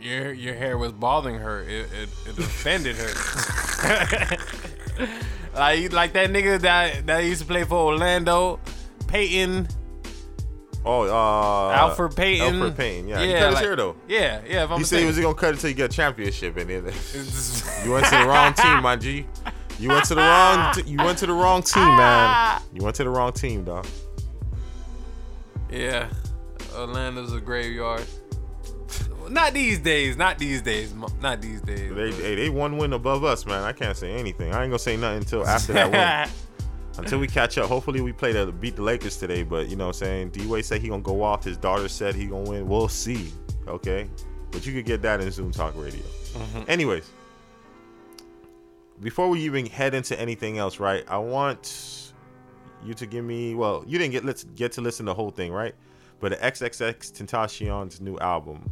Your 0.00 0.32
your 0.32 0.54
hair 0.54 0.78
was 0.78 0.92
bothering 0.92 1.38
her. 1.38 1.62
It 1.62 1.88
it, 1.92 2.08
it 2.26 2.38
offended 2.38 2.96
her. 2.96 3.08
like 5.54 5.92
like 5.92 6.12
that 6.12 6.30
nigga 6.30 6.60
that 6.60 7.06
that 7.06 7.24
used 7.24 7.40
to 7.40 7.46
play 7.46 7.64
for 7.64 7.76
Orlando, 7.76 8.60
Payton, 9.06 9.68
Oh, 10.84 11.02
uh, 11.02 11.90
Elfrid 11.94 12.16
Payton. 12.16 12.54
Elfrid 12.54 12.76
Payton. 12.76 13.08
Yeah, 13.08 13.20
he 13.20 13.32
cut 13.32 13.42
his 13.46 13.54
like- 13.54 13.64
hair 13.64 13.76
though. 13.76 13.96
Yeah, 14.08 14.40
yeah. 14.46 14.64
If 14.64 14.70
I'm 14.70 14.78
He 14.78 14.84
said 14.84 15.00
he 15.00 15.06
was 15.06 15.18
gonna 15.18 15.34
cut 15.34 15.50
it 15.50 15.54
until 15.56 15.70
you 15.70 15.76
get 15.76 15.92
a 15.92 15.94
championship, 15.94 16.56
and 16.56 16.70
then 16.70 16.84
you 17.84 17.90
went 17.92 18.06
to 18.06 18.16
the 18.16 18.26
wrong 18.26 18.54
team, 18.54 18.82
my 18.82 18.96
G. 18.96 19.26
You 19.78 19.88
went 19.88 20.04
to 20.06 20.14
the 20.14 20.20
wrong. 20.20 20.72
T- 20.74 20.82
you 20.90 20.98
went 20.98 21.18
to 21.18 21.26
the 21.26 21.32
wrong 21.32 21.62
team, 21.62 21.96
man. 21.96 22.62
You 22.72 22.82
went 22.82 22.96
to 22.96 23.04
the 23.04 23.10
wrong 23.10 23.32
team, 23.32 23.64
dog. 23.64 23.86
yeah, 25.70 26.08
Orlando's 26.76 27.32
a 27.32 27.40
graveyard. 27.40 28.04
Not 29.28 29.52
these 29.54 29.78
days. 29.78 30.16
Not 30.16 30.38
these 30.38 30.60
days. 30.60 30.92
Not 31.20 31.40
these 31.40 31.60
days. 31.60 31.94
They, 31.94 32.10
hey, 32.10 32.34
they 32.34 32.50
one 32.50 32.78
win 32.78 32.92
above 32.92 33.22
us, 33.22 33.46
man. 33.46 33.62
I 33.62 33.72
can't 33.72 33.96
say 33.96 34.12
anything. 34.12 34.52
I 34.52 34.62
ain't 34.62 34.70
gonna 34.70 34.78
say 34.78 34.96
nothing 34.96 35.18
until 35.18 35.46
after 35.46 35.72
that 35.74 35.92
win. 35.92 36.30
Until 37.04 37.18
we 37.18 37.26
catch 37.26 37.58
up. 37.58 37.68
Hopefully 37.68 38.00
we 38.00 38.12
play 38.12 38.32
to 38.32 38.50
beat 38.52 38.76
the 38.76 38.82
Lakers 38.82 39.16
today. 39.16 39.42
But 39.42 39.68
you 39.68 39.76
know 39.76 39.86
what 39.86 39.96
I'm 39.96 40.04
saying? 40.04 40.30
D 40.30 40.46
Wade 40.46 40.64
said 40.64 40.80
he 40.80 40.88
gonna 40.88 41.02
go 41.02 41.22
off. 41.22 41.44
His 41.44 41.56
daughter 41.56 41.88
said 41.88 42.14
he 42.14 42.26
gonna 42.26 42.48
win. 42.48 42.68
We'll 42.68 42.88
see. 42.88 43.32
Okay? 43.66 44.08
But 44.50 44.66
you 44.66 44.72
could 44.72 44.84
get 44.84 45.02
that 45.02 45.20
in 45.20 45.30
Zoom 45.30 45.52
Talk 45.52 45.74
Radio. 45.76 46.02
Mm-hmm. 46.02 46.62
Anyways. 46.68 47.10
Before 49.00 49.28
we 49.28 49.40
even 49.40 49.64
head 49.66 49.94
into 49.94 50.18
anything 50.20 50.58
else, 50.58 50.78
right? 50.78 51.04
I 51.08 51.16
want 51.18 52.12
you 52.84 52.94
to 52.94 53.06
give 53.06 53.24
me 53.24 53.54
well, 53.54 53.84
you 53.86 53.98
didn't 53.98 54.12
get 54.12 54.24
let's 54.24 54.44
get 54.44 54.72
to 54.72 54.80
listen 54.80 55.06
to 55.06 55.10
the 55.10 55.14
whole 55.14 55.30
thing, 55.30 55.52
right? 55.52 55.74
But 56.20 56.32
the 56.32 56.36
XXXTentacion's 56.36 58.00
new 58.00 58.18
album. 58.18 58.70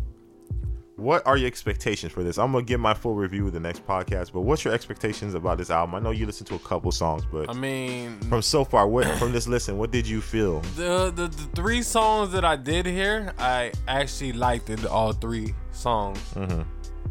What 0.98 1.24
are 1.28 1.36
your 1.36 1.46
expectations 1.46 2.12
for 2.12 2.24
this? 2.24 2.38
I'm 2.38 2.50
gonna 2.50 2.64
give 2.64 2.80
my 2.80 2.92
full 2.92 3.14
review 3.14 3.46
of 3.46 3.52
the 3.52 3.60
next 3.60 3.86
podcast, 3.86 4.32
but 4.32 4.40
what's 4.40 4.64
your 4.64 4.74
expectations 4.74 5.34
about 5.34 5.56
this 5.58 5.70
album? 5.70 5.94
I 5.94 6.00
know 6.00 6.10
you 6.10 6.26
listened 6.26 6.48
to 6.48 6.56
a 6.56 6.58
couple 6.58 6.90
songs, 6.90 7.22
but 7.30 7.48
I 7.48 7.52
mean, 7.52 8.18
from 8.22 8.42
so 8.42 8.64
far, 8.64 8.88
what 8.88 9.06
from 9.16 9.30
this 9.30 9.46
listen, 9.46 9.78
what 9.78 9.92
did 9.92 10.08
you 10.08 10.20
feel? 10.20 10.58
the, 10.74 11.12
the 11.14 11.28
the 11.28 11.42
three 11.54 11.82
songs 11.82 12.32
that 12.32 12.44
I 12.44 12.56
did 12.56 12.84
hear, 12.84 13.32
I 13.38 13.70
actually 13.86 14.32
liked 14.32 14.68
all 14.86 15.12
three 15.12 15.54
songs. 15.70 16.18
Mhm. 16.34 16.66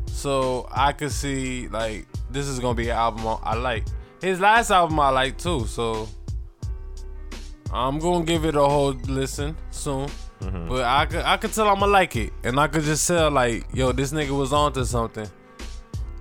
So 0.08 0.68
I 0.70 0.92
could 0.92 1.14
see 1.14 1.70
like 1.70 2.08
this 2.30 2.46
is 2.48 2.60
gonna 2.60 2.76
be 2.76 2.90
an 2.90 2.98
album 2.98 3.26
I- 3.26 3.40
I 3.44 3.56
like. 3.56 3.86
His 4.22 4.42
last 4.42 4.70
album 4.70 5.00
I 5.00 5.12
like 5.12 5.38
too. 5.38 5.66
So 5.66 6.10
I'm 7.72 8.00
gonna 8.00 8.26
give 8.26 8.44
it 8.44 8.56
a 8.56 8.68
whole 8.68 8.92
listen 9.08 9.56
soon. 9.72 10.10
Mm-hmm. 10.42 10.70
But 10.70 10.84
I 10.84 11.06
could 11.06 11.22
I 11.24 11.38
could 11.38 11.54
tell 11.54 11.68
I'ma 11.68 11.86
like 11.86 12.16
it, 12.16 12.32
and 12.44 12.60
I 12.60 12.68
could 12.68 12.84
just 12.84 13.08
tell 13.08 13.32
like 13.32 13.66
yo 13.74 13.92
this 13.92 14.12
nigga 14.12 14.38
was 14.38 14.54
onto 14.54 14.84
something. 14.86 15.28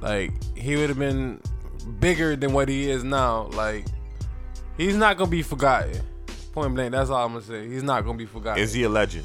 Like 0.01 0.33
he 0.57 0.77
would 0.77 0.89
have 0.89 0.99
been 0.99 1.41
bigger 2.01 2.37
than 2.37 2.53
what 2.53 2.69
he 2.69 2.91
is 2.91 3.05
now. 3.05 3.45
Like 3.53 3.87
he's 4.77 4.97
not 4.97 5.17
gonna 5.19 5.31
be 5.31 5.43
forgotten. 5.43 6.01
Point 6.53 6.75
blank. 6.75 6.93
That's 6.93 7.11
all 7.11 7.25
I'm 7.25 7.33
gonna 7.33 7.45
say. 7.45 7.69
He's 7.69 7.83
not 7.83 8.05
gonna 8.05 8.19
be 8.19 8.27
forgotten. 8.27 8.63
Is 8.63 8.73
he 8.73 8.85
a 8.85 8.89
legend? 8.89 9.25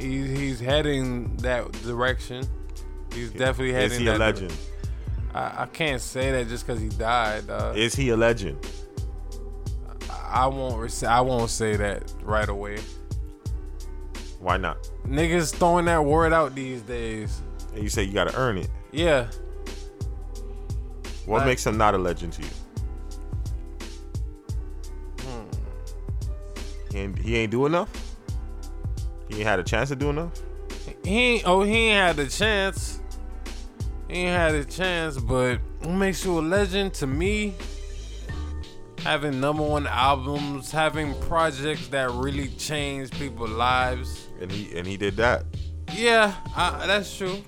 he's 0.00 0.38
he's 0.38 0.60
heading 0.60 1.36
that 1.38 1.70
direction. 1.82 2.46
He's 3.12 3.30
definitely 3.30 3.72
heading. 3.72 3.92
Is 3.92 3.98
he 3.98 4.04
that 4.06 4.16
a 4.16 4.18
legend? 4.18 4.52
I, 5.34 5.62
I 5.62 5.66
can't 5.72 6.00
say 6.00 6.30
that 6.32 6.48
just 6.48 6.66
because 6.66 6.80
he 6.80 6.88
died. 6.88 7.48
Uh, 7.48 7.72
Is 7.76 7.94
he 7.94 8.08
a 8.10 8.16
legend? 8.16 8.58
I 10.24 10.46
won't. 10.46 10.78
Rec- 10.78 11.10
I 11.10 11.20
won't 11.20 11.50
say 11.50 11.76
that 11.76 12.12
right 12.22 12.48
away. 12.48 12.78
Why 14.40 14.56
not? 14.56 14.88
Niggas 15.06 15.54
throwing 15.54 15.86
that 15.86 16.04
word 16.04 16.32
out 16.32 16.54
these 16.54 16.82
days. 16.82 17.40
And 17.74 17.82
you 17.82 17.88
say 17.88 18.02
you 18.04 18.12
gotta 18.12 18.36
earn 18.36 18.58
it. 18.58 18.68
Yeah. 18.92 19.26
What 21.26 21.38
Like- 21.38 21.46
makes 21.46 21.66
him 21.66 21.76
not 21.76 21.94
a 21.94 21.98
legend 21.98 22.32
to 22.34 22.42
you? 22.42 22.48
He 26.90 26.98
ain't, 26.98 27.18
he 27.18 27.36
ain't 27.36 27.50
do 27.50 27.66
enough. 27.66 27.90
He 29.28 29.36
ain't 29.36 29.44
had 29.46 29.58
a 29.58 29.62
chance 29.62 29.90
to 29.90 29.96
do 29.96 30.08
enough. 30.10 30.32
He 31.04 31.18
ain't. 31.18 31.42
Oh, 31.46 31.62
he 31.62 31.72
ain't 31.88 31.94
had 31.96 32.16
the 32.16 32.26
chance. 32.30 32.97
He 34.08 34.14
ain't 34.20 34.36
had 34.36 34.54
a 34.54 34.64
chance, 34.64 35.18
but 35.18 35.58
what 35.80 35.90
makes 35.90 36.24
you 36.24 36.38
a 36.38 36.40
legend 36.40 36.94
to 36.94 37.06
me? 37.06 37.54
Having 39.00 39.38
number 39.40 39.62
one 39.62 39.86
albums, 39.86 40.70
having 40.70 41.14
projects 41.22 41.88
that 41.88 42.10
really 42.12 42.48
change 42.48 43.10
people's 43.12 43.50
lives. 43.50 44.26
And 44.40 44.50
he 44.50 44.76
and 44.76 44.86
he 44.86 44.96
did 44.96 45.16
that. 45.16 45.44
Yeah, 45.94 46.34
I, 46.56 46.86
that's 46.86 47.16
true. 47.16 47.42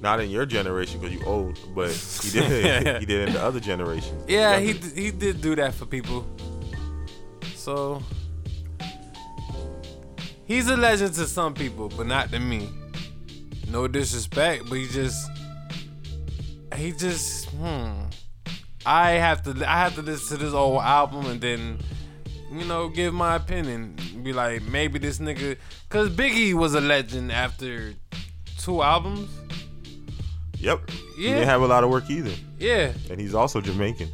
Not 0.00 0.20
in 0.20 0.30
your 0.30 0.46
generation 0.46 1.00
because 1.00 1.14
you 1.14 1.24
old, 1.24 1.58
but 1.74 1.90
he 1.90 2.30
did. 2.30 3.00
he 3.00 3.06
did 3.06 3.28
in 3.28 3.34
the 3.34 3.42
other 3.42 3.58
generations. 3.60 4.22
Yeah, 4.28 4.58
he 4.58 4.74
d- 4.74 5.02
he 5.02 5.10
did 5.10 5.40
do 5.40 5.56
that 5.56 5.74
for 5.74 5.86
people. 5.86 6.26
So 7.54 8.02
he's 10.44 10.68
a 10.68 10.76
legend 10.76 11.14
to 11.14 11.26
some 11.26 11.54
people, 11.54 11.88
but 11.88 12.06
not 12.06 12.30
to 12.30 12.38
me. 12.38 12.68
No 13.68 13.88
disrespect, 13.88 14.64
but 14.68 14.76
he 14.76 14.86
just 14.86 15.28
he 16.76 16.92
just 16.92 17.48
hmm. 17.50 17.92
I 18.84 19.10
have 19.12 19.42
to 19.44 19.50
I 19.68 19.78
have 19.84 19.94
to 19.96 20.02
listen 20.02 20.38
to 20.38 20.44
this 20.44 20.54
old 20.54 20.80
album 20.82 21.26
and 21.26 21.40
then 21.40 21.78
you 22.52 22.64
know 22.64 22.88
give 22.88 23.12
my 23.14 23.34
opinion. 23.36 23.96
Be 24.22 24.32
like 24.32 24.62
maybe 24.62 24.98
this 24.98 25.18
nigga 25.18 25.56
cuz 25.88 26.10
Biggie 26.10 26.54
was 26.54 26.74
a 26.74 26.80
legend 26.80 27.32
after 27.32 27.94
two 28.58 28.82
albums. 28.82 29.30
Yep. 30.58 30.90
He 31.16 31.24
Yeah. 31.24 31.34
didn't 31.34 31.48
have 31.48 31.62
a 31.62 31.66
lot 31.66 31.84
of 31.84 31.90
work 31.90 32.08
either, 32.10 32.32
Yeah. 32.58 32.92
and 33.10 33.20
he's 33.20 33.34
also 33.34 33.60
Jamaican. 33.60 34.08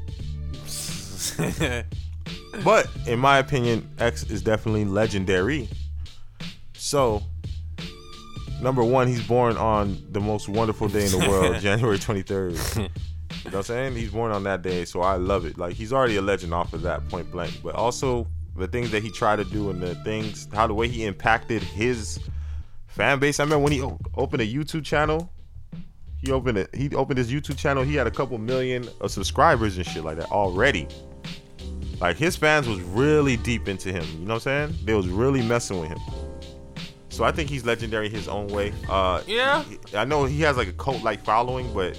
But 2.65 2.87
in 3.07 3.19
my 3.19 3.39
opinion, 3.39 3.89
X 3.99 4.25
is 4.25 4.43
definitely 4.43 4.85
legendary. 4.85 5.69
So, 6.75 7.23
number 8.63 8.85
one, 8.85 9.09
he's 9.09 9.27
born 9.27 9.57
on 9.57 10.03
the 10.11 10.21
most 10.21 10.49
wonderful 10.49 10.89
day 10.89 11.05
in 11.05 11.13
the 11.13 11.29
world, 11.29 11.57
January 11.61 11.99
23rd. 11.99 12.91
You 13.45 13.51
know 13.51 13.57
what 13.59 13.71
I'm 13.71 13.75
saying? 13.75 13.97
He's 13.97 14.11
born 14.11 14.31
on 14.31 14.45
that 14.45 14.61
day, 14.63 14.85
so 14.85 15.01
I 15.01 15.17
love 15.17 15.47
it. 15.47 15.57
Like 15.57 15.75
he's 15.75 15.93
already 15.93 16.17
a 16.17 16.23
legend 16.23 16.53
off 16.53 16.75
of 16.75 16.83
that 16.83 17.09
point 17.09 17.33
blank. 17.33 17.61
But 17.65 17.75
also 17.75 18.27
the 18.57 18.69
things 18.69 18.91
that 18.91 19.03
he 19.03 19.11
tried 19.11 19.37
to 19.37 19.45
do 19.45 19.71
and 19.71 19.81
the 19.81 19.95
things, 19.97 20.47
how 20.53 20.67
the 20.67 20.75
way 20.75 20.87
he 20.87 21.05
impacted 21.05 21.63
his 21.63 22.21
fan 22.89 23.19
base. 23.19 23.41
I 23.41 23.45
remember 23.45 23.65
when 23.65 23.73
he 23.73 23.83
opened 24.15 24.43
a 24.43 24.47
YouTube 24.47 24.85
channel. 24.85 25.31
He 26.19 26.31
opened 26.31 26.59
it. 26.59 26.73
He 26.75 26.95
opened 26.95 27.19
his 27.19 27.33
YouTube 27.33 27.57
channel. 27.59 27.83
He 27.83 27.95
had 27.95 28.07
a 28.07 28.11
couple 28.11 28.39
million 28.39 28.89
of 29.01 29.11
subscribers 29.11 29.77
and 29.77 29.85
shit 29.85 30.05
like 30.05 30.19
that 30.19 30.31
already. 30.31 30.87
Like 32.01 32.17
his 32.17 32.37
fans 32.37 32.69
was 32.69 32.81
really 32.81 33.37
deep 33.39 33.67
into 33.67 33.91
him. 33.91 34.05
You 34.21 34.27
know 34.27 34.35
what 34.35 34.47
I'm 34.47 34.69
saying? 34.69 34.79
They 34.85 34.95
was 34.95 35.09
really 35.09 35.43
messing 35.43 35.81
with 35.81 35.89
him. 35.89 35.99
So 37.13 37.25
I 37.25 37.31
think 37.31 37.51
he's 37.51 37.65
legendary 37.67 38.09
his 38.09 38.27
own 38.27 38.47
way. 38.49 38.73
Uh, 38.89 39.23
Yeah. 39.27 39.63
I 39.95 40.05
know 40.07 40.25
he 40.25 40.41
has 40.41 40.57
like 40.57 40.69
a 40.69 40.73
cult 40.73 41.03
like 41.03 41.23
following, 41.23 41.73
but 41.75 41.99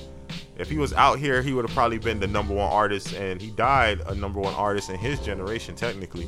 if 0.57 0.69
he 0.69 0.77
was 0.79 0.91
out 0.93 1.19
here, 1.19 1.43
he 1.43 1.53
would 1.53 1.65
have 1.65 1.73
probably 1.75 1.99
been 1.99 2.19
the 2.19 2.25
number 2.27 2.53
one 2.53 2.71
artist, 2.71 3.13
and 3.13 3.39
he 3.39 3.51
died 3.51 4.01
a 4.07 4.15
number 4.15 4.39
one 4.39 4.53
artist 4.55 4.89
in 4.89 4.97
his 4.97 5.19
generation 5.19 5.75
technically. 5.75 6.27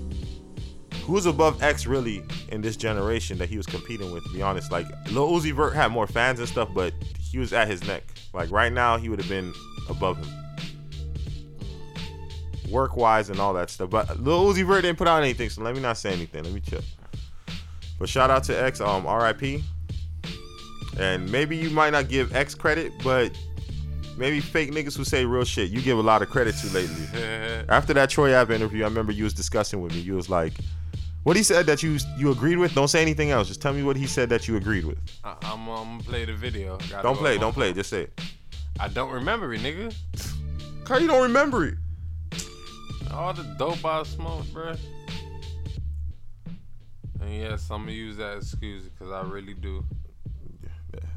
Who's 1.05 1.25
above 1.25 1.61
X 1.63 1.87
really 1.87 2.23
in 2.49 2.61
this 2.61 2.75
generation 2.77 3.37
that 3.39 3.49
he 3.49 3.57
was 3.57 3.65
competing 3.65 4.11
with? 4.11 4.23
To 4.25 4.29
be 4.33 4.41
honest, 4.43 4.71
like 4.71 4.85
Lil 5.11 5.29
Uzi 5.31 5.51
Vert 5.51 5.73
had 5.73 5.91
more 5.91 6.05
fans 6.07 6.39
and 6.39 6.47
stuff, 6.47 6.69
but 6.73 6.93
he 7.19 7.37
was 7.39 7.53
at 7.53 7.67
his 7.67 7.83
neck. 7.87 8.03
Like 8.33 8.51
right 8.51 8.71
now, 8.71 8.97
he 8.97 9.09
would 9.09 9.19
have 9.19 9.29
been 9.29 9.51
above 9.89 10.17
him, 10.17 10.29
work 12.71 12.95
wise 12.97 13.29
and 13.29 13.39
all 13.39 13.53
that 13.53 13.69
stuff. 13.69 13.89
But 13.89 14.19
Lil 14.19 14.45
Uzi 14.53 14.65
Vert 14.65 14.81
didn't 14.81 14.97
put 14.97 15.07
out 15.07 15.21
anything, 15.23 15.49
so 15.49 15.61
let 15.63 15.75
me 15.75 15.81
not 15.81 15.97
say 15.97 16.11
anything. 16.11 16.43
Let 16.43 16.53
me 16.53 16.59
chill. 16.61 16.81
But 17.99 18.09
shout 18.09 18.29
out 18.29 18.43
to 18.45 18.61
X, 18.61 18.81
um, 18.81 19.05
R.I.P. 19.05 19.63
And 20.99 21.29
maybe 21.31 21.55
you 21.57 21.69
might 21.69 21.91
not 21.91 22.07
give 22.07 22.35
X 22.35 22.55
credit, 22.55 22.93
but 23.03 23.31
maybe 24.17 24.39
fake 24.39 24.71
niggas 24.71 24.95
who 24.95 25.03
say 25.03 25.25
real 25.25 25.43
shit, 25.43 25.69
you 25.69 25.81
give 25.81 25.97
a 25.97 26.01
lot 26.01 26.21
of 26.21 26.29
credit 26.29 26.55
to 26.55 26.67
lately. 26.73 27.05
After 27.69 27.93
that 27.93 28.09
Troy 28.09 28.35
Ave 28.35 28.53
interview, 28.53 28.83
I 28.83 28.87
remember 28.87 29.11
you 29.11 29.23
was 29.23 29.33
discussing 29.33 29.81
with 29.81 29.93
me. 29.93 29.99
You 29.99 30.15
was 30.15 30.29
like, 30.29 30.53
what 31.23 31.35
he 31.35 31.43
said 31.43 31.65
that 31.65 31.81
you 31.81 31.97
you 32.17 32.31
agreed 32.31 32.57
with. 32.57 32.73
Don't 32.75 32.87
say 32.87 33.01
anything 33.01 33.31
else. 33.31 33.47
Just 33.47 33.61
tell 33.61 33.73
me 33.73 33.83
what 33.83 33.97
he 33.97 34.05
said 34.05 34.29
that 34.29 34.47
you 34.47 34.57
agreed 34.57 34.85
with. 34.85 34.99
I, 35.23 35.35
I'm, 35.41 35.67
I'm 35.67 35.97
gonna 35.97 36.03
play 36.03 36.25
the 36.25 36.33
video. 36.33 36.77
Gotta 36.89 37.03
Don't 37.03 37.17
play. 37.17 37.37
Don't 37.37 37.53
play. 37.53 37.73
Just 37.73 37.89
say 37.89 38.03
it. 38.03 38.21
I 38.79 38.89
don't 38.89 39.11
remember 39.11 39.53
it, 39.53 39.61
nigga. 39.61 39.95
How 40.87 40.97
you 40.97 41.07
don't 41.07 41.23
remember 41.23 41.67
it? 41.67 41.75
All 43.11 43.33
the 43.33 43.43
dope 43.57 43.83
I 43.83 44.03
smoked, 44.03 44.53
bruh. 44.53 44.77
And 47.25 47.33
yes, 47.33 47.71
I'm 47.71 47.81
gonna 47.81 47.93
use 47.93 48.17
that 48.17 48.37
excuse 48.37 48.83
because 48.83 49.11
I 49.11 49.21
really 49.21 49.55
do. 49.55 49.83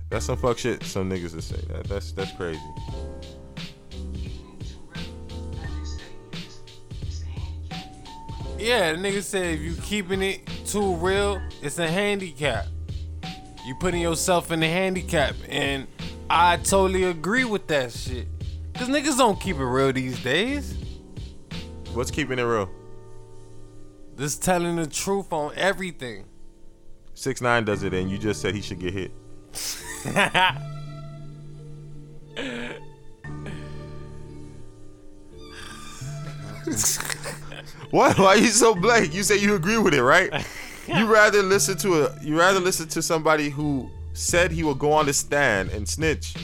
That's 0.09 0.25
some 0.25 0.39
fuck 0.39 0.57
shit. 0.57 0.83
Some 0.85 1.11
niggas 1.11 1.35
would 1.35 1.45
say 1.45 1.61
that. 1.69 1.85
That's 1.85 2.13
that's 2.13 2.33
crazy. 2.33 2.61
Yeah, 8.59 8.93
the 8.93 8.99
nigga 8.99 9.23
said 9.23 9.55
if 9.55 9.61
you 9.61 9.75
keeping 9.83 10.23
it 10.23 10.47
too 10.67 10.95
real, 10.95 11.43
it's 11.63 11.79
a 11.79 11.87
handicap. 11.87 12.67
You 13.67 13.75
putting 13.75 14.01
yourself 14.01 14.51
in 14.51 14.63
a 14.63 14.69
handicap, 14.69 15.35
and 15.47 15.87
I 16.31 16.57
totally 16.57 17.05
agree 17.05 17.45
with 17.45 17.67
that 17.67 17.93
shit. 17.93 18.27
Cause 18.75 18.89
niggas 18.89 19.19
don't 19.19 19.39
keep 19.39 19.57
it 19.57 19.65
real 19.65 19.93
these 19.93 20.23
days. 20.23 20.75
What's 21.93 22.11
keeping 22.11 22.39
it 22.39 22.43
real? 22.43 22.71
Just 24.19 24.43
telling 24.43 24.77
the 24.77 24.87
truth 24.87 25.33
on 25.33 25.53
everything. 25.55 26.25
Six 27.15 27.41
nine 27.41 27.65
does 27.65 27.85
it, 27.85 27.95
and 27.95 28.11
you 28.11 28.19
just 28.19 28.41
said 28.41 28.55
he 28.55 28.61
should 28.61 28.81
get 28.81 28.93
hit. 28.93 29.13
What? 37.91 38.19
Why 38.19 38.25
are 38.27 38.37
you 38.37 38.49
so 38.49 38.75
blank? 38.75 39.15
You 39.15 39.23
say 39.23 39.37
you 39.37 39.55
agree 39.55 39.79
with 39.79 39.95
it, 39.95 40.03
right? 40.03 40.45
You 40.89 41.05
rather 41.05 41.43
listen 41.43 41.77
to 41.81 42.07
a 42.07 42.23
you 42.23 42.39
rather 42.39 42.61
listen 42.61 42.89
to 42.89 43.03
somebody 43.03 43.51
who 43.51 43.91
said 44.15 44.51
he 44.51 44.65
would 44.65 44.79
go 44.79 44.91
on 44.93 45.05
the 45.05 45.13
stand 45.13 45.69
and 45.69 45.87
snitch, 45.87 46.35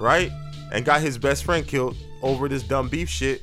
right? 0.00 0.32
And 0.72 0.84
got 0.84 1.00
his 1.00 1.18
best 1.18 1.44
friend 1.44 1.64
killed 1.64 1.96
over 2.20 2.48
this 2.48 2.64
dumb 2.64 2.88
beef 2.88 3.08
shit. 3.08 3.42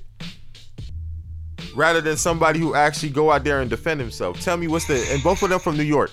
Rather 1.79 2.01
than 2.01 2.17
somebody 2.17 2.59
who 2.59 2.75
actually 2.75 3.09
go 3.09 3.31
out 3.31 3.45
there 3.45 3.61
and 3.61 3.69
defend 3.69 4.01
himself. 4.01 4.41
Tell 4.41 4.57
me 4.57 4.67
what's 4.67 4.85
the 4.85 5.01
and 5.13 5.23
both 5.23 5.41
of 5.43 5.49
them 5.49 5.61
from 5.61 5.77
New 5.77 5.83
York. 5.83 6.11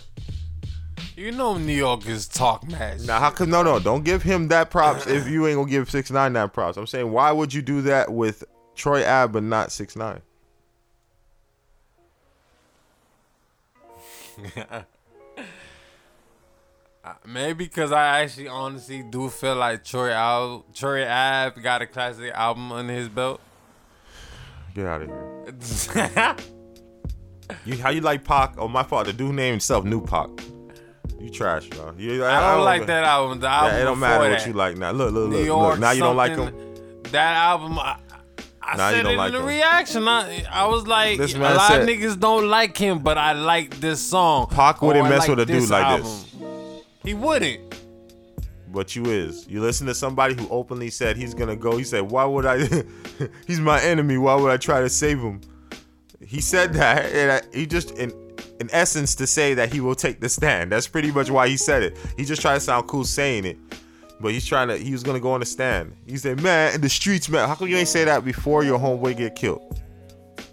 You 1.17 1.33
know 1.33 1.59
New 1.59 1.75
York 1.75 2.07
is 2.07 2.29
talk 2.29 2.69
match. 2.69 3.01
Now 3.01 3.19
how 3.19 3.31
come 3.31 3.51
no 3.51 3.65
no 3.65 3.81
don't 3.81 4.05
give 4.05 4.23
him 4.23 4.47
that 4.47 4.71
props 4.71 5.09
if 5.09 5.27
you 5.29 5.45
ain't 5.49 5.57
gonna 5.57 5.69
give 5.69 5.91
six 5.91 6.09
nine 6.13 6.35
that 6.35 6.53
props. 6.53 6.77
I'm 6.77 6.87
saying 6.87 7.11
why 7.11 7.33
would 7.33 7.53
you 7.53 7.63
do 7.63 7.83
that 7.83 8.13
with 8.13 8.45
Troy 8.77 9.05
Ave 9.05 9.33
but 9.33 9.43
not 9.43 9.73
six 9.73 9.97
nine? 9.97 10.21
Uh, 17.05 17.15
maybe 17.25 17.67
because 17.67 17.93
I 17.93 18.23
actually 18.23 18.49
honestly 18.49 19.01
do 19.01 19.29
feel 19.29 19.55
like 19.55 19.85
Troy 19.85 20.11
Al 20.11 20.65
Troy 20.75 21.07
Ave 21.09 21.61
got 21.61 21.81
a 21.81 21.87
classic 21.87 22.33
album 22.35 22.73
under 22.73 22.93
his 22.93 23.09
belt. 23.09 23.41
Get 24.77 24.87
out 24.87 25.01
of 25.03 25.09
here. 25.09 26.37
You 27.65 27.77
how 27.79 27.91
you 27.91 28.01
like 28.01 28.25
Pac? 28.25 28.57
Oh 28.59 28.67
my 28.67 28.83
fault. 28.83 29.07
The 29.07 29.13
dude 29.13 29.35
named 29.35 29.53
himself 29.53 29.85
New 29.85 30.05
Pac. 30.05 30.29
You 31.21 31.31
trash, 31.31 31.69
bro. 31.69 31.95
You, 31.97 32.25
I 32.25 32.55
don't 32.55 32.65
like 32.65 32.87
that 32.87 33.05
album. 33.05 33.39
The 33.39 33.47
album 33.49 33.73
Yeah, 33.77 33.81
it 33.81 33.85
don't 33.85 34.01
matter 34.01 34.25
that. 34.25 34.39
what 34.41 34.47
you 34.49 34.53
like 34.53 34.77
now. 34.77 34.91
Look, 34.91 35.13
look, 35.13 35.31
New 35.31 35.37
look, 35.39 35.47
York. 35.47 35.71
look. 35.71 35.79
Now 35.81 35.93
you 35.93 36.01
don't 36.01 36.17
like 36.17 36.37
him. 36.37 36.53
That 37.13 37.37
album, 37.37 37.79
I, 37.79 37.99
I 38.61 38.73
you 38.73 38.79
said 38.79 39.03
don't 39.05 39.13
it 39.13 39.17
like 39.17 39.29
in 39.29 39.35
the 39.35 39.41
him. 39.41 39.47
reaction. 39.47 40.09
I, 40.09 40.45
I 40.51 40.67
was 40.67 40.87
like, 40.89 41.21
a 41.21 41.23
lot 41.39 41.81
of 41.81 41.89
niggas 41.89 42.19
don't 42.19 42.49
like 42.49 42.77
him, 42.77 42.99
but 42.99 43.17
I 43.17 43.33
like 43.33 43.79
this 43.79 44.01
song. 44.03 44.49
Pac 44.49 44.83
wouldn't 44.83 45.07
I 45.07 45.09
mess 45.11 45.29
with 45.29 45.39
a 45.39 45.47
dude 45.47 45.71
like 45.71 46.03
this. 46.03 46.27
He 47.05 47.15
wouldn't. 47.15 47.61
But 48.77 48.95
you 48.95 49.07
is. 49.07 49.49
You 49.49 49.63
listen 49.63 49.87
to 49.87 49.95
somebody 49.95 50.35
who 50.35 50.47
openly 50.51 50.91
said 50.91 51.17
he's 51.17 51.33
gonna 51.33 51.57
go. 51.57 51.79
He 51.79 51.83
said, 51.83 52.03
"Why 52.03 52.27
would 52.27 52.45
I? 52.45 52.59
he's 53.47 53.59
my 53.59 53.81
enemy. 53.81 54.19
Why 54.19 54.35
would 54.35 54.53
I 54.53 54.59
try 54.59 54.83
to 54.83 54.91
save 54.91 55.19
him?" 55.19 55.41
He 56.21 56.43
said 56.43 56.75
that, 56.75 57.07
and 57.07 57.33
I, 57.33 57.57
he 57.57 57.65
just 57.65 57.93
in 57.93 58.13
in 58.61 58.69
essence 58.73 59.15
to 59.15 59.27
say 59.27 59.55
that 59.55 59.73
he 59.73 59.81
will 59.81 59.95
take 59.95 60.21
the 60.21 60.29
stand. 60.29 60.73
That's 60.73 60.87
pretty 60.87 61.11
much 61.11 61.31
why 61.31 61.49
he 61.49 61.57
said 61.57 61.85
it. 61.85 61.97
He 62.19 62.27
just 62.27 62.43
tried 62.43 62.57
to 62.57 62.61
sound 62.61 62.87
cool 62.87 63.05
saying 63.05 63.47
it, 63.47 63.57
but 64.21 64.33
he's 64.33 64.45
trying 64.45 64.69
to. 64.69 64.77
He 64.77 64.93
was 64.93 65.03
gonna 65.03 65.21
go 65.21 65.33
on 65.33 65.41
the 65.41 65.47
stand. 65.47 65.97
He 66.07 66.19
said, 66.19 66.43
"Man, 66.43 66.75
in 66.75 66.83
the 66.83 66.91
streets, 66.91 67.31
man. 67.31 67.49
How 67.49 67.55
come 67.55 67.69
you 67.69 67.79
ain't 67.79 67.89
say 67.89 68.05
that 68.05 68.27
before 68.27 68.63
your 68.63 68.79
homeboy 68.79 69.17
get 69.17 69.37
killed? 69.37 69.81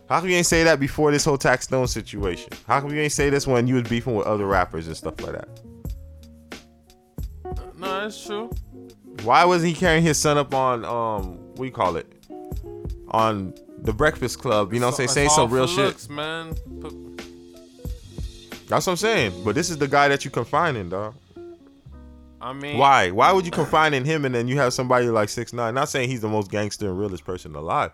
How 0.07 0.21
come 0.21 0.30
you 0.30 0.38
ain't 0.38 0.45
say 0.45 0.63
that 0.63 0.80
before 0.80 1.11
this 1.11 1.26
whole 1.26 1.38
Taxstone 1.38 1.89
situation? 1.89 2.53
How 2.67 2.80
come 2.80 2.95
you 2.95 3.01
ain't 3.01 3.11
say 3.11 3.30
this 3.30 3.45
when 3.45 3.67
you 3.67 3.76
was 3.76 3.84
beefing 3.84 4.15
with 4.15 4.28
other 4.28 4.45
rappers 4.45 4.88
and 4.88 4.95
stuff 4.95 5.19
like 5.19 5.34
that? 5.34 5.72
That's 8.04 8.26
true. 8.26 8.49
Why 9.24 9.45
wasn't 9.45 9.70
he 9.70 9.80
carrying 9.80 10.04
his 10.04 10.20
son 10.20 10.38
up 10.38 10.54
on 10.54 10.84
um 10.84 11.39
we 11.56 11.72
call 11.72 11.95
it? 11.95 12.06
On 13.12 13.54
the 13.78 13.93
Breakfast 13.93 14.39
Club, 14.39 14.74
you 14.74 14.82
know 14.82 14.88
what 14.88 14.99
I'm 14.99 15.08
saying? 15.08 15.10
Saying 15.10 15.30
some 15.30 15.49
real 15.49 15.68
shit. 15.68 15.86
looks, 15.86 16.10
man. 16.10 16.49
That's 18.68 18.88
what 18.88 18.93
I'm 18.93 18.97
saying. 18.97 19.43
But 19.45 19.56
this 19.56 19.70
is 19.70 19.78
the 19.78 19.88
guy 19.88 20.10
that 20.10 20.26
you 20.26 20.32
confining, 20.32 20.89
dog. 20.89 21.16
I 22.41 22.51
mean, 22.51 22.78
Why? 22.78 23.10
Why 23.12 23.32
would 23.32 23.45
you 23.45 23.51
confine 23.51 23.93
in 23.93 24.04
him 24.04 24.26
and 24.26 24.36
then 24.36 24.49
you 24.49 24.58
have 24.58 24.74
somebody 24.74 25.06
like 25.06 25.30
six 25.30 25.54
nine? 25.54 25.74
Not 25.74 25.88
saying 25.88 26.10
he's 26.10 26.20
the 26.20 26.28
most 26.28 26.51
gangster 26.51 26.89
and 26.89 26.99
realest 26.99 27.24
person 27.24 27.56
alive, 27.56 27.93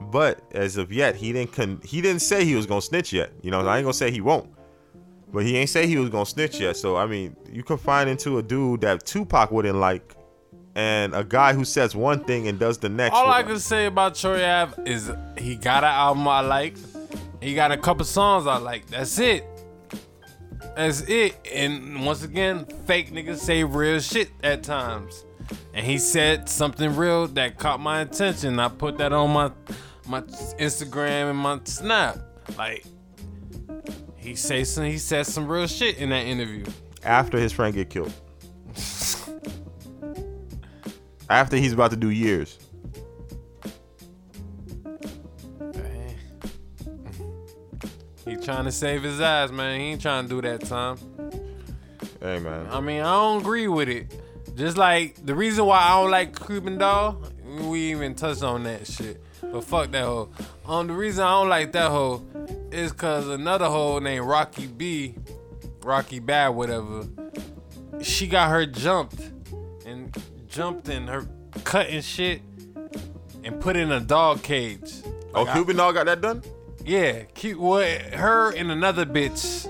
but 0.00 0.40
as 0.52 0.76
of 0.76 0.92
yet, 0.92 1.16
he 1.16 1.32
didn't 1.32 1.50
con- 1.54 1.80
he 1.82 2.00
didn't 2.00 2.22
say 2.22 2.44
he 2.44 2.54
was 2.54 2.66
gonna 2.66 2.82
snitch 2.82 3.12
yet. 3.12 3.32
You 3.42 3.50
know, 3.50 3.66
I 3.66 3.78
ain't 3.78 3.84
gonna 3.84 3.94
say 3.94 4.12
he 4.12 4.20
won't, 4.20 4.48
but 5.32 5.44
he 5.44 5.56
ain't 5.56 5.70
say 5.70 5.86
he 5.86 5.96
was 5.96 6.10
gonna 6.10 6.26
snitch 6.26 6.60
yet. 6.60 6.76
So 6.76 6.96
I 6.96 7.06
mean, 7.06 7.36
you 7.50 7.62
confine 7.62 8.08
into 8.08 8.38
a 8.38 8.42
dude 8.42 8.82
that 8.82 9.04
Tupac 9.04 9.50
wouldn't 9.50 9.78
like, 9.78 10.14
and 10.74 11.14
a 11.14 11.24
guy 11.24 11.52
who 11.52 11.64
says 11.64 11.94
one 11.94 12.24
thing 12.24 12.48
and 12.48 12.58
does 12.58 12.78
the 12.78 12.88
next. 12.88 13.14
All 13.14 13.30
I 13.30 13.42
can 13.42 13.58
say 13.58 13.86
about 13.86 14.14
Troy 14.14 14.44
Ave 14.44 14.82
is 14.90 15.10
he 15.36 15.56
got 15.56 15.84
an 15.84 15.90
album 15.90 16.26
I 16.28 16.40
like. 16.40 16.76
He 17.40 17.54
got 17.54 17.72
a 17.72 17.76
couple 17.76 18.04
songs 18.04 18.46
I 18.46 18.58
like. 18.58 18.86
That's 18.88 19.18
it. 19.18 19.44
That's 20.76 21.02
it. 21.02 21.36
And 21.52 22.04
once 22.04 22.22
again, 22.22 22.66
fake 22.86 23.10
niggas 23.12 23.38
say 23.38 23.64
real 23.64 24.00
shit 24.00 24.30
at 24.42 24.62
times. 24.62 25.24
And 25.74 25.84
he 25.84 25.98
said 25.98 26.48
something 26.48 26.94
real 26.96 27.26
that 27.28 27.58
caught 27.58 27.80
my 27.80 28.00
attention. 28.00 28.58
I 28.58 28.68
put 28.68 28.98
that 28.98 29.12
on 29.12 29.30
my 29.30 29.50
my 30.06 30.22
Instagram 30.22 31.30
and 31.30 31.38
my 31.38 31.60
Snap. 31.64 32.18
Like 32.56 32.84
he 34.28 34.34
say 34.34 34.62
some 34.62 34.84
he 34.84 34.98
said 34.98 35.26
some 35.26 35.48
real 35.48 35.66
shit 35.66 35.96
in 35.96 36.10
that 36.10 36.26
interview. 36.26 36.64
after 37.02 37.38
his 37.38 37.50
friend 37.50 37.74
get 37.74 37.88
killed. 37.88 38.12
after 41.30 41.56
he's 41.56 41.72
about 41.72 41.90
to 41.90 41.96
do 41.96 42.10
years. 42.10 42.58
He 48.26 48.36
trying 48.36 48.66
to 48.66 48.72
save 48.72 49.02
his 49.02 49.22
ass, 49.22 49.50
man. 49.50 49.80
He 49.80 49.86
ain't 49.86 50.02
trying 50.02 50.24
to 50.24 50.28
do 50.28 50.42
that 50.42 50.60
time. 50.60 50.98
Hey 52.20 52.38
man. 52.38 52.66
I 52.70 52.80
mean, 52.80 53.00
I 53.00 53.14
don't 53.14 53.40
agree 53.40 53.68
with 53.68 53.88
it. 53.88 54.14
Just 54.54 54.76
like 54.76 55.24
the 55.24 55.34
reason 55.34 55.64
why 55.64 55.78
I 55.78 56.02
don't 56.02 56.10
like 56.10 56.46
Cuban 56.46 56.76
Doll, 56.76 57.22
we 57.62 57.92
even 57.92 58.14
touched 58.14 58.42
on 58.42 58.64
that 58.64 58.86
shit. 58.86 59.22
But 59.40 59.64
fuck 59.64 59.90
that 59.92 60.04
hoe. 60.04 60.28
Um, 60.66 60.86
the 60.88 60.92
reason 60.92 61.24
I 61.24 61.30
don't 61.30 61.48
like 61.48 61.72
that 61.72 61.90
hoe 61.90 62.22
is 62.72 62.92
cause 62.92 63.28
another 63.28 63.66
hoe 63.66 63.98
named 63.98 64.26
Rocky 64.26 64.66
B, 64.66 65.14
Rocky 65.82 66.20
Badd, 66.20 66.54
whatever. 66.54 67.04
She 68.02 68.26
got 68.26 68.50
her 68.50 68.66
jumped 68.66 69.20
and 69.86 70.14
jumped 70.48 70.88
in 70.88 71.06
her 71.08 71.26
cutting 71.64 72.00
shit 72.02 72.42
and 73.44 73.60
put 73.60 73.76
in 73.76 73.90
a 73.90 74.00
dog 74.00 74.42
cage. 74.42 75.02
Oh, 75.34 75.42
Like, 75.42 75.48
I- 75.48 75.52
Cuban 75.54 75.76
Doll 75.76 75.92
got 75.92 76.06
that 76.06 76.20
done? 76.20 76.42
yeah, 76.84 77.22
cute. 77.34 77.58
What 77.58 77.86
her 78.14 78.50
and 78.52 78.70
another 78.70 79.04
bitch. 79.06 79.66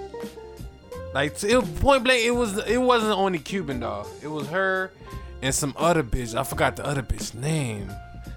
Like 1.15 1.43
it, 1.43 1.81
point 1.81 2.05
blank, 2.05 2.23
it 2.25 2.33
was 2.33 2.59
it 2.67 2.79
wasn't 2.79 3.13
only 3.17 3.39
Cuban 3.39 3.81
Doll. 3.81 4.07
It 4.23 4.29
was 4.29 4.47
her 4.49 4.93
and 5.41 5.55
some 5.55 5.73
other 5.77 6.03
bitch. 6.03 6.37
I 6.39 6.45
forgot 6.45 6.77
the 6.77 6.85
other 6.87 7.03
bitch 7.03 7.35
name. 7.35 7.91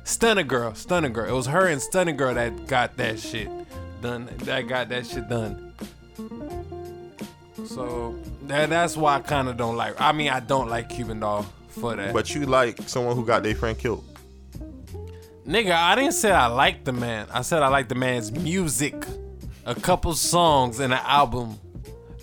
Stunna 0.06 0.48
Girl, 0.48 0.72
Stunna 0.72 1.12
Girl. 1.12 1.28
It 1.30 1.34
was 1.34 1.48
her 1.48 1.68
and 1.68 1.82
Stunna 1.82 2.16
Girl 2.16 2.34
that 2.34 2.68
got 2.68 2.96
that 2.98 3.20
shit 3.20 3.50
done. 4.02 4.30
That 4.40 4.68
got 4.68 4.90
that 4.90 5.06
shit 5.06 5.28
done. 5.30 5.74
So 7.66 8.18
that 8.44 8.70
that's 8.70 8.98
why 8.98 9.16
I 9.16 9.20
kind 9.22 9.48
of 9.48 9.58
don't 9.58 9.76
like. 9.76 10.00
I 10.00 10.12
mean, 10.12 10.30
I 10.30 10.40
don't 10.40 10.70
like 10.70 10.90
Cuban 10.90 11.20
Doll 11.20 11.44
for 11.70 11.96
that. 11.96 12.14
But 12.14 12.34
you 12.34 12.46
like 12.46 12.82
someone 12.88 13.16
who 13.16 13.26
got 13.26 13.44
their 13.44 13.56
friend 13.56 13.78
killed. 13.78 14.04
Nigga, 15.48 15.72
I 15.72 15.96
didn't 15.96 16.14
say 16.14 16.32
I 16.32 16.48
like 16.48 16.84
the 16.84 16.94
man. 16.94 17.28
I 17.34 17.42
said 17.42 17.64
I 17.64 17.68
like 17.68 17.90
the 17.90 17.96
man's 17.96 18.32
music. 18.32 19.06
A 19.66 19.76
couple 19.76 20.14
songs 20.14 20.80
and 20.80 20.92
an 20.94 21.00
album. 21.04 21.60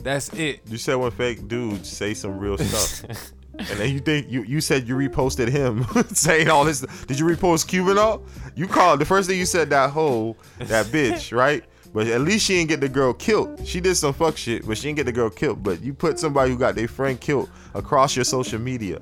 That's 0.02 0.32
it. 0.34 0.60
You 0.66 0.76
said 0.76 0.94
when 0.96 1.10
fake 1.10 1.48
dudes 1.48 1.88
say 1.88 2.14
some 2.14 2.38
real 2.38 2.58
stuff. 2.58 3.32
and 3.58 3.66
then 3.66 3.92
you 3.92 3.98
think 4.00 4.30
you 4.30 4.42
you 4.44 4.60
said 4.60 4.86
you 4.86 4.94
reposted 4.96 5.48
him 5.48 5.84
saying 6.14 6.48
all 6.48 6.64
this. 6.64 6.80
Did 7.06 7.18
you 7.18 7.26
repost 7.26 7.66
Cuban 7.68 7.96
Doll? 7.96 8.22
You 8.54 8.66
called 8.66 9.00
the 9.00 9.04
first 9.04 9.28
thing 9.28 9.38
you 9.38 9.46
said 9.46 9.70
that 9.70 9.90
hoe, 9.90 10.36
that 10.58 10.86
bitch, 10.94 11.36
right? 11.36 11.64
But 11.92 12.06
at 12.08 12.20
least 12.20 12.44
she 12.46 12.56
didn't 12.56 12.68
get 12.68 12.80
the 12.80 12.88
girl 12.88 13.12
killed. 13.14 13.66
She 13.66 13.80
did 13.80 13.94
some 13.96 14.12
fuck 14.12 14.36
shit, 14.36 14.66
but 14.66 14.76
she 14.76 14.88
didn't 14.88 14.96
get 14.98 15.06
the 15.06 15.12
girl 15.12 15.30
killed. 15.30 15.62
But 15.62 15.80
you 15.82 15.94
put 15.94 16.18
somebody 16.18 16.50
who 16.52 16.58
got 16.58 16.74
their 16.74 16.88
friend 16.88 17.18
killed 17.20 17.48
across 17.74 18.14
your 18.14 18.24
social 18.24 18.58
media. 18.60 19.00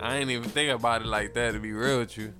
I 0.00 0.16
ain't 0.18 0.30
even 0.30 0.48
think 0.50 0.70
about 0.78 1.02
it 1.02 1.06
like 1.08 1.34
that 1.34 1.52
to 1.52 1.58
be 1.60 1.72
real 1.72 1.98
with 1.98 2.16
you. 2.16 2.32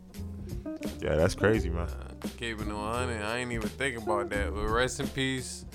Yeah, 1.01 1.16
that's 1.16 1.35
crazy, 1.35 1.71
man. 1.71 1.89
Keeping 2.37 2.69
it 2.69 2.75
100, 2.75 3.23
I 3.23 3.39
ain't 3.39 3.53
even 3.53 3.69
think 3.69 3.97
about 3.99 4.29
that. 4.31 4.55
But 4.55 4.66
rest 4.69 5.01
in 5.01 5.09
peace. 5.09 5.64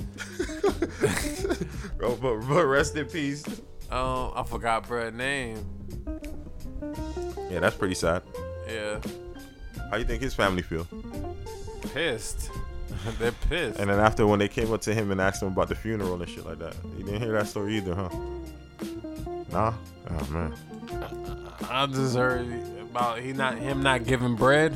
Oh, 2.02 2.18
but, 2.22 2.40
but 2.50 2.66
rest 2.66 2.98
in 2.98 3.06
peace. 3.06 3.46
Um, 3.90 4.34
I 4.36 4.44
forgot 4.46 4.86
bruh 4.86 5.14
name. 5.14 5.66
Yeah, 7.50 7.60
that's 7.62 7.78
pretty 7.78 7.96
sad. 7.96 8.24
Yeah, 8.68 9.00
How 9.90 9.96
you 9.98 10.04
think 10.04 10.22
his 10.22 10.34
family 10.34 10.64
feel? 10.64 10.86
pissed. 11.94 12.50
They're 13.20 13.32
pissed. 13.50 13.80
And 13.80 13.90
then 13.90 14.00
after 14.00 14.26
when 14.28 14.40
they 14.40 14.48
came 14.48 14.72
up 14.74 14.82
to 14.82 14.94
him 14.94 15.12
and 15.12 15.20
asked 15.20 15.42
him 15.42 15.50
about 15.50 15.70
the 15.70 15.76
funeral 15.76 16.20
and 16.22 16.30
shit 16.30 16.46
like 16.46 16.60
that, 16.60 16.76
you 16.98 17.04
didn't 17.04 17.22
hear 17.22 17.34
that 17.34 17.48
story 17.48 17.78
either, 17.78 17.96
huh? 17.96 18.10
Nah. 19.52 19.74
Oh 20.10 20.26
man. 20.32 20.54
I 21.70 21.86
just 21.88 22.16
heard 22.16 22.48
about 22.82 23.20
he 23.20 23.34
not 23.34 23.58
him 23.58 23.82
not 23.84 24.06
giving 24.06 24.36
bread, 24.36 24.74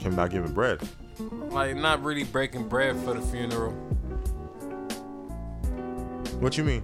Him 0.00 0.14
not 0.16 0.30
giving 0.30 0.52
bread. 0.52 0.80
like 1.50 1.76
not 1.76 2.02
really 2.02 2.24
breaking 2.24 2.68
bread 2.68 2.96
for 3.00 3.14
the 3.14 3.20
funeral. 3.22 3.72
What 6.40 6.56
you 6.58 6.64
mean? 6.64 6.82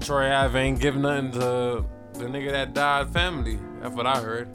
Troy 0.00 0.30
Ave 0.32 0.58
ain't 0.58 0.80
giving 0.80 1.02
nothing 1.02 1.32
to 1.32 1.84
the 2.14 2.24
nigga 2.24 2.50
that 2.50 2.74
died 2.74 3.10
family. 3.10 3.58
That's 3.80 3.94
what 3.94 4.06
I 4.06 4.20
heard. 4.20 4.48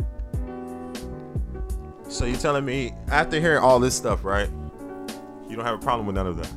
So 2.14 2.26
you're 2.26 2.38
telling 2.38 2.64
me 2.64 2.93
after 3.07 3.39
hearing 3.39 3.64
all 3.64 3.80
this 3.80 3.97
stuff, 3.97 4.24
right? 4.24 4.47
You 5.49 5.55
don't 5.55 5.66
have 5.66 5.74
a 5.74 5.82
problem 5.82 6.05
with 6.05 6.16
none 6.16 6.28
of 6.28 6.38
that. 6.38 6.49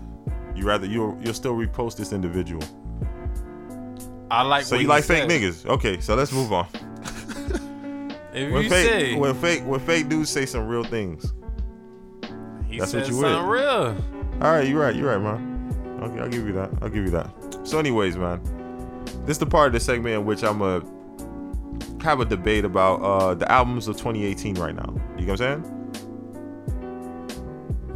You 0.55 0.67
rather 0.67 0.87
you 0.87 1.19
you'll 1.25 1.33
still 1.33 1.55
repost 1.55 1.97
this 1.97 2.13
individual. 2.13 2.63
I 4.31 4.43
like. 4.43 4.67
So 4.67 4.77
you 4.77 4.87
like 4.87 5.05
fake 5.05 5.25
niggas? 5.31 5.65
Okay, 5.65 5.99
so 6.01 6.15
let's 6.15 6.31
move 6.31 6.53
on. 6.53 6.67
If 8.35 8.53
When 8.53 8.65
you 8.65 8.69
fake 8.69 8.87
say 8.87 9.15
when 9.15 9.35
fake 9.35 9.63
when 9.65 9.81
fake 9.81 10.11
dudes 10.11 10.29
say 10.29 10.45
some 10.45 10.69
real 10.69 10.85
things. 10.85 11.33
he 12.69 12.79
that's 12.79 12.93
what 12.93 13.09
you 13.09 13.17
with. 13.17 13.25
real. 13.25 13.97
All 14.43 14.53
right, 14.53 14.69
you're 14.69 14.79
right. 14.79 14.95
You're 14.95 15.17
right, 15.17 15.23
man. 15.23 15.99
Okay, 16.03 16.21
I'll 16.21 16.29
give 16.29 16.47
you 16.47 16.53
that. 16.53 16.71
I'll 16.83 16.91
give 16.91 17.03
you 17.07 17.11
that. 17.13 17.31
So, 17.65 17.79
anyways, 17.79 18.19
man, 18.19 18.43
this 19.25 19.37
is 19.37 19.39
the 19.39 19.47
part 19.47 19.69
of 19.69 19.73
the 19.73 19.81
segment 19.81 20.17
in 20.17 20.27
which 20.27 20.45
I'm 20.45 20.59
gonna 20.59 20.85
have 22.03 22.21
a 22.21 22.25
debate 22.25 22.65
about 22.65 23.01
uh, 23.03 23.35
the 23.35 23.51
albums 23.51 23.89
of 23.89 23.97
2018 23.97 24.55
right 24.57 24.75
now. 24.75 24.95
You 25.19 25.27
know 25.27 25.33
what 25.33 25.41
I'm 25.41 25.65
saying? 25.65 25.73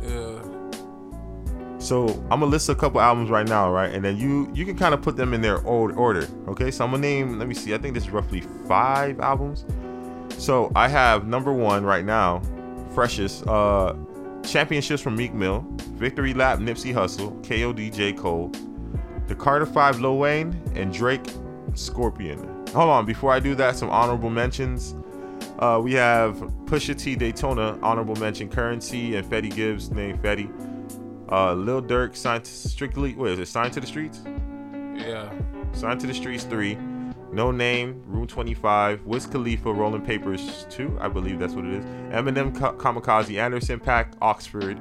Yeah. 0.03 1.79
So 1.79 2.09
I'm 2.31 2.41
gonna 2.41 2.47
list 2.47 2.69
a 2.69 2.75
couple 2.75 3.01
albums 3.01 3.31
right 3.31 3.49
now, 3.49 3.71
right, 3.71 3.93
and 3.93 4.05
then 4.05 4.17
you 4.17 4.51
you 4.55 4.65
can 4.65 4.77
kind 4.77 4.95
of 4.95 5.03
put 5.03 5.17
them 5.17 5.33
in 5.35 5.41
their 5.41 5.65
old 5.67 5.93
order. 5.93 6.27
Okay, 6.49 6.71
so 6.71 6.85
I'm 6.85 6.91
gonna 6.91 7.03
name. 7.03 7.39
Let 7.39 7.49
me 7.49 7.55
see. 7.55 7.75
I 7.75 7.79
think 7.79 7.95
this 7.95 8.05
is 8.05 8.11
roughly 8.11 8.43
five 8.67 9.21
albums. 9.21 9.65
So 10.39 10.71
I 10.75 10.89
have 10.89 11.27
number 11.27 11.53
one 11.53 11.85
right 11.85 12.05
now, 12.05 12.43
freshest. 12.95 13.47
Uh, 13.47 13.95
championships 14.43 15.03
from 15.03 15.17
Meek 15.17 15.35
Mill, 15.35 15.65
Victory 15.95 16.35
Lap 16.35 16.59
Nipsey 16.59 16.93
Hussle, 16.93 17.41
KOD 17.45 17.95
J 17.95 18.13
Cole, 18.13 18.51
the 19.27 19.35
Carter 19.35 19.67
Five 19.67 20.01
Lil 20.01 20.19
Wayne, 20.19 20.61
and 20.75 20.93
Drake 20.93 21.25
Scorpion. 21.75 22.60
Hold 22.73 22.89
on, 22.91 23.05
before 23.05 23.33
I 23.33 23.41
do 23.41 23.55
that, 23.57 23.77
some 23.77 23.91
honorable 23.91 24.31
mentions. 24.31 24.95
Uh, 25.59 25.81
we 25.83 25.93
have 25.95 26.37
Pusha 26.67 26.97
T 26.97 27.17
Daytona, 27.17 27.79
honorable 27.83 28.15
mention, 28.17 28.49
Currency, 28.49 29.17
and 29.17 29.27
Freddie 29.27 29.49
Gibbs, 29.49 29.91
named 29.91 30.21
Freddie. 30.21 30.49
Uh, 31.31 31.55
Lil 31.55 31.83
Durk, 31.83 32.17
signed 32.17 32.45
to 32.45 32.51
Strictly, 32.51 33.15
what 33.15 33.31
is 33.31 33.39
it, 33.39 33.47
Signed 33.47 33.73
to 33.75 33.81
the 33.81 33.87
Streets? 33.87 34.23
Yeah. 34.95 35.33
Signed 35.73 36.01
to 36.01 36.07
the 36.07 36.15
Streets 36.15 36.45
3. 36.45 36.77
Noname, 37.33 38.03
Room 38.07 38.27
25. 38.27 39.05
Wiz 39.05 39.27
Khalifa, 39.27 39.73
Rolling 39.73 40.03
Papers 40.03 40.67
2. 40.71 40.99
I 41.01 41.09
believe 41.09 41.39
that's 41.39 41.55
what 41.55 41.65
it 41.65 41.75
is. 41.75 41.85
Eminem, 42.13 42.57
Ka- 42.59 42.75
Kamikaze, 42.75 43.39
Anderson 43.41 43.79
Paak, 43.79 44.17
Oxnard. 44.19 44.81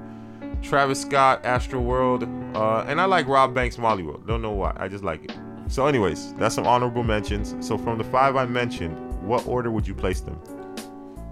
Travis 0.64 1.02
Scott, 1.02 1.44
Astroworld. 1.44 2.24
Uh, 2.56 2.86
and 2.88 3.00
I 3.00 3.06
like 3.06 3.28
Rob 3.28 3.54
Banks, 3.54 3.78
Mollywood. 3.78 4.26
Don't 4.28 4.42
know 4.42 4.52
why. 4.52 4.74
I 4.78 4.88
just 4.88 5.04
like 5.04 5.26
it. 5.26 5.36
So, 5.70 5.86
anyways, 5.88 6.34
that's 6.34 6.56
some 6.56 6.68
honorable 6.68 7.04
mentions. 7.04 7.56
So, 7.66 7.78
from 7.78 7.98
the 7.98 8.04
five 8.04 8.36
I 8.36 8.46
mentioned, 8.46 8.98
what 9.26 9.46
order 9.48 9.72
would 9.72 9.88
you 9.88 9.94
place 9.96 10.20
them? 10.20 10.36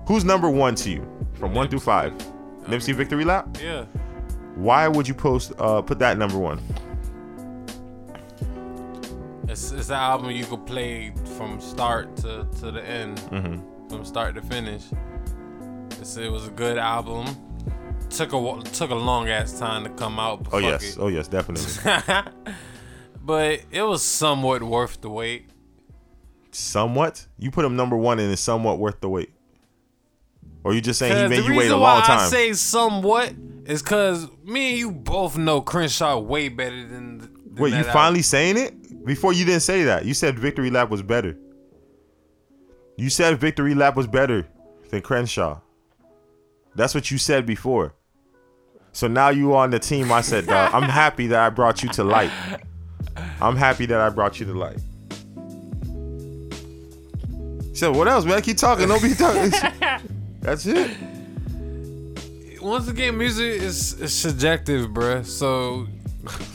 Who's 0.08 0.24
number 0.24 0.50
one 0.50 0.76
to 0.76 0.90
you 0.90 1.28
from 1.34 1.54
one 1.54 1.68
through 1.68 1.80
five? 1.80 2.14
Nipsey 2.64 2.94
Victory 2.94 3.26
Lap. 3.26 3.58
Yeah. 3.62 3.84
Why 4.56 4.88
would 4.88 5.08
you 5.08 5.14
post 5.14 5.54
uh 5.60 5.82
put 5.82 6.00
that 6.00 6.18
number 6.18 6.38
one? 6.38 6.60
It's, 9.48 9.72
it's 9.72 9.90
an 9.90 9.96
album 9.96 10.32
you 10.32 10.46
could 10.46 10.66
play 10.66 11.14
from 11.38 11.60
start 11.62 12.16
to, 12.18 12.48
to 12.60 12.72
the 12.72 12.84
end, 12.86 13.18
Mm-hmm. 13.32 13.88
from 13.90 14.04
start 14.06 14.36
to 14.36 14.42
finish. 14.42 14.84
It's, 16.02 16.18
it 16.18 16.32
was 16.32 16.48
a 16.48 16.52
good 16.52 16.78
album. 16.78 17.26
Took 18.10 18.34
a 18.34 18.62
took 18.72 18.92
a 18.92 18.96
long 18.96 19.28
ass 19.30 19.58
time 19.60 19.84
to 19.84 19.90
come 19.92 20.20
out. 20.20 20.48
Oh 20.54 20.60
yes, 20.60 20.96
it. 20.96 20.98
oh 21.00 21.08
yes, 21.10 21.28
definitely. 21.28 21.66
but 23.28 23.60
it 23.72 23.84
was 23.84 24.02
somewhat 24.02 24.64
worth 24.64 25.02
the 25.02 25.10
wait. 25.10 25.50
somewhat. 26.52 27.28
You 27.38 27.52
put 27.52 27.66
him 27.66 27.76
number 27.76 27.98
one, 27.98 28.20
and 28.20 28.32
it's 28.32 28.42
somewhat 28.42 28.80
worth 28.80 29.02
the 29.02 29.10
wait. 29.10 29.32
Or 30.64 30.74
you 30.74 30.82
just 30.82 30.98
saying 30.98 31.16
he 31.16 31.30
made 31.30 31.44
the 31.44 31.48
you 31.48 31.52
wait 31.52 31.66
reason 31.66 31.78
a 31.78 31.80
why 31.80 31.94
long 31.96 32.04
I 32.04 32.06
time? 32.08 32.30
say 32.30 32.54
somewhat 32.54 33.34
is 33.66 33.84
because 33.84 34.28
me 34.44 34.72
and 34.72 34.80
you 34.80 34.92
both 34.92 35.38
know 35.38 35.62
Crenshaw 35.62 36.18
way 36.18 36.50
better 36.50 36.88
than. 36.88 37.20
than 37.20 37.56
Wait, 37.58 37.74
you 37.74 37.84
finally 37.84 38.22
saying 38.22 38.58
it? 38.58 39.06
Before 39.06 39.34
you 39.34 39.46
didn't 39.46 39.62
say 39.62 39.84
that. 39.84 40.06
You 40.06 40.14
said 40.14 40.40
Victory 40.40 40.70
Lap 40.70 40.90
was 40.90 41.02
better. 41.02 41.38
You 42.98 43.10
said 43.10 43.40
Victory 43.40 43.76
Lap 43.76 43.96
was 43.96 44.08
better 44.08 44.48
than 44.90 45.02
Crenshaw. 45.02 45.60
That's 46.76 46.96
what 46.96 47.12
you 47.12 47.18
said 47.18 47.46
before. 47.46 47.94
So 48.94 49.08
now 49.08 49.30
you 49.30 49.56
on 49.56 49.70
the 49.70 49.80
team. 49.80 50.12
I 50.12 50.22
said, 50.22 50.48
dog, 50.48 50.74
I'm 50.74 50.90
happy 50.90 51.28
that 51.28 51.40
I 51.40 51.50
brought 51.50 51.84
you 51.84 51.90
to 51.90 52.04
light. 52.04 52.32
I'm 53.42 53.56
happy 53.56 53.86
that 53.88 54.00
I 54.00 54.10
brought 54.10 54.40
you 54.40 54.46
to 54.48 54.54
light. 54.54 54.80
So 57.74 57.92
what 57.92 58.08
else, 58.08 58.26
man? 58.26 58.42
Keep 58.42 58.58
talking. 58.58 58.88
Don't 58.88 59.02
be 59.02 59.14
talking. 59.14 59.52
That's 60.42 60.66
it. 60.66 60.98
Once 62.62 62.88
again, 62.88 63.18
music 63.18 63.62
is, 63.62 63.94
is 64.02 64.14
subjective, 64.14 64.90
bruh. 64.90 65.24
So 65.26 65.88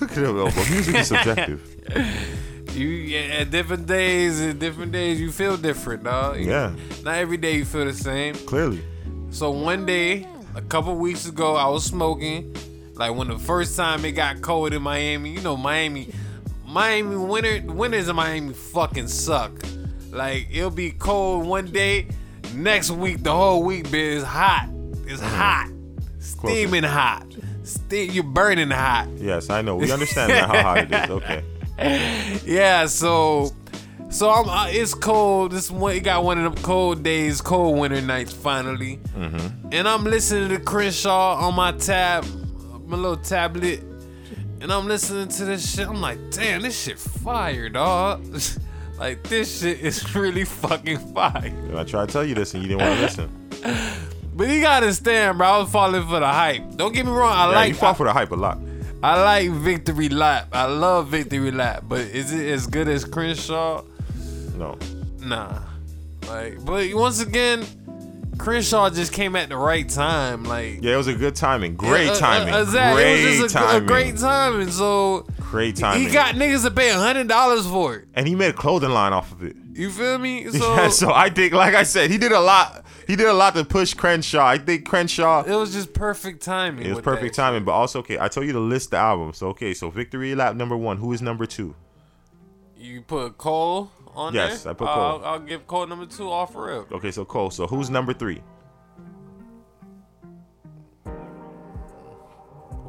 Look 0.01 0.11
at 0.13 0.19
him, 0.19 0.39
elbow. 0.39 0.53
Music 0.71 0.95
is 0.97 1.09
subjective. 1.09 2.75
you 2.77 2.89
yeah, 2.89 3.41
at 3.41 3.51
different 3.51 3.87
days, 3.87 4.41
at 4.41 4.59
different 4.59 4.93
days, 4.93 5.21
you 5.21 5.31
feel 5.31 5.57
different, 5.57 6.05
dog. 6.05 6.41
Yeah. 6.41 6.75
Not 7.03 7.17
every 7.17 7.37
day 7.37 7.57
you 7.57 7.65
feel 7.65 7.85
the 7.85 7.95
same. 7.95 8.35
Clearly. 8.35 8.83
So 9.31 9.51
one 9.51 9.87
day, 9.87 10.27
a 10.55 10.63
couple 10.63 10.95
weeks 10.97 11.27
ago, 11.27 11.57
I 11.57 11.69
was 11.69 11.85
smoking. 11.85 12.55
Like 12.95 13.15
when 13.15 13.29
the 13.29 13.39
first 13.39 13.77
time 13.77 14.05
it 14.05 14.13
got 14.13 14.43
cold 14.43 14.75
in 14.75 14.83
Miami, 14.83 15.31
you 15.31 15.41
know 15.41 15.57
Miami, 15.57 16.13
Miami 16.73 17.17
winter 17.17 17.61
winters 17.71 18.09
in 18.09 18.17
Miami 18.17 18.55
fucking 18.55 19.09
suck. 19.09 19.53
Like 20.11 20.49
it'll 20.51 20.71
be 20.71 20.91
cold 20.91 21.47
one 21.47 21.71
day, 21.71 22.07
next 22.55 22.91
week 22.91 23.23
the 23.23 23.33
whole 23.33 23.63
week 23.63 23.91
be 23.91 24.01
is 24.01 24.25
hot. 24.25 24.69
It's 25.07 25.21
hot, 25.21 25.71
steaming 26.19 26.83
hot. 26.85 27.27
Ste- 27.63 28.11
you're 28.11 28.25
burning 28.25 28.71
hot. 28.71 29.09
Yes, 29.17 29.51
I 29.51 29.61
know. 29.63 29.77
We 29.77 29.93
understand 29.93 30.33
now 30.33 30.47
how 30.47 30.63
hot 30.63 30.79
it 30.79 30.93
is. 30.93 31.11
Okay. 31.11 31.45
Yeah, 32.45 32.87
so 32.87 33.51
so 34.11 34.31
I'm 34.31 34.49
uh, 34.49 34.67
it's 34.69 34.95
cold. 34.95 35.53
This 35.53 35.71
one 35.71 35.95
it 35.97 36.01
got 36.01 36.23
one 36.25 36.39
of 36.43 36.55
them 36.55 36.63
cold 36.63 37.03
days, 37.03 37.41
cold 37.41 37.79
winter 37.79 38.01
nights 38.01 38.33
finally. 38.33 39.01
And 39.73 39.89
I'm 39.89 40.05
listening 40.05 40.51
to 40.51 40.59
Crenshaw 40.61 41.37
on 41.37 41.55
my 41.55 41.73
tab, 41.73 42.25
my 42.87 42.97
little 42.97 43.17
tablet. 43.17 43.83
And 44.63 44.73
I'm 44.73 44.87
listening 44.87 45.27
to 45.27 45.45
this 45.45 45.75
shit. 45.75 45.89
I'm 45.89 46.01
like, 46.01 46.19
damn, 46.31 46.63
this 46.63 46.81
shit 46.81 46.97
fire, 46.97 47.69
dog. 47.69 48.25
like 48.97 49.25
this 49.25 49.61
shit 49.61 49.81
is 49.81 50.15
really 50.15 50.45
fucking 50.45 50.99
fire. 51.13 51.47
And 51.47 51.77
I 51.77 51.83
tried 51.83 52.07
to 52.07 52.13
tell 52.13 52.25
you 52.25 52.37
this 52.37 52.55
and 52.55 52.63
you 52.63 52.69
didn't 52.69 52.87
want 52.87 52.97
to 52.97 53.03
listen. 53.03 53.49
But 54.35 54.49
you 54.49 54.63
gotta 54.63 54.87
understand, 54.87 55.37
bro. 55.37 55.47
I 55.47 55.59
was 55.59 55.71
falling 55.71 56.07
for 56.07 56.19
the 56.19 56.27
hype. 56.27 56.77
Don't 56.77 56.95
get 56.95 57.05
me 57.05 57.13
wrong. 57.13 57.37
I 57.37 57.51
Yeah, 57.51 57.55
like 57.55 57.69
you 57.69 57.75
fought 57.75 57.99
for 57.99 58.07
the 58.07 58.15
hype 58.15 58.31
a 58.31 58.35
lot. 58.35 58.59
I 59.03 59.23
like 59.23 59.51
Victory 59.51 60.09
Lap. 60.09 60.49
I 60.53 60.65
love 60.65 61.09
Victory 61.09 61.51
Lap. 61.51 61.85
But 61.87 62.01
is 62.01 62.33
it 62.33 62.51
as 62.51 62.67
good 62.67 62.89
as 62.89 63.05
Crenshaw? 63.05 63.85
No. 64.57 64.79
Nah. 65.21 65.61
Like, 66.29 66.65
but 66.65 66.95
once 66.95 67.21
again, 67.21 67.67
Crenshaw 68.43 68.91
just 68.91 69.13
came 69.13 69.37
at 69.37 69.49
the 69.49 69.57
right 69.57 69.89
time. 69.89 70.45
Like, 70.45 70.83
Yeah, 70.83 70.95
it 70.95 70.97
was 70.97 71.07
a 71.07 71.15
good 71.15 71.37
timing. 71.37 71.77
Great 71.77 72.09
Uh, 72.09 72.13
uh, 72.13 72.19
timing. 72.19 72.55
exactly. 72.55 73.03
Great 73.03 73.21
it 73.23 73.27
was 73.31 73.39
just 73.41 73.55
a, 73.55 73.59
a 73.59 73.63
timing. 73.63 73.87
great 73.87 74.17
timing. 74.19 74.71
So 74.71 75.27
Great 75.41 75.77
timing. 75.77 76.07
he 76.09 76.13
got 76.13 76.35
niggas 76.35 76.65
to 76.65 76.71
pay 76.71 76.91
hundred 76.91 77.29
dollars 77.29 77.67
for 77.67 77.97
it. 77.97 78.09
and 78.15 78.27
he 78.27 78.35
made 78.35 78.51
a 78.51 78.53
clothing 78.53 78.91
line 78.91 79.13
off 79.13 79.31
of 79.33 79.45
it. 79.45 79.55
You 79.75 79.91
feel 79.91 80.19
me? 80.19 80.45
So, 80.51 80.75
yeah, 80.75 80.89
so 80.89 81.13
I 81.13 81.31
think, 81.31 81.53
like 81.55 81.75
I 81.75 81.85
said, 81.85 82.11
he 82.11 82.19
did 82.19 82.33
a 82.33 82.41
lot. 82.41 82.85
He 83.07 83.17
did 83.17 83.27
a 83.27 83.33
lot 83.33 83.55
to 83.55 83.65
push 83.65 83.95
Crenshaw. 83.95 84.45
I 84.47 84.59
think 84.59 84.87
Crenshaw. 84.87 85.45
it 85.45 85.55
was 85.55 85.73
just 85.73 85.93
perfect 85.95 86.43
timing. 86.43 86.87
It 86.87 86.91
was 86.91 87.01
perfect 87.01 87.35
timing, 87.35 87.65
but 87.65 87.73
also 87.73 88.01
okay. 88.01 88.19
I 88.19 88.29
told 88.29 88.47
you 88.47 88.53
to 88.53 88.61
list 88.61 88.91
the 88.91 88.97
albums. 88.99 89.39
So 89.39 89.49
okay, 89.49 89.73
so 89.75 89.89
Victory 89.91 90.35
Lap 90.35 90.57
number 90.57 90.77
one. 90.77 90.97
Who 90.99 91.13
is 91.13 91.23
number 91.23 91.47
two? 91.47 91.75
You 92.77 93.03
put 93.03 93.39
Cole 93.39 93.91
on 94.15 94.35
Yes, 94.35 94.63
there. 94.65 94.73
I 94.73 94.75
put 94.75 94.89
I'll- 94.89 95.19
Cole. 95.19 95.25
I'll, 95.29 95.39
give 95.41 95.67
Cole 95.67 95.87
number 95.87 96.07
two 96.07 96.31
off 96.31 96.55
rip. 96.55 96.93
Okay, 96.93 97.11
so 97.11 97.25
Cole. 97.25 97.51
So 97.51 97.67
who's 97.67 97.91
number 97.91 98.13
three? 98.13 98.43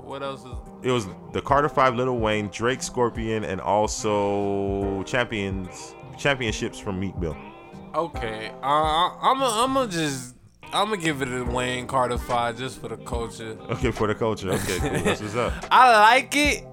What 0.04 0.22
else 0.22 0.42
is? 0.42 0.52
It 0.84 0.92
was 0.92 1.08
the 1.32 1.42
Carter 1.42 1.70
Five, 1.70 1.96
Little 1.96 2.20
Wayne, 2.20 2.50
Drake, 2.50 2.84
Scorpion, 2.84 3.44
and 3.44 3.60
also 3.62 5.02
champions 5.04 5.96
championships 6.18 6.78
from 6.78 7.00
Meek 7.00 7.18
Mill. 7.18 7.36
Okay, 7.96 8.52
uh, 8.62 8.66
I'm 8.66 9.40
gonna 9.40 9.64
I'm 9.64 9.74
gonna 9.74 9.92
just 9.92 10.36
I'm 10.72 10.90
gonna 10.90 10.98
give 11.02 11.22
it 11.22 11.30
a 11.30 11.44
Wayne 11.44 11.88
Carter 11.88 12.18
five 12.18 12.58
just 12.58 12.80
for 12.82 12.90
the 12.90 12.98
culture. 12.98 13.58
Okay, 13.72 13.92
for 13.92 14.08
the 14.08 14.16
culture. 14.16 14.52
Okay, 14.52 14.80
cool. 14.80 14.90
That's 15.04 15.22
what's 15.22 15.36
up. 15.36 15.54
I 15.72 16.00
like 16.00 16.36
it. 16.36 16.64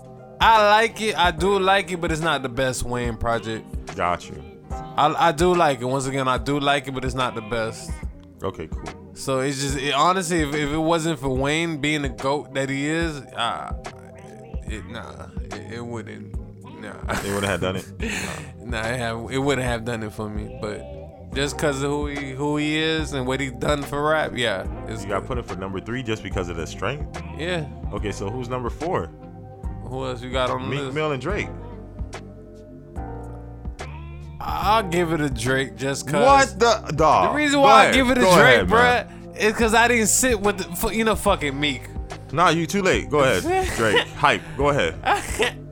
I 0.40 0.68
like 0.80 1.00
it. 1.00 1.18
I 1.18 1.30
do 1.30 1.58
like 1.58 1.90
it, 1.92 2.00
but 2.00 2.10
it's 2.10 2.20
not 2.22 2.42
the 2.42 2.48
best 2.48 2.82
Wayne 2.82 3.16
project. 3.16 3.94
Got 3.94 4.28
you. 4.28 4.42
I, 4.70 5.28
I 5.28 5.32
do 5.32 5.54
like 5.54 5.80
it. 5.80 5.84
Once 5.84 6.06
again, 6.06 6.28
I 6.28 6.38
do 6.38 6.58
like 6.58 6.88
it, 6.88 6.92
but 6.92 7.04
it's 7.04 7.14
not 7.14 7.34
the 7.34 7.42
best. 7.42 7.90
Okay, 8.42 8.66
cool. 8.68 9.10
So 9.14 9.40
it's 9.40 9.60
just 9.60 9.76
it, 9.76 9.92
honestly, 9.92 10.40
if, 10.40 10.54
if 10.54 10.70
it 10.70 10.78
wasn't 10.78 11.18
for 11.18 11.28
Wayne 11.28 11.78
being 11.78 12.02
the 12.02 12.08
goat 12.08 12.54
that 12.54 12.70
he 12.70 12.86
is, 12.86 13.18
uh, 13.20 13.74
it, 14.66 14.86
nah, 14.86 15.26
it, 15.42 15.74
it 15.74 15.84
wouldn't. 15.84 16.34
Nah, 16.80 17.12
They 17.22 17.34
would 17.34 17.44
have 17.44 17.60
done 17.60 17.76
it. 17.76 17.92
nah, 18.64 18.80
it, 18.86 18.98
have, 18.98 19.30
it 19.30 19.38
wouldn't 19.38 19.66
have 19.66 19.84
done 19.84 20.02
it 20.02 20.12
for 20.14 20.30
me. 20.30 20.56
But 20.62 21.34
just 21.34 21.58
cause 21.58 21.82
of 21.82 21.90
who 21.90 22.06
he 22.06 22.30
who 22.30 22.56
he 22.56 22.78
is 22.78 23.12
and 23.12 23.26
what 23.26 23.40
he 23.40 23.50
done 23.50 23.82
for 23.82 24.02
rap, 24.02 24.32
yeah, 24.34 24.66
it's 24.88 25.02
You 25.02 25.10
got 25.10 25.26
put 25.26 25.36
it 25.36 25.44
for 25.46 25.56
number 25.56 25.80
three 25.80 26.02
just 26.02 26.22
because 26.22 26.48
of 26.48 26.56
the 26.56 26.66
strength. 26.66 27.22
yeah. 27.36 27.68
Okay, 27.92 28.12
so 28.12 28.30
who's 28.30 28.48
number 28.48 28.70
four? 28.70 29.10
Who 29.90 30.06
else 30.06 30.22
you 30.22 30.30
got 30.30 30.50
on 30.50 30.62
the 30.62 30.68
Meek 30.68 30.80
list? 30.80 30.94
Mill 30.94 31.12
and 31.12 31.20
Drake. 31.20 31.48
I'll 34.40 34.84
give 34.84 35.12
it 35.12 35.20
a 35.20 35.28
Drake 35.28 35.76
just 35.76 36.08
cause. 36.08 36.24
What 36.54 36.58
the 36.58 36.92
dog? 36.94 37.30
The 37.30 37.36
reason 37.36 37.60
why 37.60 37.84
ahead. 37.84 37.94
I 37.94 37.96
give 37.96 38.10
it 38.10 38.18
a 38.18 38.20
Drake, 38.22 38.36
ahead, 38.36 38.68
bruh, 38.68 39.36
is 39.36 39.52
because 39.52 39.74
I 39.74 39.88
didn't 39.88 40.06
sit 40.06 40.40
with 40.40 40.58
the, 40.58 40.88
you 40.94 41.04
know, 41.04 41.14
fucking 41.16 41.58
Meek. 41.58 41.82
Nah, 42.32 42.50
you 42.50 42.66
too 42.66 42.80
late. 42.82 43.10
Go 43.10 43.20
ahead, 43.20 43.68
Drake. 43.76 44.06
Hype. 44.08 44.42
Go 44.56 44.68
ahead. 44.70 45.56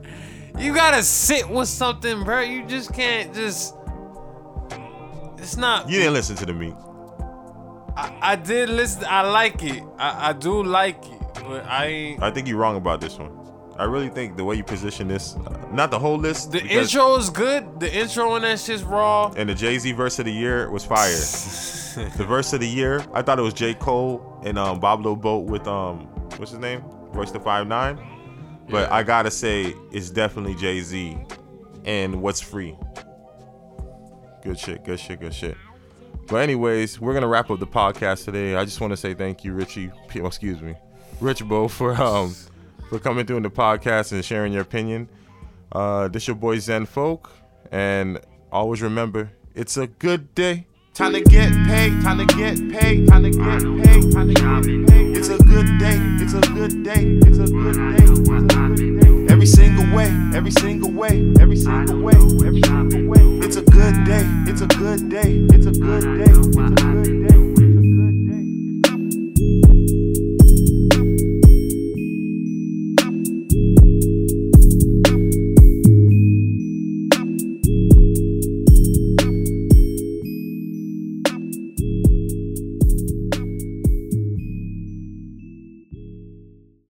You 0.59 0.73
gotta 0.73 1.03
sit 1.03 1.49
with 1.49 1.69
something, 1.69 2.25
bro. 2.25 2.41
You 2.41 2.65
just 2.65 2.93
can't 2.93 3.33
just. 3.33 3.73
It's 5.37 5.55
not. 5.55 5.87
You 5.87 5.99
didn't 5.99 6.13
listen 6.15 6.35
to 6.35 6.45
the 6.45 6.51
Meek. 6.51 6.73
I, 7.95 8.17
I 8.21 8.35
did 8.35 8.67
listen. 8.67 9.05
I 9.09 9.21
like 9.21 9.63
it. 9.63 9.81
I, 9.97 10.29
I 10.31 10.33
do 10.33 10.61
like 10.61 10.97
it, 11.05 11.21
but 11.35 11.65
I 11.65 11.85
ain't. 11.85 12.21
I 12.21 12.29
think 12.29 12.49
you're 12.49 12.57
wrong 12.57 12.75
about 12.75 12.99
this 12.99 13.17
one. 13.17 13.38
I 13.79 13.85
really 13.85 14.09
think 14.09 14.35
the 14.35 14.43
way 14.43 14.55
you 14.55 14.63
position 14.63 15.07
this, 15.07 15.35
uh, 15.37 15.57
not 15.71 15.89
the 15.89 15.97
whole 15.97 16.17
list, 16.17 16.51
The 16.51 16.61
intro 16.65 17.15
is 17.15 17.29
good. 17.29 17.79
The 17.79 17.89
intro 17.91 18.31
on 18.31 18.41
that 18.41 18.59
shit's 18.59 18.83
raw. 18.83 19.31
and 19.37 19.47
the 19.49 19.55
Jay 19.55 19.79
Z 19.79 19.91
verse 19.93 20.19
of 20.19 20.25
the 20.25 20.33
year 20.33 20.69
was 20.69 20.83
fire. 20.83 21.09
the 22.17 22.25
verse 22.25 22.51
of 22.51 22.59
the 22.59 22.67
year, 22.67 23.03
I 23.13 23.21
thought 23.21 23.39
it 23.39 23.41
was 23.41 23.53
J 23.53 23.73
Cole 23.73 24.41
and 24.45 24.59
um, 24.59 24.79
Boat 24.79 25.45
with 25.45 25.65
um, 25.67 26.07
what's 26.37 26.51
his 26.51 26.59
name, 26.59 26.81
Royce 27.13 27.31
the 27.31 27.39
Five 27.39 27.67
Nine. 27.67 27.97
But 28.69 28.89
Yeah. 28.89 28.95
I 28.95 29.03
gotta 29.03 29.31
say, 29.31 29.73
it's 29.91 30.09
definitely 30.09 30.55
Jay 30.55 30.81
Z, 30.81 31.17
and 31.85 32.21
what's 32.21 32.41
free. 32.41 32.77
Good 34.43 34.59
shit, 34.59 34.83
good 34.83 34.99
shit, 34.99 35.19
good 35.19 35.33
shit. 35.33 35.55
But 36.27 36.37
anyways, 36.37 36.99
we're 36.99 37.13
gonna 37.13 37.27
wrap 37.27 37.49
up 37.49 37.59
the 37.59 37.67
podcast 37.67 38.25
today. 38.25 38.55
I 38.55 38.65
just 38.65 38.79
want 38.81 38.91
to 38.91 38.97
say 38.97 39.13
thank 39.13 39.43
you, 39.43 39.53
Richie. 39.53 39.89
Excuse 40.13 40.61
me, 40.61 40.75
Rich 41.19 41.45
Bo, 41.45 41.67
for 41.67 41.93
um 41.95 42.35
for 42.89 42.99
coming 42.99 43.25
through 43.25 43.37
in 43.37 43.43
the 43.43 43.51
podcast 43.51 44.11
and 44.11 44.25
sharing 44.25 44.51
your 44.51 44.63
opinion. 44.63 45.07
Uh, 45.71 46.07
this 46.07 46.27
your 46.27 46.35
boy 46.35 46.57
Zen 46.57 46.87
Folk, 46.87 47.31
and 47.71 48.19
always 48.51 48.81
remember, 48.81 49.31
it's 49.53 49.77
a 49.77 49.85
good 49.87 50.33
day. 50.33 50.65
Time 50.95 51.13
to 51.13 51.21
get 51.21 51.51
paid, 51.67 52.01
time 52.01 52.17
to 52.17 52.25
get 52.35 52.57
paid, 52.71 53.07
time 53.07 53.23
to 53.23 53.29
get 53.29 53.61
paid, 53.85 54.11
time 54.11 54.27
to 54.27 54.33
get 54.33 54.89
paid. 54.89 55.15
It's 55.15 55.29
a 55.29 55.37
good 55.37 55.77
day, 55.79 55.97
it's 56.19 56.33
a 56.33 56.41
good 56.41 56.83
day, 56.83 57.19
it's 57.21 57.37
a 57.37 57.45
good 57.45 57.77
day, 57.77 57.99
it's 58.01 58.19
a 58.19 58.41
good 58.41 58.99
day. 58.99 59.33
Every 59.33 59.45
single 59.45 59.95
way, 59.95 60.09
every 60.35 60.51
single 60.51 60.91
way, 60.91 61.33
every 61.39 61.55
single 61.55 62.01
way, 62.01 62.15
every 62.45 62.61
single 62.63 63.07
way. 63.07 63.19
It's 63.45 63.55
a 63.55 63.61
good 63.61 64.03
day, 64.03 64.25
it's 64.47 64.61
a 64.61 64.67
good 64.67 65.09
day, 65.09 65.45
it's 65.53 65.67
a 65.67 65.71
good 65.71 66.01
day, 66.17 66.25
it's 66.25 66.81
a 66.81 66.83
good 66.83 67.27
day. 67.27 67.38